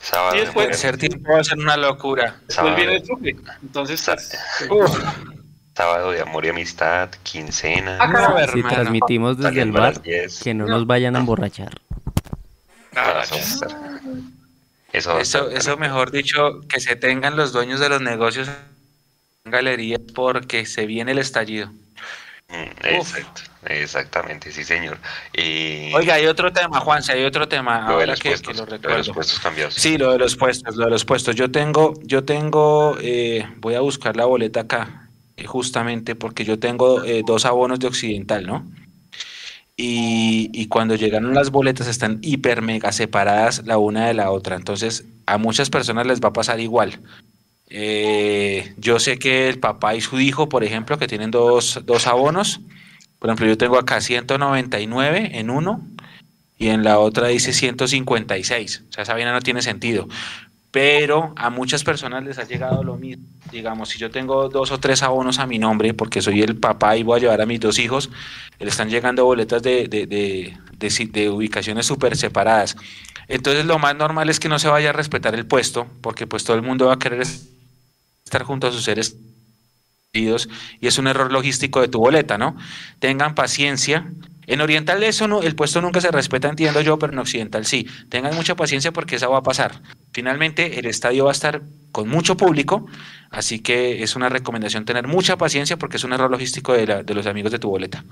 [0.00, 0.36] Sábado.
[0.36, 2.40] Y después, ser tiempo va a ser una locura.
[2.48, 3.36] Después viene el truque.
[3.62, 4.04] Entonces,
[4.68, 4.92] pues,
[5.74, 7.98] sábado de amor y amistad, quincena.
[8.00, 11.72] Ah, si transmitimos desde el bar, que no, nos vayan a emborrachar.
[12.94, 13.22] Ah,
[14.92, 18.48] eso, eso, eso, mejor dicho, que se tengan los dueños de los negocios
[19.44, 21.70] en galería porque se viene el estallido.
[22.52, 24.98] Mm, exacto, exactamente, sí, señor.
[25.94, 27.86] Oiga, hay otro tema, Juan, si hay otro tema.
[27.86, 28.98] ahora que, lo recuerdo.
[28.98, 29.72] los puestos cambiados.
[29.72, 31.34] Sí, lo de los puestos, lo de los puestos.
[31.34, 35.01] Yo tengo, yo tengo, eh, voy a buscar la boleta acá, eh,
[35.46, 38.66] justamente porque yo tengo eh, dos abonos de Occidental, ¿no?
[39.76, 44.54] Y, y, cuando llegaron las boletas están hiper mega separadas la una de la otra.
[44.56, 47.00] Entonces, a muchas personas les va a pasar igual.
[47.74, 52.06] Eh, yo sé que el papá y su hijo, por ejemplo, que tienen dos, dos
[52.06, 52.60] abonos.
[53.18, 55.80] Por ejemplo, yo tengo acá 199 en uno
[56.58, 58.84] y en la otra dice 156.
[58.90, 60.06] O sea, esa vaina no tiene sentido.
[60.72, 63.26] Pero a muchas personas les ha llegado lo mismo.
[63.52, 66.96] Digamos, si yo tengo dos o tres abonos a mi nombre, porque soy el papá
[66.96, 68.10] y voy a llevar a mis dos hijos,
[68.58, 72.76] le están llegando boletas de, de, de, de ubicaciones súper separadas.
[73.28, 76.42] Entonces lo más normal es que no se vaya a respetar el puesto, porque pues
[76.42, 77.22] todo el mundo va a querer
[78.24, 79.16] estar junto a sus seres
[80.10, 80.48] queridos
[80.80, 82.56] y es un error logístico de tu boleta, ¿no?
[82.98, 84.10] Tengan paciencia.
[84.46, 87.88] En Oriental eso no, el puesto nunca se respeta, entiendo yo, pero en Occidental sí.
[88.08, 89.80] Tengan mucha paciencia porque eso va a pasar.
[90.12, 91.62] Finalmente el estadio va a estar
[91.92, 92.86] con mucho público,
[93.30, 97.14] así que es una recomendación tener mucha paciencia porque es un error logístico de, de
[97.14, 98.04] los amigos de tu boleta.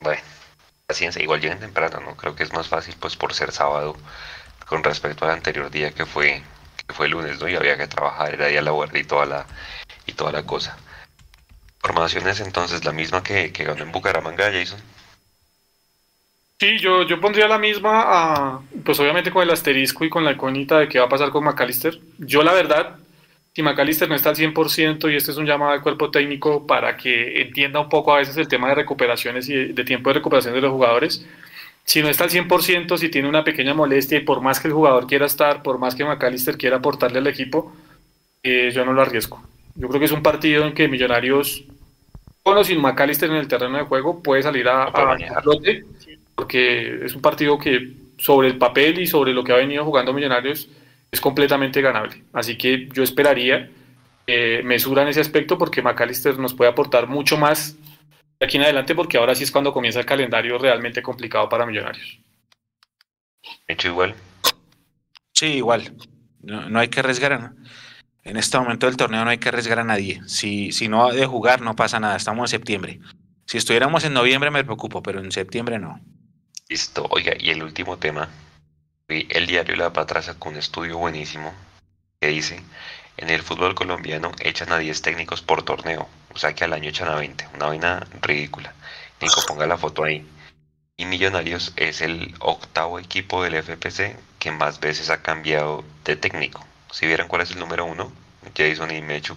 [0.00, 0.20] Bueno,
[0.86, 2.16] paciencia, igual lleguen temprano, ¿no?
[2.16, 3.96] Creo que es más fácil pues por ser sábado
[4.66, 6.42] con respecto al anterior día que fue
[6.86, 7.48] que fue lunes, ¿no?
[7.48, 9.46] Y había que trabajar, era día laboral y toda la,
[10.06, 10.76] y toda la cosa.
[11.80, 14.80] Formaciones entonces la misma que ganó en Bucaramanga, Jason.
[16.58, 20.78] Sí, yo, yo pondría la misma, pues obviamente con el asterisco y con la iconita
[20.78, 22.00] de qué va a pasar con McAllister.
[22.18, 22.96] Yo la verdad,
[23.54, 26.96] si McAllister no está al 100% y este es un llamado al cuerpo técnico para
[26.96, 30.54] que entienda un poco a veces el tema de recuperaciones y de tiempo de recuperación
[30.54, 31.26] de los jugadores,
[31.86, 34.74] si no está al 100%, si tiene una pequeña molestia y por más que el
[34.74, 37.72] jugador quiera estar, por más que McAllister quiera aportarle al equipo,
[38.42, 39.40] eh, yo no lo arriesgo.
[39.76, 41.64] Yo creo que es un partido en que Millonarios,
[42.42, 45.84] con o sin McAllister en el terreno de juego, puede salir a, a, flote,
[46.36, 50.12] porque es un partido que sobre el papel y sobre lo que ha venido jugando
[50.12, 50.68] Millonarios
[51.10, 52.22] es completamente ganable.
[52.32, 53.70] Así que yo esperaría
[54.26, 57.76] eh, mesura en ese aspecto porque McAllister nos puede aportar mucho más
[58.40, 62.20] aquí en adelante porque ahora sí es cuando comienza el calendario realmente complicado para Millonarios.
[63.66, 64.14] ¿Hecho igual?
[65.32, 65.94] Sí, igual.
[66.42, 67.52] No, hay que arriesgar.
[68.24, 70.20] En este momento del torneo no hay que arriesgar a nadie.
[70.26, 72.16] Si, si no ha de jugar, no pasa nada.
[72.16, 73.00] Estamos en septiembre.
[73.46, 76.00] Si estuviéramos en noviembre me preocupo, pero en septiembre no.
[76.68, 77.06] Listo.
[77.10, 78.28] Oiga, y el último tema.
[79.08, 81.54] El diario La Patra sacó un estudio buenísimo
[82.20, 82.60] que dice,
[83.18, 86.08] en el fútbol colombiano echan a 10 técnicos por torneo.
[86.34, 87.48] O sea que al año echan a 20.
[87.54, 88.74] Una vaina ridícula.
[89.20, 90.26] Nico, ponga la foto ahí.
[90.96, 96.66] Y Millonarios es el octavo equipo del FPC que más veces ha cambiado de técnico.
[96.90, 98.10] Si vieran cuál es el número uno,
[98.56, 99.36] Jason y Mechu.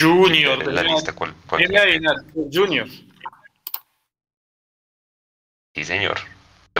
[0.00, 0.66] Junior.
[0.66, 1.34] la lista, ¿cuál,
[2.52, 2.88] Junior.
[5.74, 6.18] Sí, señor.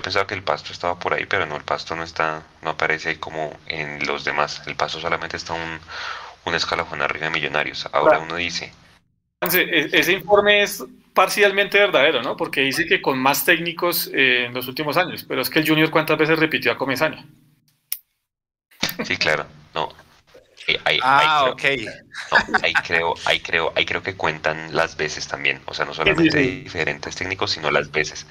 [0.00, 2.70] Yo pensaba que el pasto estaba por ahí, pero no, el pasto no está, no
[2.70, 4.62] aparece ahí como en los demás.
[4.66, 5.78] El pasto solamente está un,
[6.46, 7.86] un escalafón arriba de Millonarios.
[7.92, 8.72] Ahora uno dice,
[9.42, 10.82] e, ese informe es
[11.12, 12.34] parcialmente verdadero, ¿no?
[12.34, 15.68] Porque dice que con más técnicos eh, en los últimos años, pero es que el
[15.68, 17.22] Junior cuántas veces repitió a Comesaña.
[19.04, 19.44] Sí, claro,
[19.74, 19.90] no.
[21.02, 21.64] ah, ok.
[22.62, 26.38] ahí creo, ahí creo, ahí creo que cuentan las veces también, o sea, no solamente
[26.38, 28.26] diferentes técnicos, sino las veces.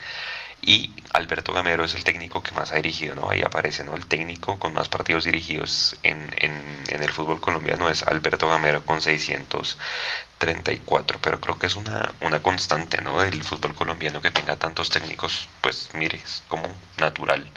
[0.61, 3.29] Y Alberto Gamero es el técnico que más ha dirigido, ¿no?
[3.29, 3.95] Ahí aparece, ¿no?
[3.95, 9.01] El técnico con más partidos dirigidos en, en, el fútbol colombiano es Alberto Gamero con
[9.01, 13.21] 634, pero creo que es una, una constante, ¿no?
[13.21, 16.67] Del fútbol colombiano que tenga tantos técnicos, pues mire, es como
[16.97, 17.49] natural.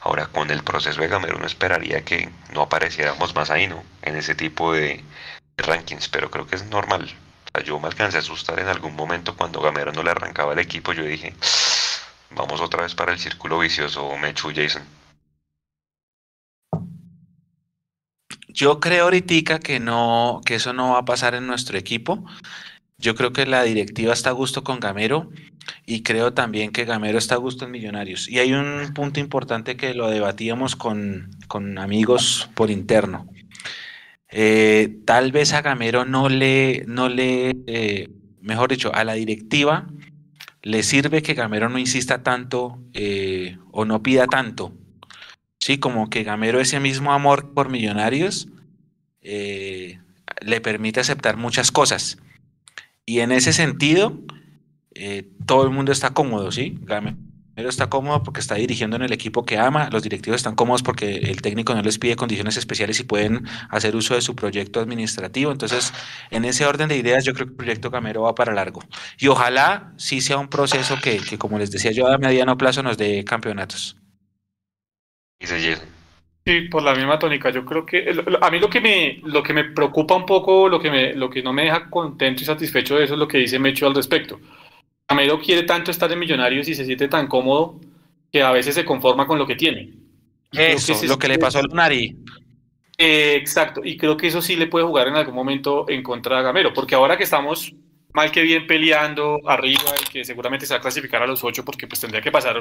[0.00, 3.82] Ahora, con el proceso de Gamero uno esperaría que no apareciéramos más ahí, ¿no?
[4.02, 5.02] En ese tipo de,
[5.56, 7.12] rankings, pero creo que es normal.
[7.46, 10.52] O sea, yo me alcancé a asustar en algún momento cuando Gamero no le arrancaba
[10.52, 11.34] el equipo, yo dije
[12.30, 14.82] Vamos otra vez para el círculo vicioso, Mechu Jason.
[18.56, 22.24] yo creo ahorita que no, que eso no va a pasar en nuestro equipo.
[22.98, 25.30] Yo creo que la directiva está a gusto con Gamero
[25.84, 28.28] y creo también que Gamero está a gusto en Millonarios.
[28.30, 33.28] Y hay un punto importante que lo debatíamos con, con amigos por interno.
[34.30, 38.08] Eh, tal vez a Gamero no le, no le eh,
[38.40, 39.86] mejor dicho, a la directiva
[40.66, 44.72] le sirve que Gamero no insista tanto eh, o no pida tanto.
[45.60, 48.48] Sí, como que Gamero ese mismo amor por millonarios
[49.22, 52.18] le permite aceptar muchas cosas.
[53.04, 54.18] Y en ese sentido,
[55.46, 56.76] todo el mundo está cómodo, ¿sí?
[56.82, 57.16] Gamero
[57.56, 61.16] está cómodo porque está dirigiendo en el equipo que ama, los directivos están cómodos porque
[61.16, 65.50] el técnico no les pide condiciones especiales y pueden hacer uso de su proyecto administrativo.
[65.50, 65.92] Entonces,
[66.30, 68.82] en ese orden de ideas, yo creo que el proyecto Camero va para largo.
[69.18, 72.98] Y ojalá sí sea un proceso que, como les decía yo, a mediano plazo nos
[72.98, 73.96] dé campeonatos.
[76.46, 77.50] Sí, por la misma tónica.
[77.50, 78.08] Yo creo que
[78.40, 81.28] a mí lo que me lo que me preocupa un poco, lo que me lo
[81.28, 83.94] que no me deja contento y satisfecho de eso es lo que dice Mecho al
[83.94, 84.38] respecto.
[85.08, 87.80] Gamero quiere tanto estar en Millonarios y se siente tan cómodo
[88.32, 89.92] que a veces se conforma con lo que tiene.
[90.52, 92.16] Eso, es lo que le pasó a Lunari.
[92.98, 96.38] Eh, exacto, y creo que eso sí le puede jugar en algún momento en contra
[96.38, 97.74] de Gamero, porque ahora que estamos
[98.14, 101.64] mal que bien peleando arriba y que seguramente se va a clasificar a los ocho,
[101.64, 102.58] porque pues tendría que pasar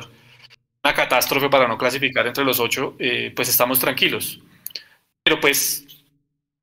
[0.84, 4.41] una catástrofe para no clasificar entre los ocho, eh, pues estamos tranquilos.
[5.23, 5.94] Pero pues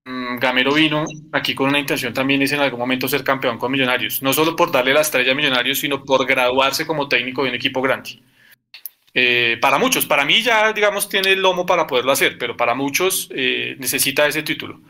[0.04, 4.22] Gamero vino aquí con una intención también es en algún momento ser campeón con Millonarios,
[4.22, 7.54] no solo por darle la estrella a Millonarios, sino por graduarse como técnico de un
[7.54, 8.18] equipo grande.
[9.14, 12.74] Eh, para muchos, para mí ya, digamos, tiene el lomo para poderlo hacer, pero para
[12.74, 14.80] muchos eh, necesita ese título.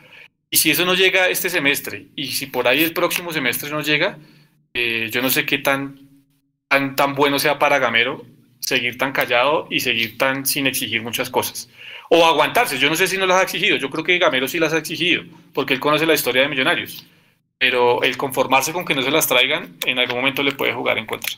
[0.49, 3.83] Y si eso no llega este semestre, y si por ahí el próximo semestre no
[3.83, 4.19] llega,
[4.73, 6.09] eh, yo no sé qué tan,
[6.69, 8.25] tan, tan bueno sea para Gamero
[8.61, 11.69] seguir tan callado y seguir tan sin exigir muchas cosas
[12.15, 12.79] o aguantarse.
[12.79, 14.79] Yo no sé si no las ha exigido, yo creo que Gamero sí las ha
[14.79, 15.23] exigido,
[15.55, 17.07] porque él conoce la historia de Millonarios.
[17.57, 20.99] Pero el conformarse con que no se las traigan, en algún momento le puede jugar
[20.99, 21.33] en contra.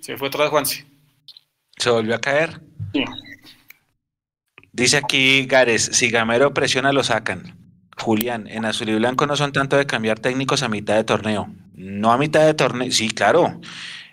[0.00, 0.86] Se fue otra vez
[1.76, 2.60] ¿Se volvió a caer?
[2.94, 3.04] Sí.
[4.72, 7.58] Dice aquí Gares, si Gamero presiona lo sacan.
[7.98, 11.48] Julián, en Azul y Blanco no son tanto de cambiar técnicos a mitad de torneo.
[11.74, 13.60] No a mitad de torneo, sí, claro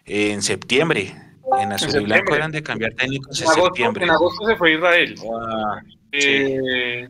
[0.06, 1.16] en septiembre.
[1.60, 4.06] En Azul y Blanco eran de cambiar técnicos en, septiembre.
[4.06, 5.16] En agosto se fue Israel.
[5.24, 5.82] Ah,
[6.12, 7.08] eh,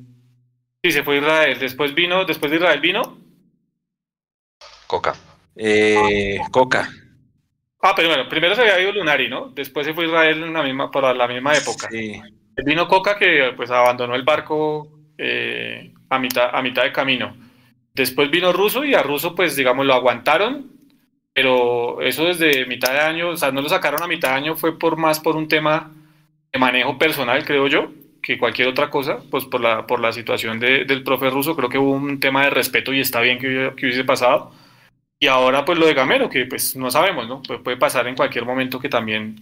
[0.84, 0.92] sí.
[0.92, 1.58] se fue Israel.
[1.60, 3.18] Después vino, después de Israel vino.
[4.88, 5.16] Coca.
[5.56, 6.90] Eh, Coca.
[7.82, 9.50] Ah, pero bueno, primero se había ido Lunari, ¿no?
[9.50, 11.90] Después se fue Israel en la misma, para la misma época.
[11.90, 12.22] Sí.
[12.66, 14.88] Vino Coca que pues abandonó el barco
[15.18, 17.36] eh, a, mitad, a mitad de camino.
[17.94, 20.72] Después vino Russo y a Russo pues digamos lo aguantaron
[21.34, 24.56] pero eso desde mitad de año, o sea, no lo sacaron a mitad de año,
[24.56, 25.92] fue por más por un tema
[26.52, 27.92] de manejo personal, creo yo,
[28.22, 31.70] que cualquier otra cosa, pues por la, por la situación de, del profe ruso, creo
[31.70, 34.52] que hubo un tema de respeto y está bien que, que, hubiese pasado.
[35.20, 37.42] Y ahora pues lo de Gamero, que pues no sabemos, ¿no?
[37.42, 39.38] Pues puede pasar en cualquier momento que también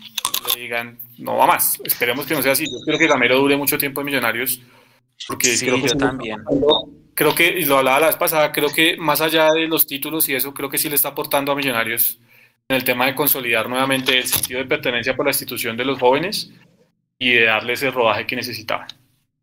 [0.55, 1.79] le digan, no va más.
[1.83, 2.65] Esperemos que no sea así.
[2.65, 4.61] Yo creo que Gamero dure mucho tiempo en Millonarios,
[5.27, 6.39] porque sí, creo que yo también
[7.13, 10.27] creo que, y lo hablaba la vez pasada, creo que más allá de los títulos
[10.29, 12.19] y eso, creo que sí le está aportando a Millonarios
[12.67, 15.99] en el tema de consolidar nuevamente el sentido de pertenencia por la institución de los
[15.99, 16.51] jóvenes
[17.17, 18.87] y de darles el rodaje que necesitaban.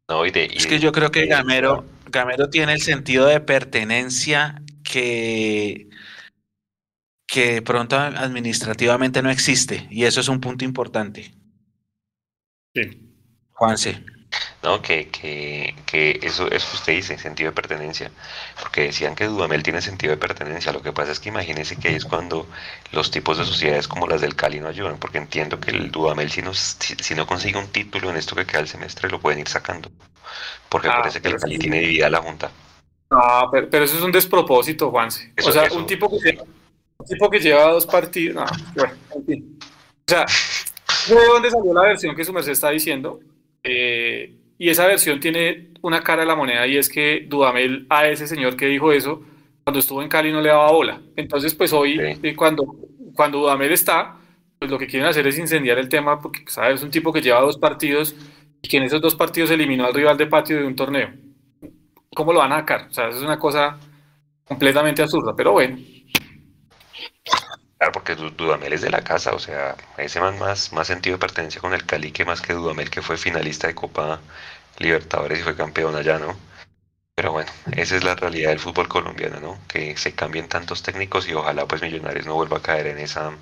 [0.09, 5.89] No, es que yo creo que Gamero, Gamero tiene el sentido de pertenencia que,
[7.27, 11.31] que de pronto administrativamente no existe, y eso es un punto importante.
[12.75, 12.83] Sí.
[13.53, 14.03] Juanse.
[14.63, 14.83] ¿No?
[14.83, 18.11] Que, que, que eso, eso usted dice, sentido de pertenencia,
[18.61, 21.89] porque decían que Dudamel tiene sentido de pertenencia, lo que pasa es que imagínense que
[21.89, 22.47] ahí es cuando
[22.93, 26.31] los tipos de sociedades como las del Cali no ayudan, porque entiendo que el Dudamel
[26.31, 29.41] si no, si, no consigue un título en esto que queda el semestre lo pueden
[29.41, 29.91] ir sacando,
[30.69, 32.51] porque ah, parece que el Cali tiene dividida la Junta.
[33.11, 35.33] Ah, pero, pero, eso es un despropósito, Juanse.
[35.43, 36.45] o sea, un tipo que lleva,
[36.99, 38.45] un tipo que lleva dos partidos, no,
[38.75, 39.59] bueno, en fin.
[39.61, 40.27] O sea,
[41.07, 43.21] ¿de dónde salió la versión que su merced está diciendo?
[43.63, 48.09] Eh, y esa versión tiene una cara de la moneda y es que Dudamel a
[48.09, 49.23] ese señor que dijo eso,
[49.65, 51.01] cuando estuvo en Cali no le daba bola.
[51.17, 52.65] Entonces, pues hoy, eh, cuando,
[53.15, 54.17] cuando Dudamel está,
[54.59, 56.77] pues lo que quieren hacer es incendiar el tema porque, ¿sabes?
[56.77, 58.15] Es un tipo que lleva dos partidos
[58.63, 61.11] y que en esos dos partidos eliminó al rival de patio de un torneo.
[62.15, 62.89] ¿Cómo lo van a sacar?
[62.91, 63.79] O sea, eso es una cosa
[64.45, 65.79] completamente absurda, pero bueno.
[67.79, 71.21] Claro, porque Dudamel es de la casa, o sea, ese man más, más sentido de
[71.21, 74.21] pertenencia con el Cali que más que Dudamel, que fue finalista de Copa
[74.79, 76.37] Libertadores y fue campeón allá, ¿no?
[77.15, 79.59] Pero bueno, esa es la realidad del fútbol colombiano, ¿no?
[79.69, 83.33] Que se cambien tantos técnicos y ojalá pues Millonarios no vuelva a caer en esa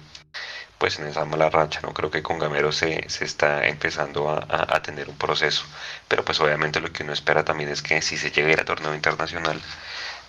[0.79, 1.93] pues en esa mala racha, ¿no?
[1.95, 5.65] Creo que con Gamero se, se está empezando a, a, tener un proceso,
[6.09, 8.65] pero pues obviamente lo que uno espera también es que si se llegue a a
[8.65, 9.61] torneo internacional,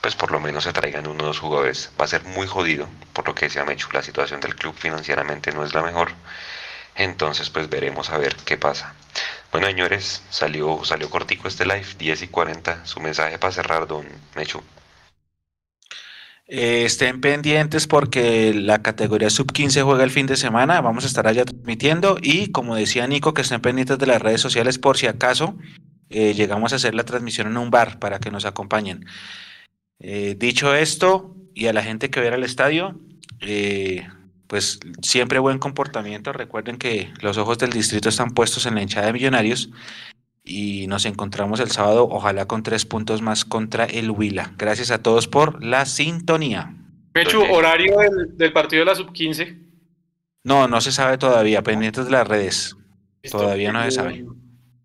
[0.07, 1.91] pues por lo menos se traigan uno o dos jugadores.
[1.99, 5.51] Va a ser muy jodido, por lo que decía Mechu, la situación del club financieramente
[5.51, 6.11] no es la mejor.
[6.95, 8.93] Entonces, pues veremos a ver qué pasa.
[9.51, 12.85] Bueno, señores, salió, salió cortico este live, 10 y 40.
[12.85, 14.63] Su mensaje para cerrar, don Mechu.
[16.47, 20.79] Eh, estén pendientes porque la categoría sub 15 juega el fin de semana.
[20.79, 22.17] Vamos a estar allá transmitiendo.
[22.21, 25.57] Y como decía Nico, que estén pendientes de las redes sociales por si acaso
[26.09, 29.05] eh, llegamos a hacer la transmisión en un bar para que nos acompañen.
[29.99, 32.99] Eh, dicho esto, y a la gente que vea el estadio,
[34.47, 36.33] pues siempre buen comportamiento.
[36.33, 39.69] Recuerden que los ojos del distrito están puestos en la hinchada de Millonarios
[40.47, 44.53] y nos encontramos el sábado, ojalá con tres puntos más contra el Huila.
[44.57, 46.73] Gracias a todos por la sintonía.
[47.13, 47.97] Mechu, horario
[48.35, 49.57] del, partido de la sub-15.
[50.43, 52.77] No, no se sabe todavía, pendientes de las redes.
[53.29, 54.25] Todavía no se sabe.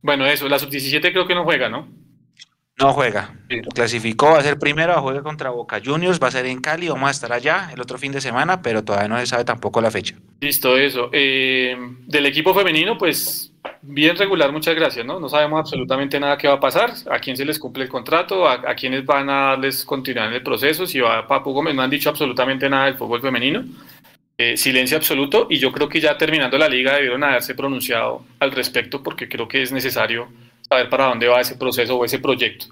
[0.01, 1.89] Bueno, eso, la sub-17 creo que no juega, ¿no?
[2.79, 3.35] No juega.
[3.75, 7.09] Clasificó, va a ser primero, juega contra Boca Juniors, va a ser en Cali, vamos
[7.09, 9.91] a estar allá el otro fin de semana, pero todavía no se sabe tampoco la
[9.91, 10.17] fecha.
[10.41, 11.11] Listo, eso.
[11.13, 11.77] Eh,
[12.07, 15.21] del equipo femenino, pues bien regular, muchas gracias, ¿no?
[15.21, 18.49] No sabemos absolutamente nada qué va a pasar, a quién se les cumple el contrato,
[18.49, 21.83] a, quiénes van a darles continuar en el proceso, si va a Papu Gómez, no
[21.83, 23.65] han dicho absolutamente nada del fútbol femenino.
[24.39, 28.51] Eh, silencio absoluto y yo creo que ya terminando la liga debieron haberse pronunciado al
[28.51, 30.29] respecto porque creo que es necesario
[30.73, 32.67] saber para dónde va ese proceso o ese proyecto.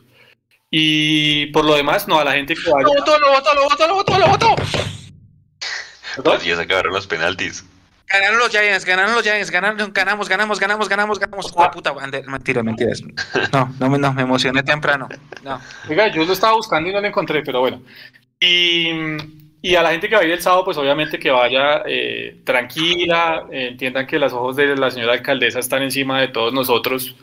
[0.70, 2.84] Y por lo demás, no, a la gente que vaya...
[2.84, 4.54] ¡Lo votó, lo votó, lo votó, lo votó, lo votó!
[6.60, 7.64] Acabaron los penaltis.
[8.08, 11.52] Ganaron los Giants, ganaron los Giants, ganaron, ganamos, ganamos, ganamos, ganamos, ganamos.
[11.54, 11.94] Oh, puta,
[12.26, 13.02] mentira, mentiras.
[13.52, 15.08] No, no, no, me emocioné temprano.
[15.44, 15.60] No.
[15.88, 17.82] Oiga, yo lo estaba buscando y no lo encontré, pero bueno.
[18.40, 18.90] Y,
[19.62, 22.40] y a la gente que va a ir el sábado, pues obviamente que vaya eh,
[22.44, 27.14] tranquila, eh, entiendan que los ojos de la señora alcaldesa están encima de todos nosotros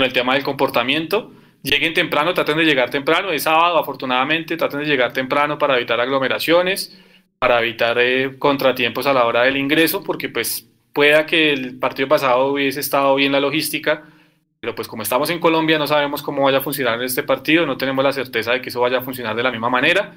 [0.00, 1.30] con el tema del comportamiento.
[1.62, 6.00] Lleguen temprano, traten de llegar temprano, es sábado afortunadamente, traten de llegar temprano para evitar
[6.00, 6.98] aglomeraciones,
[7.38, 12.08] para evitar eh, contratiempos a la hora del ingreso, porque pues pueda que el partido
[12.08, 14.04] pasado hubiese estado bien la logística,
[14.58, 17.76] pero pues como estamos en Colombia no sabemos cómo vaya a funcionar este partido, no
[17.76, 20.14] tenemos la certeza de que eso vaya a funcionar de la misma manera.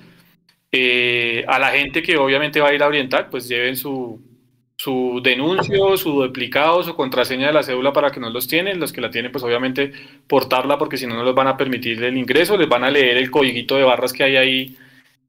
[0.71, 4.21] Eh, a la gente que obviamente va a ir a orientar, pues lleven su,
[4.83, 8.81] su denuncio, su duplicado, su contraseña de la cédula para que no los tienen.
[8.81, 9.93] Los que la tienen, pues obviamente
[10.27, 13.15] portarla porque si no, no les van a permitir el ingreso, les van a leer
[13.15, 14.77] el codiguito de barras que hay ahí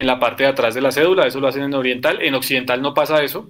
[0.00, 1.28] en la parte de atrás de la cédula.
[1.28, 2.20] Eso lo hacen en Oriental.
[2.20, 3.48] En Occidental no pasa eso.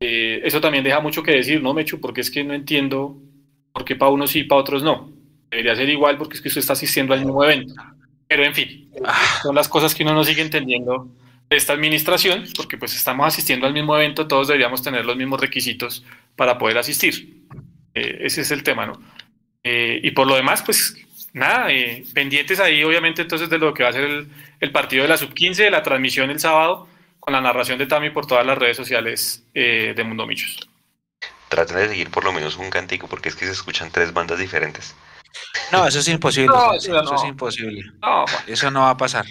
[0.00, 2.00] Eh, eso también deja mucho que decir, ¿no, Mechu?
[2.00, 3.18] Porque es que no entiendo
[3.74, 5.10] por qué para unos sí y para otros no.
[5.50, 7.74] Debería ser igual porque es que usted está asistiendo al mismo evento.
[8.26, 8.90] Pero en fin,
[9.42, 11.06] son las cosas que uno no sigue entendiendo
[11.56, 16.04] esta administración, porque pues estamos asistiendo al mismo evento, todos deberíamos tener los mismos requisitos
[16.36, 17.46] para poder asistir.
[17.94, 19.00] Eh, ese es el tema, ¿no?
[19.62, 20.96] Eh, y por lo demás, pues
[21.32, 24.28] nada, eh, pendientes ahí obviamente entonces de lo que va a ser el,
[24.60, 26.88] el partido de la sub-15, de la transmisión el sábado,
[27.20, 30.68] con la narración de Tami por todas las redes sociales de Mundo Michos.
[31.48, 34.38] Traten de seguir por lo menos un cantico, porque es que se escuchan tres bandas
[34.38, 34.94] diferentes.
[35.72, 36.54] No, eso es imposible.
[36.76, 37.82] eso, es imposible.
[38.46, 39.24] Eso no va a pasar.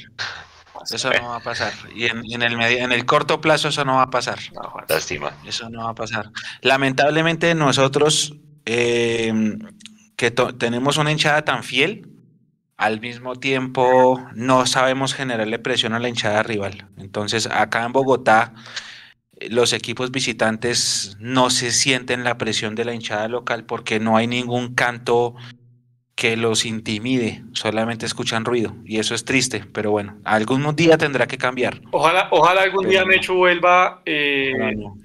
[0.92, 1.74] Eso no va a pasar.
[1.96, 4.40] Y en, el en el corto plazo eso no va a pasar.
[4.88, 5.32] Lástima.
[5.46, 6.32] Eso no va a pasar.
[6.62, 8.36] Lamentablemente nosotros
[8.66, 9.60] em,
[10.16, 12.10] que tenemos una hinchada tan fiel,
[12.78, 16.88] al mismo tiempo no sabemos generarle presión a la hinchada rival.
[16.98, 18.54] Entonces acá en Bogotá
[19.50, 24.28] los equipos visitantes no se sienten la presión de la hinchada local porque no hay
[24.28, 25.36] ningún canto
[26.16, 31.26] que los intimide, solamente escuchan ruido y eso es triste, pero bueno, algún día tendrá
[31.26, 31.82] que cambiar.
[31.92, 34.54] Ojalá, ojalá algún día Mechu vuelva eh,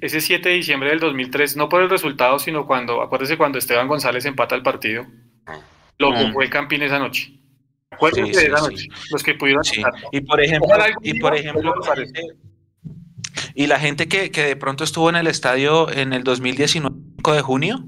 [0.00, 3.88] ese 7 de diciembre del 2003, no por el resultado, sino cuando, acuérdese cuando Esteban
[3.88, 5.06] González empata el partido,
[5.98, 6.32] lo que mm.
[6.34, 7.32] fue el Campín esa noche.
[7.90, 9.62] Acuérdense de esa noche, los que pudieron
[10.12, 10.68] Y por ejemplo,
[11.02, 11.74] y por ejemplo,
[13.54, 16.94] y la gente que, que de pronto estuvo en el estadio en el 2019
[17.34, 17.84] de junio,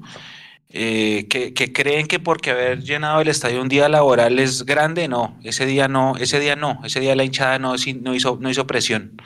[0.73, 5.37] eh, que, creen que porque haber llenado el estadio un día laboral es grande, no,
[5.43, 8.67] ese día no, ese día no, ese día la hinchada no, no, hizo, no hizo
[8.69, 9.21] presión.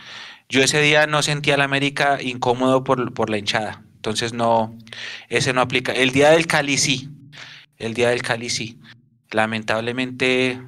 [0.49, 4.75] Yo ese día no sentía la América incómodo por, por la hinchada, entonces no,
[5.29, 5.93] ese no aplica.
[5.93, 7.11] El día del Cali sí,
[7.77, 8.81] el día del Cali sí,
[9.31, 10.59] lamentablemente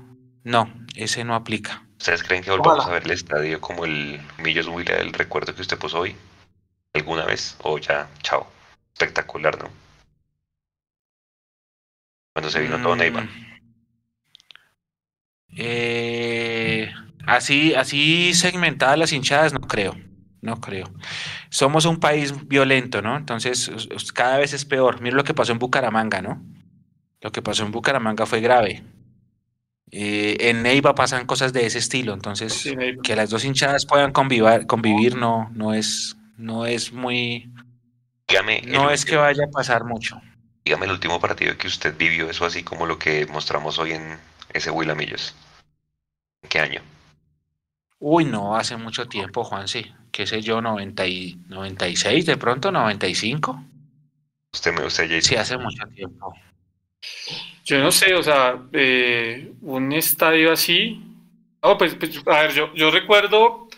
[0.45, 1.83] no, ese no aplica.
[1.99, 5.63] ¿Ustedes creen que volvamos a ver el estadio como el Millos Huila del recuerdo que
[5.63, 6.15] usted puso hoy?
[6.93, 7.57] ¿Alguna vez?
[7.63, 8.47] O ya, chao.
[8.93, 9.86] Espectacular, ¿no?
[12.37, 13.25] Cuando se vino todo Neymar.
[13.25, 13.29] Mm.
[15.57, 16.93] Eh,
[17.27, 19.97] así, así segmentadas las hinchadas, no creo.
[20.43, 20.93] no creo.
[21.49, 23.17] Somos un país violento, ¿no?
[23.17, 23.71] Entonces,
[24.13, 25.01] cada vez es peor.
[25.01, 26.45] Mira lo que pasó en Bucaramanga, ¿no?
[27.23, 28.85] Lo que pasó en Bucaramanga fue grave.
[29.91, 32.69] Eh, en Neiva pasan cosas de ese estilo, entonces
[33.03, 37.51] que las dos hinchadas puedan convivir, convivir no, no, es, no es muy...
[38.29, 40.21] Dígame, no es que vaya a pasar mucho.
[40.67, 44.19] Dígame el último partido que usted vivió, eso así como lo que mostramos hoy en
[44.53, 45.33] ese Willamillos.
[46.43, 46.81] ¿En qué año?
[48.01, 49.87] Uy, no, hace mucho tiempo, Juan, sí.
[50.11, 53.63] Qué sé yo, 90 y, 96, de pronto, 95.
[54.53, 56.35] Usted me usted ya Sí, hace mucho tiempo.
[57.65, 61.01] Yo no sé, o sea, eh, un estadio así.
[61.79, 63.69] Pues, pues, a ver, yo, yo recuerdo,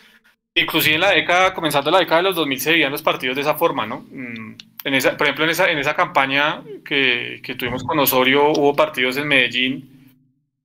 [0.55, 3.43] inclusive en la década, comenzando la década de los 2000, se veían los partidos de
[3.43, 4.07] esa forma, ¿no?
[4.09, 8.51] Mm, en esa, por ejemplo, en esa, en esa campaña que, que tuvimos con Osorio,
[8.51, 10.17] hubo partidos en Medellín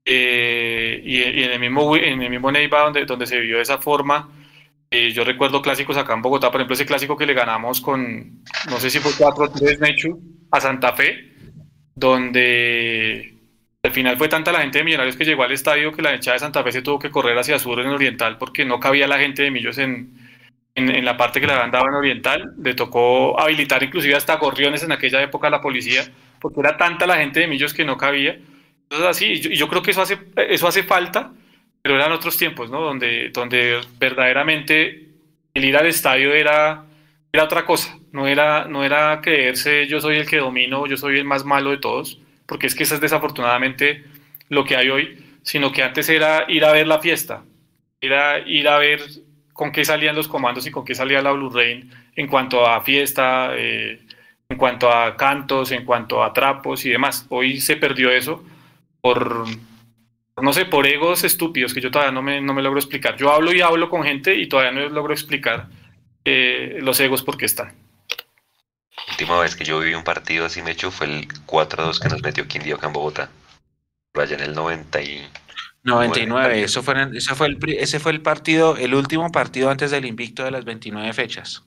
[0.04, 3.78] eh, y, en el mismo, en el mismo Neiva, donde, donde se vivió de esa
[3.78, 4.30] forma.
[4.90, 8.44] Eh, yo recuerdo clásicos acá en Bogotá, por ejemplo, ese clásico que le ganamos con,
[8.70, 10.20] no sé si fue 4-3 Nechu,
[10.50, 11.34] a Santa Fe
[11.94, 13.34] donde
[13.82, 16.34] al final fue tanta la gente de Millonarios que llegó al estadio que la hinchada
[16.34, 19.18] de Santa Fe se tuvo que correr hacia sur en Oriental porque no cabía la
[19.18, 20.23] gente de Millos en,
[20.74, 22.55] en, la parte que la daba en Oriental.
[22.62, 26.05] Le tocó habilitar inclusive hasta gorriones en aquella época a la policía
[26.40, 28.38] porque era tanta la gente de Millos que no cabía.
[28.82, 31.32] Entonces así, y yo, yo, creo que eso hace, eso hace falta,
[31.80, 32.82] pero eran otros tiempos, ¿no?
[32.82, 35.09] Donde, donde verdaderamente
[35.55, 36.84] el ir al estadio era
[37.34, 41.18] era otra cosa, no era, no era creerse yo soy el que domino, yo soy
[41.18, 44.05] el más malo de todos, porque es que eso es desafortunadamente
[44.51, 47.42] lo que hay hoy, sino que antes era ir a ver la fiesta,
[48.01, 49.01] era ir a ver
[49.55, 52.82] con qué salían los comandos y con qué salía la Blue Rain en cuanto a
[52.82, 54.01] fiesta, eh,
[54.48, 57.24] en cuanto a cantos, en cuanto a trapos y demás.
[57.31, 58.44] Hoy se perdió eso
[59.01, 59.47] por,
[60.43, 63.16] no sé, por egos estúpidos que yo todavía no me, no me logro explicar.
[63.16, 65.68] Yo hablo y hablo con gente y todavía no logro explicar
[66.24, 67.72] eh, los egos porque están.
[69.09, 72.22] última vez que yo viví un partido así, me echó fue el 4-2 que nos
[72.22, 73.31] metió Quindío acá en Bogotá.
[74.14, 75.28] En el 90 y...
[75.85, 80.06] 99, eso fue, eso fue el, ese fue el partido, el último partido antes del
[80.06, 81.65] invicto de las 29 fechas.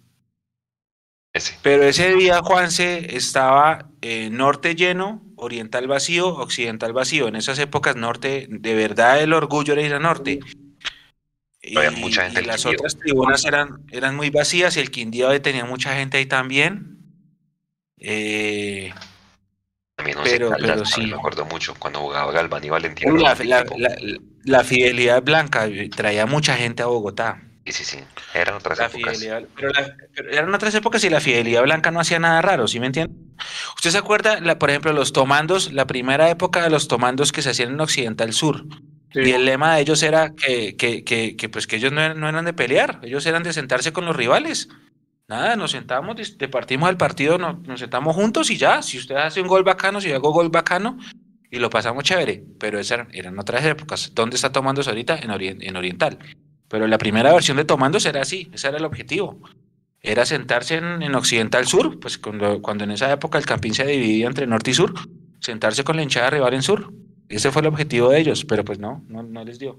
[1.34, 1.56] Ese.
[1.62, 7.28] Pero ese día, Juanse, estaba eh, norte lleno, oriental vacío, occidental vacío.
[7.28, 10.40] En esas épocas, norte, de verdad el orgullo era ir a norte.
[11.62, 15.96] Y, mucha gente las otras tribunas eran, eran muy vacías y el Quindío tenía mucha
[15.96, 16.98] gente ahí también.
[18.00, 18.94] Eh,
[20.24, 21.08] pero, pero sí.
[21.08, 23.18] me acuerdo mucho cuando jugaba Galván y Valentino.
[23.18, 23.36] La,
[24.44, 27.42] la, fidelidad blanca traía mucha gente a Bogotá.
[27.66, 28.00] Sí, sí, sí.
[28.34, 29.20] Eran otras épocas.
[29.56, 33.14] Pero, eran otras épocas y la fidelidad blanca no hacía nada raro, ¿sí me entiende?
[33.76, 37.50] ¿Usted se acuerda, por ejemplo, los tomandos, la primera época de los tomandos que se
[37.50, 38.66] hacían en Occidental Sur?
[39.14, 42.30] Y el lema de ellos era que, que, que, pues que ellos no eran, no
[42.30, 44.70] eran, de pelear, ellos eran de sentarse con los rivales.
[45.28, 46.16] Nada, nos sentamos,
[46.50, 48.82] partimos del partido, nos, sentamos juntos y ya.
[48.82, 50.98] Si usted hace un gol bacano, si yo hago gol bacano,
[51.52, 52.44] y lo pasamos chévere.
[52.60, 54.12] Pero esas eran, otras épocas.
[54.14, 55.18] ¿Dónde está Tomándose ahorita?
[55.18, 55.32] En,
[55.62, 56.18] en Oriental.
[56.70, 59.40] Pero la primera versión de Tomándose era así, ese era el objetivo.
[60.02, 63.86] Era sentarse en, en Occidental Sur, pues cuando, cuando en esa época el campín se
[63.86, 64.94] dividía entre norte y sur,
[65.40, 66.94] sentarse con la hinchada rival en sur.
[67.30, 69.78] Ese fue el objetivo de ellos, pero pues no, no, les dio.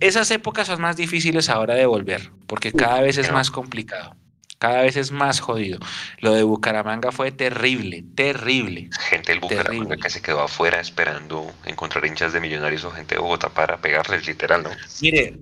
[0.00, 4.16] Esas épocas son más difíciles ahora de volver, porque cada vez es más complicado,
[4.62, 5.80] cada vez es más jodido.
[6.20, 8.90] Lo de Bucaramanga fue terrible, terrible.
[9.10, 13.20] Gente del Bucaramanga que se quedó afuera esperando encontrar hinchas de millonarios o gente de
[13.20, 14.70] Bogotá para pegarles, literal, ¿no?
[15.00, 15.36] Mire,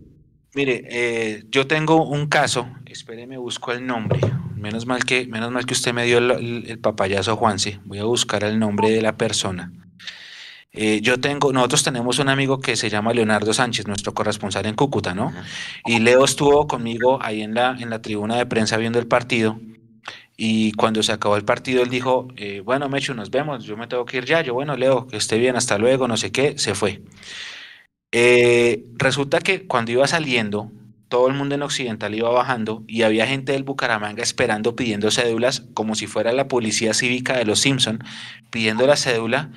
[0.55, 4.21] mire, eh, yo tengo un caso, espéreme, busco el nombre.
[4.57, 7.79] Menos mal que, menos mal que usted me dio el, el papayazo, Juanse.
[7.85, 9.71] Voy a buscar el nombre de la persona.
[10.73, 14.77] Eh, yo tengo, nosotros tenemos un amigo que se llama Leonardo Sánchez, nuestro corresponsal en
[14.77, 15.33] Cúcuta, ¿no?
[15.85, 19.59] Y Leo estuvo conmigo ahí en la, en la tribuna de prensa viendo el partido.
[20.37, 23.89] Y cuando se acabó el partido, él dijo, eh, bueno, Mechu, nos vemos, yo me
[23.89, 24.41] tengo que ir ya.
[24.43, 27.03] Yo, bueno, Leo, que esté bien, hasta luego, no sé qué, se fue.
[28.13, 30.73] Eh, resulta que cuando iba saliendo,
[31.09, 35.65] todo el mundo en Occidental iba bajando y había gente del Bucaramanga esperando pidiendo cédulas,
[35.75, 38.03] como si fuera la policía cívica de los Simpson,
[38.51, 39.51] pidiendo la cédula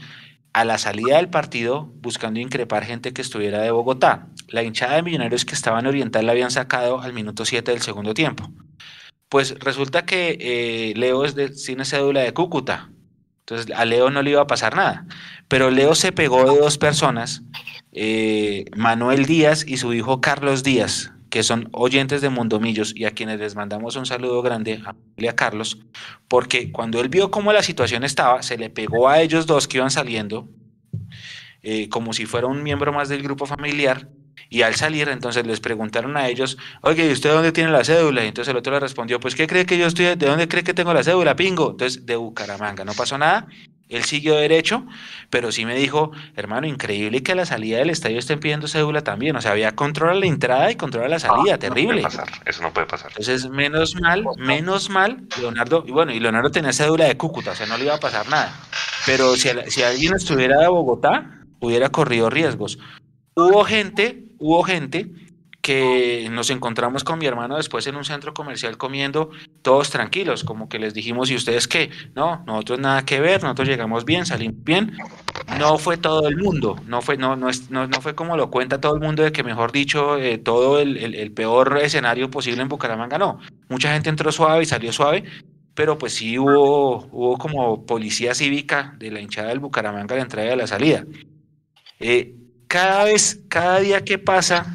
[0.53, 4.27] a la salida del partido buscando increpar gente que estuviera de Bogotá.
[4.49, 7.81] La hinchada de millonarios que estaba en Oriental la habían sacado al minuto 7 del
[7.81, 8.51] segundo tiempo.
[9.29, 12.91] Pues resulta que eh, Leo es de cine cédula de Cúcuta.
[13.39, 15.07] Entonces a Leo no le iba a pasar nada.
[15.47, 17.41] Pero Leo se pegó de dos personas,
[17.91, 23.11] eh, Manuel Díaz y su hijo Carlos Díaz, que son oyentes de Mundomillos y a
[23.11, 24.95] quienes les mandamos un saludo grande a,
[25.27, 25.79] a Carlos,
[26.27, 29.77] porque cuando él vio cómo la situación estaba, se le pegó a ellos dos que
[29.77, 30.47] iban saliendo,
[31.63, 34.09] eh, como si fuera un miembro más del grupo familiar,
[34.49, 38.23] Y al salir, entonces les preguntaron a ellos, oye, ¿y usted dónde tiene la cédula?
[38.23, 40.05] Y entonces el otro le respondió, pues, ¿qué cree que yo estoy?
[40.15, 41.71] ¿De dónde cree que tengo la cédula, pingo?
[41.71, 43.47] Entonces, de Bucaramanga, no pasó nada.
[43.95, 44.85] Él siguió derecho,
[45.29, 49.03] pero sí me dijo, hermano, increíble que a la salida del estadio estén pidiendo cédula
[49.03, 49.35] también.
[49.35, 52.01] O sea, había control a la entrada y control a la salida, terrible.
[52.01, 53.11] No puede pasar, eso no puede pasar.
[53.11, 57.55] Entonces, menos mal, menos mal, Leonardo, y bueno, y Leonardo tenía cédula de Cúcuta, o
[57.55, 58.53] sea, no le iba a pasar nada.
[59.05, 62.79] Pero si, si alguien estuviera de Bogotá, hubiera corrido riesgos.
[63.35, 65.09] Hubo gente, hubo gente
[65.63, 69.29] que nos encontramos con mi hermano después en un centro comercial comiendo
[69.61, 71.89] todos tranquilos, como que les dijimos, ¿y ustedes qué?
[72.15, 74.97] No, nosotros nada que ver, nosotros llegamos bien, salimos bien.
[75.57, 78.51] No fue todo el mundo, no fue, no, no, es, no, no fue como lo
[78.51, 82.29] cuenta todo el mundo de que, mejor dicho, eh, todo el, el, el peor escenario
[82.29, 83.39] posible en Bucaramanga, no.
[83.69, 85.23] Mucha gente entró suave y salió suave,
[85.75, 90.23] pero pues sí hubo, hubo como policía cívica de la hinchada del Bucaramanga a la
[90.23, 91.05] entrada y a la salida.
[92.01, 92.35] Eh,
[92.67, 94.65] cada vez, cada día que pasa,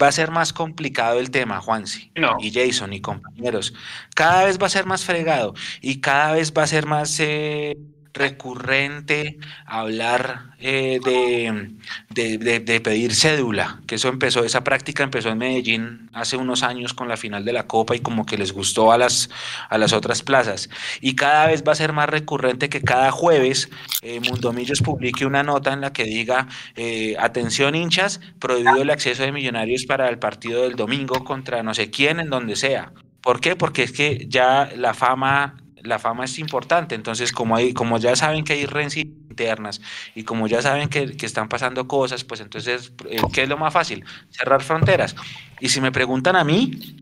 [0.00, 2.36] va a ser más complicado el tema, Juansi No.
[2.40, 3.74] y Jason y compañeros.
[4.14, 7.76] Cada vez va a ser más fregado y cada vez va a ser más eh,
[8.12, 15.38] recurrente hablar eh, de, de- de- pedir cédula, que eso empezó, esa práctica empezó en
[15.38, 18.90] Medellín hace unos años con la final de la Copa y como que les gustó
[18.92, 19.30] a las,
[19.68, 20.70] a las otras plazas.
[21.00, 23.68] Y cada vez va a ser más recurrente que cada jueves
[24.02, 29.22] eh, Mundomillos publique una nota en la que diga, eh, atención hinchas, prohibido el acceso
[29.22, 32.92] de millonarios para el partido del domingo contra no sé quién, en donde sea.
[33.20, 33.54] ¿Por qué?
[33.56, 36.94] Porque es que ya la fama, la fama es importante.
[36.94, 39.80] Entonces, como hay, como ya saben que hay rencillas internas
[40.14, 43.56] y como ya saben que, que están pasando cosas, pues entonces, eh, ¿qué es lo
[43.56, 44.04] más fácil?
[44.30, 45.16] Cerrar fronteras.
[45.60, 46.96] Y si me preguntan a mí,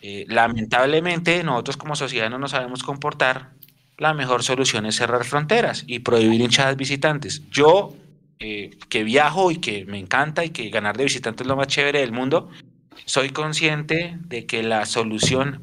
[0.00, 3.50] eh, lamentablemente nosotros como sociedad no nos sabemos comportar.
[3.96, 7.42] La mejor solución es cerrar fronteras y prohibir hinchadas visitantes.
[7.50, 7.96] Yo,
[8.38, 11.66] eh, que viajo y que me encanta y que ganar de visitante es lo más
[11.66, 12.48] chévere del mundo,
[13.06, 15.62] soy consciente de que la solución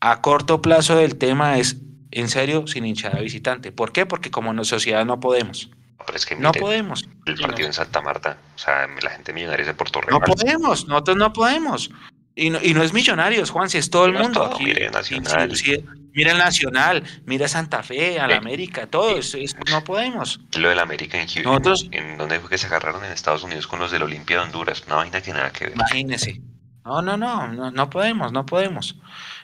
[0.00, 1.76] a corto plazo del tema es,
[2.10, 3.72] en serio, sin hinchada visitante.
[3.72, 4.06] ¿Por qué?
[4.06, 5.70] Porque como no- sociedad no podemos.
[6.06, 7.06] Pero es que No mire, podemos.
[7.26, 10.30] el partido en Santa Marta, o sea, la gente millonaria se portó re No mal.
[10.30, 10.86] podemos.
[10.88, 11.90] Nosotros no podemos.
[12.34, 14.40] Y no, y no es Millonarios, Juan, si es todo el No es mundo.
[14.44, 15.56] todo, Aquí, mire, sí, Nacional.
[15.56, 15.84] sí, sí,
[16.14, 19.18] mira el Nacional, mira Santa Fe, al Eh, América, todo.
[19.18, 20.40] es- es- no podemos.
[20.56, 23.66] Lo del América en Houston, Nosotros- en donde fue que se agarraron en Estados Unidos
[23.66, 25.72] con los del Olimpia de Honduras, una vaina que nada que ver.
[25.74, 26.40] Imagínese.
[26.84, 28.96] No, no, no, no, no podemos, no podemos.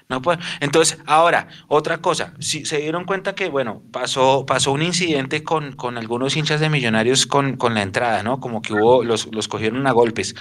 [0.09, 4.83] No puede- Entonces, ahora, otra cosa, si se dieron cuenta que, bueno, pasó, pasó un
[4.83, 8.39] incidente con, con algunos hinchas de millonarios con, con la entrada, ¿no?
[8.39, 10.35] Como que hubo, los, los cogieron a golpes.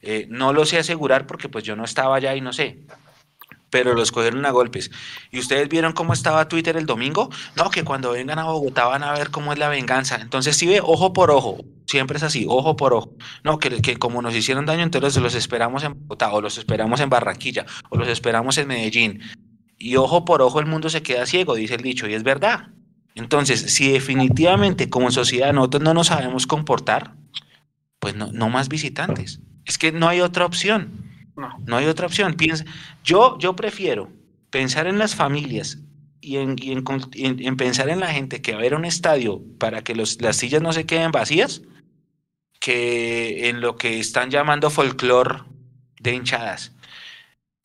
[0.00, 2.78] Eh, no lo sé asegurar porque pues yo no estaba allá y no sé.
[3.70, 4.90] Pero los cogieron a golpes.
[5.30, 7.30] ¿Y ustedes vieron cómo estaba Twitter el domingo?
[7.56, 10.18] No, que cuando vengan a Bogotá van a ver cómo es la venganza.
[10.20, 11.64] Entonces, si ve, ojo por ojo.
[11.86, 13.16] Siempre es así, ojo por ojo.
[13.44, 17.00] No, que, que como nos hicieron daño, entonces los esperamos en Bogotá, o los esperamos
[17.00, 19.20] en Barranquilla, o los esperamos en Medellín.
[19.78, 22.68] Y ojo por ojo el mundo se queda ciego, dice el dicho, y es verdad.
[23.14, 27.14] Entonces, si definitivamente como sociedad nosotros no nos sabemos comportar,
[27.98, 29.40] pues no, no más visitantes.
[29.64, 31.09] Es que no hay otra opción.
[31.40, 31.76] No.
[31.76, 32.34] Hay otra opción.
[32.34, 32.64] Piensa,
[33.02, 34.10] yo, yo prefiero
[34.50, 35.78] pensar en las familias
[36.20, 40.36] y en, pensar en la gente que va a a un estadio para que las
[40.36, 41.62] sillas no se queden vacías
[42.60, 45.44] que en lo que están llamando folclore
[45.98, 46.72] de hinchadas.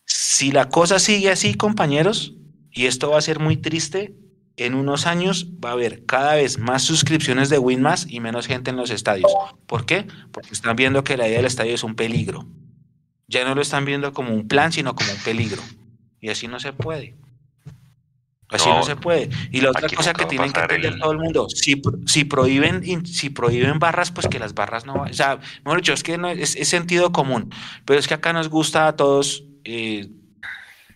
[0.05, 2.33] Si la cosa sigue así, compañeros,
[2.71, 4.15] y esto va a ser muy triste,
[4.57, 8.71] en unos años va a haber cada vez más suscripciones de Winmas y menos gente
[8.71, 9.31] en los estadios.
[9.65, 10.07] ¿Por qué?
[10.31, 12.47] Porque están viendo que la idea del estadio es un peligro.
[13.27, 15.61] Ya no lo están viendo como un plan, sino como un peligro.
[16.21, 17.15] Y así no se puede.
[18.49, 19.29] Así no, No, se puede.
[19.51, 23.05] Y la otra cosa que tienen que entender el- todo el mundo, si, si prohíben,
[23.05, 24.93] si prohíben barras, pues que las barras no.
[24.93, 27.49] O sea, mejor dicho, es que no, es, es sentido común.
[27.85, 30.09] Pero es que acá nos gusta a todos eh,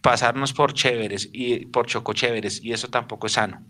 [0.02, 3.64] pasarnos por chéveres y por chocochéveres, y eso tampoco es sano.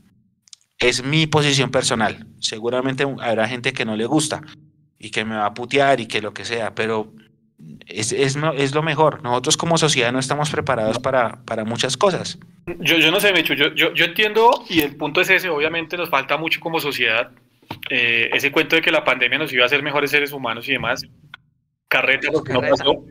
[0.78, 2.28] Es mi posición personal.
[2.40, 4.42] Seguramente habrá gente que no le gusta
[4.98, 7.14] y que me va a putear y que lo que sea, pero
[7.88, 9.22] es, es, no- es lo mejor.
[9.24, 12.40] Nosotros como sociedad no estamos preparados para, para muchas cosas.
[12.80, 15.98] Yo, yo no sé, Mechu, yo, yo, yo entiendo y el punto es ese, obviamente
[15.98, 17.32] nos falta mucho como sociedad,
[17.90, 20.74] eh, ese cuento de que la pandemia nos iba a hacer mejores seres humanos y
[20.74, 21.04] demás,
[21.88, 23.04] carreta lo que no pasó.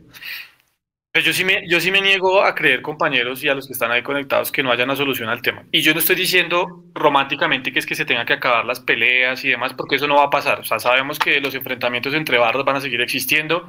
[1.11, 3.73] Pero yo sí, me, yo sí me niego a creer, compañeros, y a los que
[3.73, 5.65] están ahí conectados, que no haya una solución al tema.
[5.73, 9.43] Y yo no estoy diciendo románticamente que es que se tengan que acabar las peleas
[9.45, 10.61] y demás, porque eso no va a pasar.
[10.61, 13.67] O sea, sabemos que los enfrentamientos entre barrios van a seguir existiendo,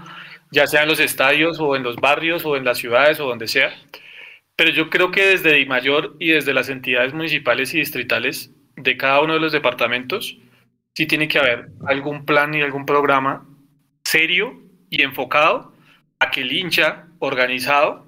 [0.51, 3.47] ya sea en los estadios o en los barrios o en las ciudades o donde
[3.47, 3.73] sea.
[4.55, 9.21] Pero yo creo que desde DIMAYOR y desde las entidades municipales y distritales de cada
[9.21, 10.37] uno de los departamentos,
[10.93, 13.45] sí tiene que haber algún plan y algún programa
[14.03, 15.73] serio y enfocado
[16.19, 18.05] a que el hincha organizado,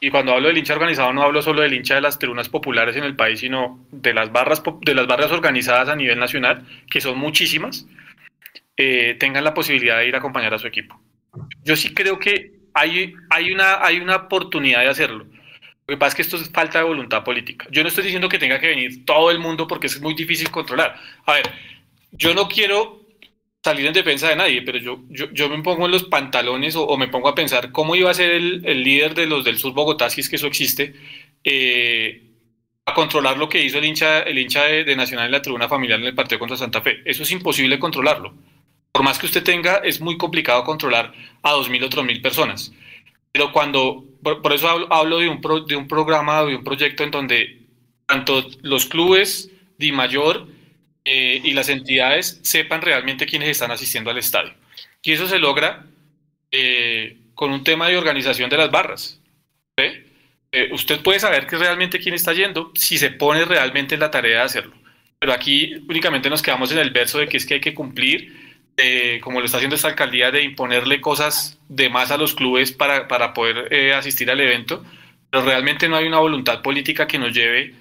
[0.00, 2.96] y cuando hablo del hincha organizado no hablo solo del hincha de las tribunas populares
[2.96, 7.00] en el país, sino de las barras, de las barras organizadas a nivel nacional, que
[7.00, 7.86] son muchísimas,
[8.76, 11.00] eh, tengan la posibilidad de ir a acompañar a su equipo.
[11.64, 15.26] Yo sí creo que hay, hay, una, hay una oportunidad de hacerlo.
[15.86, 17.66] Lo que pasa es que esto es falta de voluntad política.
[17.70, 20.50] Yo no estoy diciendo que tenga que venir todo el mundo porque es muy difícil
[20.50, 20.96] controlar.
[21.26, 21.50] A ver,
[22.12, 23.04] yo no quiero
[23.62, 27.08] salir en defensa de nadie, pero yo, yo, me pongo en los pantalones o, me
[27.08, 30.20] pongo a pensar cómo iba a ser el, líder de los del sur Bogotá, si
[30.20, 30.94] es que eso existe,
[31.42, 32.22] eh,
[32.84, 35.98] a controlar lo que hizo el hincha, el hincha de, Nacional en la tribuna familiar
[35.98, 37.00] en el partido contra Santa Fe.
[37.06, 38.34] Eso es imposible controlarlo.
[38.94, 41.12] Por más que usted tenga, es muy complicado controlar
[41.42, 42.72] a 2.000 o 3.000 personas.
[43.32, 47.62] Pero cuando, por, eso hablo, de, un de un programa, de un proyecto en donde
[48.06, 50.46] tanto los clubes de mayor
[51.04, 54.54] eh, y las entidades sepan realmente quiénes están asistiendo al estadio.
[55.02, 55.84] Y eso se logra
[56.52, 59.20] eh, con un tema de organización de las barras.
[59.76, 64.12] Eh, usted puede saber que realmente quién está yendo si se pone realmente en la
[64.12, 64.76] tarea de hacerlo.
[65.18, 68.43] Pero aquí únicamente nos quedamos en el verso de que es que hay que cumplir,
[69.22, 73.08] como lo está haciendo esta alcaldía, de imponerle cosas de más a los clubes para,
[73.08, 74.84] para poder asistir al evento,
[75.30, 77.74] pero realmente no hay una voluntad política que nos lleve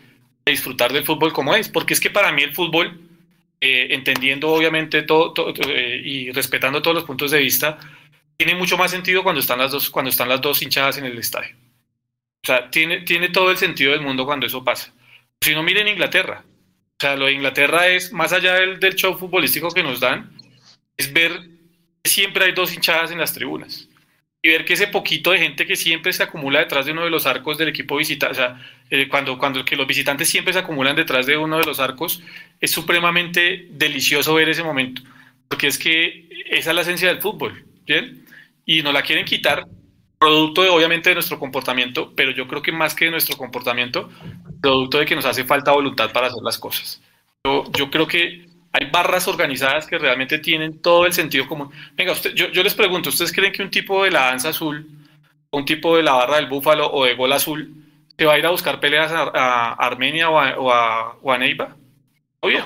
[0.45, 2.99] a disfrutar del fútbol como es, porque es que para mí el fútbol
[3.65, 7.77] eh, entendiendo obviamente todo, eh, y respetando todos los puntos de vista,
[8.35, 11.17] tiene mucho más sentido cuando están las dos, cuando están las dos hinchadas en el
[11.17, 11.55] estadio.
[12.43, 14.91] O sea, tiene, tiene todo el sentido del mundo cuando eso pasa.
[15.39, 16.43] Si no, miren Inglaterra.
[16.43, 20.32] O sea, lo de Inglaterra es, más allá del, del show futbolístico que nos dan,
[20.97, 21.31] es ver
[22.01, 23.87] que siempre hay dos hinchadas en las tribunas
[24.45, 27.09] y ver que ese poquito de gente que siempre se acumula detrás de uno de
[27.09, 30.59] los arcos del equipo visitante, o sea, eh, cuando, cuando que los visitantes siempre se
[30.59, 32.21] acumulan detrás de uno de los arcos,
[32.59, 35.01] es supremamente delicioso ver ese momento,
[35.47, 38.25] porque es que esa es la esencia del fútbol, ¿bien?
[38.65, 39.65] Y nos la quieren quitar,
[40.19, 44.09] producto de, obviamente de nuestro comportamiento, pero yo creo que más que de nuestro comportamiento,
[44.61, 47.01] producto de que nos hace falta voluntad para hacer las cosas.
[47.45, 51.69] Yo, yo creo que hay barras organizadas que realmente tienen todo el sentido común.
[51.95, 54.89] Venga, usted, yo, les pregunto, ¿ustedes creen que un tipo de la danza azul,
[55.51, 57.71] un tipo de la barra del búfalo o de gol azul,
[58.17, 61.75] se va a ir a buscar peleas a, Armenia o a, o, Neiva?
[62.39, 62.65] Obvio.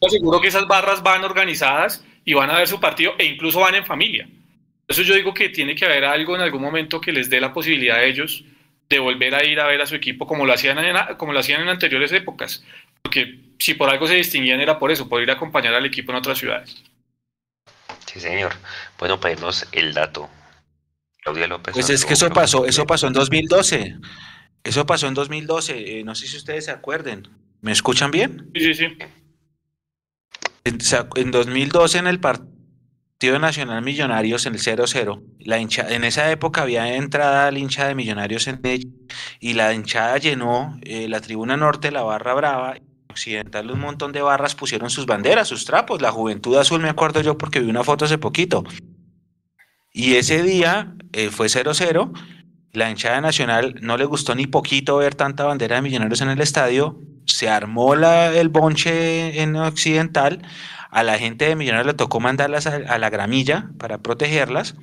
[0.00, 3.58] No, seguro que esas barras van organizadas y van a ver su partido e incluso
[3.58, 4.26] van en familia.
[4.86, 7.40] Por eso yo digo que tiene que haber algo en algún momento que les dé
[7.40, 8.44] la posibilidad a ellos
[8.88, 10.78] de volver a ir a ver a su equipo como lo hacían
[11.16, 12.64] como lo hacían en anteriores épocas.
[13.02, 16.12] Porque si por algo se distinguían era por eso, por ir a acompañar al equipo
[16.12, 16.82] en otras ciudades.
[18.06, 18.52] Sí, señor.
[18.98, 20.28] Bueno, pedirnos el dato.
[21.22, 21.74] Claudia López.
[21.74, 23.96] Pues es que eso pasó, eso pasó en 2012.
[24.64, 26.00] Eso pasó en 2012.
[26.00, 27.28] Eh, no sé si ustedes se acuerden.
[27.60, 28.50] ¿Me escuchan bien?
[28.54, 28.98] Sí, sí, sí.
[30.64, 36.94] En, 2012 en el Partido Nacional Millonarios en el 0-0, la en esa época había
[36.96, 38.88] entrada al hincha de Millonarios en ella
[39.40, 42.76] y la hinchada llenó eh, la tribuna norte, la barra brava
[43.10, 46.00] occidental un montón de barras pusieron sus banderas, sus trapos.
[46.00, 48.64] La Juventud Azul me acuerdo yo porque vi una foto hace poquito.
[49.92, 52.12] Y ese día eh, fue 0-0.
[52.72, 56.40] La hinchada nacional no le gustó ni poquito ver tanta bandera de millonarios en el
[56.40, 56.98] estadio.
[57.26, 60.42] Se armó la, el bonche en occidental.
[60.90, 64.76] A la gente de millonarios le tocó mandarlas a la gramilla para protegerlas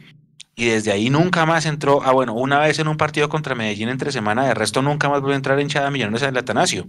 [0.59, 3.89] y desde ahí nunca más entró, ah bueno, una vez en un partido contra Medellín
[3.89, 6.87] entre semana, de resto nunca más volvió a entrar hinchada Millonarios en el Atanasio.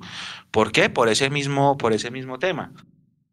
[0.50, 0.88] ¿Por qué?
[0.88, 2.72] Por ese mismo, por ese mismo tema.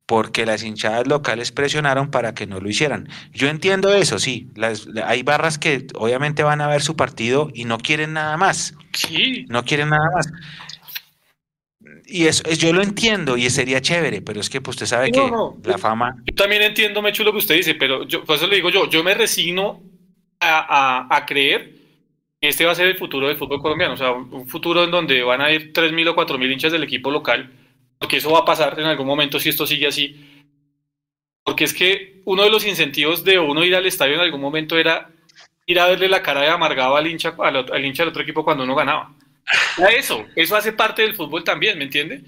[0.06, 3.08] Porque las hinchadas locales presionaron para que no lo hicieran.
[3.32, 4.50] Yo entiendo eso, sí.
[4.56, 8.76] Las, hay barras que obviamente van a ver su partido y no quieren nada más.
[8.92, 9.46] Sí.
[9.48, 10.28] No quieren nada más
[12.08, 15.32] y eso, yo lo entiendo y sería chévere, pero es que pues usted sabe que
[15.64, 16.16] la fama.
[16.26, 18.90] Yo también entiendo, Mecho, lo que usted dice, pero yo, por eso le digo yo,
[18.90, 19.82] yo me resigno
[20.46, 21.74] a, creer
[22.42, 24.92] que este va a ser el futuro del fútbol colombiano, o sea, un futuro en
[24.92, 27.52] donde van a ir 3.000 o 4.000 hinchas del equipo local,
[28.00, 30.32] porque eso va a pasar en algún momento si esto sigue así.
[31.44, 34.78] Porque es que uno de los incentivos de uno ir al estadio en algún momento
[34.78, 35.10] era
[35.66, 38.64] ir a verle la cara de amargado al hincha, al, hincha del otro equipo cuando
[38.64, 39.14] uno ganaba.
[39.92, 42.24] eso, eso hace parte del fútbol también, ¿me entiende?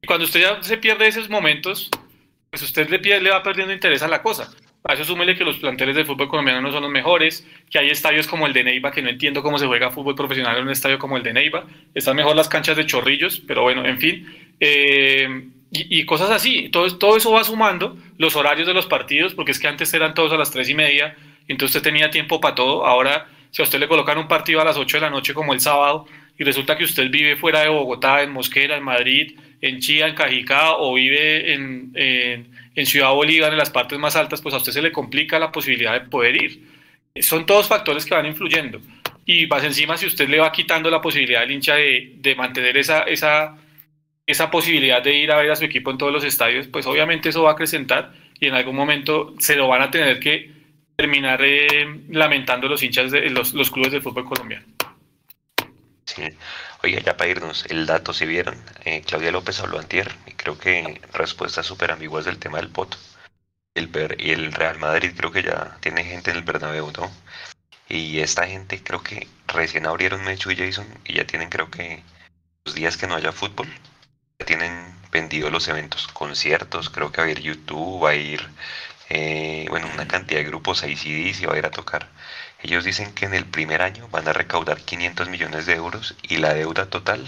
[0.00, 1.90] Y cuando usted ya se pierde esos momentos,
[2.50, 4.52] pues usted le, le va perdiendo interés a la cosa.
[4.84, 7.90] A eso súmele que los planteles de fútbol colombiano no son los mejores, que hay
[7.90, 10.70] estadios como el de Neiva, que no entiendo cómo se juega fútbol profesional en un
[10.70, 11.64] estadio como el de Neiva.
[11.94, 14.26] Están mejor las canchas de chorrillos, pero bueno, en fin.
[14.58, 16.68] Eh, y, cosas así.
[16.68, 20.14] Todo, todo eso va sumando los horarios de los partidos, porque es que antes eran
[20.14, 21.16] todos a las tres y media,
[21.48, 22.84] entonces usted tenía tiempo para todo.
[22.84, 25.54] Ahora, si a usted le colocan un partido a las 8 de la noche como
[25.54, 26.06] el sábado,
[26.38, 30.14] y resulta que usted vive fuera de Bogotá, en Mosquera, en Madrid, en Chía, en
[30.14, 32.51] Cajicá, o vive en en
[32.86, 35.92] Ciudad Bolívar, en las partes más altas, pues a usted se le complica la posibilidad
[35.92, 36.68] de poder ir.
[37.20, 38.80] son todos factores que van influyendo.
[39.24, 42.76] Y más encima, si usted le va quitando la posibilidad al hincha de, de mantener
[42.76, 43.56] esa, esa,
[44.26, 47.28] esa posibilidad de ir a ver a su equipo en todos los estadios, pues obviamente
[47.28, 50.50] eso va a acrecentar y en algún momento se lo van a tener que
[50.96, 54.66] terminar eh, lamentando los hinchas de los, los clubes del fútbol colombiano.
[56.04, 56.22] Sí.
[56.84, 60.58] Oye, ya para irnos, el dato, si vieron, eh, Claudia López habló antier y creo
[60.58, 62.96] que respuestas súper ambiguas del tema del voto.
[63.74, 63.88] El
[64.18, 67.10] y el Real Madrid creo que ya tiene gente en el Bernabéu, ¿no?
[67.88, 72.02] Y esta gente creo que recién abrieron Mechu y Jason y ya tienen creo que
[72.64, 73.68] los días que no haya fútbol,
[74.40, 78.40] ya tienen vendidos los eventos, conciertos, creo que va a ir YouTube, va a ir,
[79.08, 82.08] eh, bueno, una cantidad de grupos, ahí y va a ir a tocar.
[82.62, 86.36] Ellos dicen que en el primer año van a recaudar 500 millones de euros y
[86.36, 87.26] la deuda total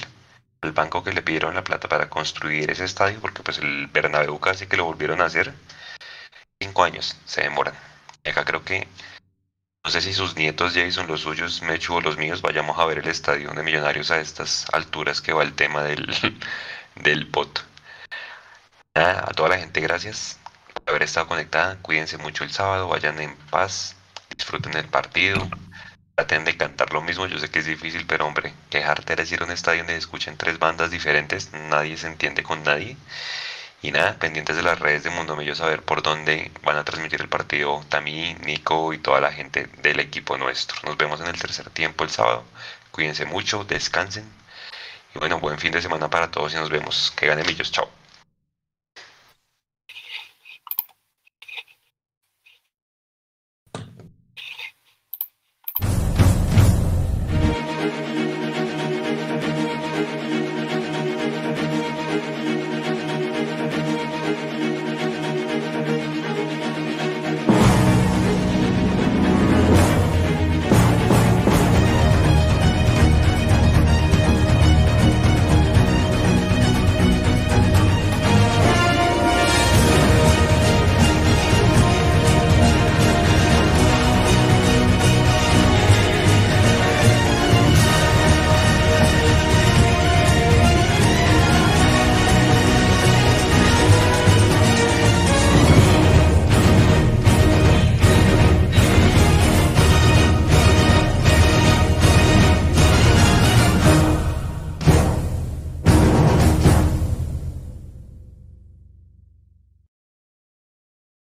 [0.62, 4.38] al banco que le pidieron la plata para construir ese estadio, porque pues el Bernabéu
[4.38, 5.52] casi que lo volvieron a hacer,
[6.60, 7.74] cinco años se demoran.
[8.22, 8.86] Y acá creo que,
[9.84, 12.98] no sé si sus nietos Jason, los suyos, Mechu o los míos, vayamos a ver
[12.98, 16.06] el estadio de Millonarios a estas alturas que va el tema del,
[16.94, 17.64] del pot.
[18.94, 20.38] a toda la gente, gracias
[20.72, 21.76] por haber estado conectada.
[21.82, 23.96] Cuídense mucho el sábado, vayan en paz
[24.36, 25.48] disfruten el partido,
[26.14, 29.42] traten de cantar lo mismo, yo sé que es difícil, pero hombre, quejarte de decir
[29.42, 32.96] un estadio donde escuchen tres bandas diferentes, nadie se entiende con nadie.
[33.82, 37.20] Y nada, pendientes de las redes de Mundo Millo saber por dónde van a transmitir
[37.20, 40.78] el partido Tamí, Nico y toda la gente del equipo nuestro.
[40.84, 42.44] Nos vemos en el tercer tiempo el sábado.
[42.90, 44.24] Cuídense mucho, descansen.
[45.14, 47.12] Y bueno, buen fin de semana para todos y nos vemos.
[47.14, 47.70] Que gane Millos.
[47.72, 48.03] Chao.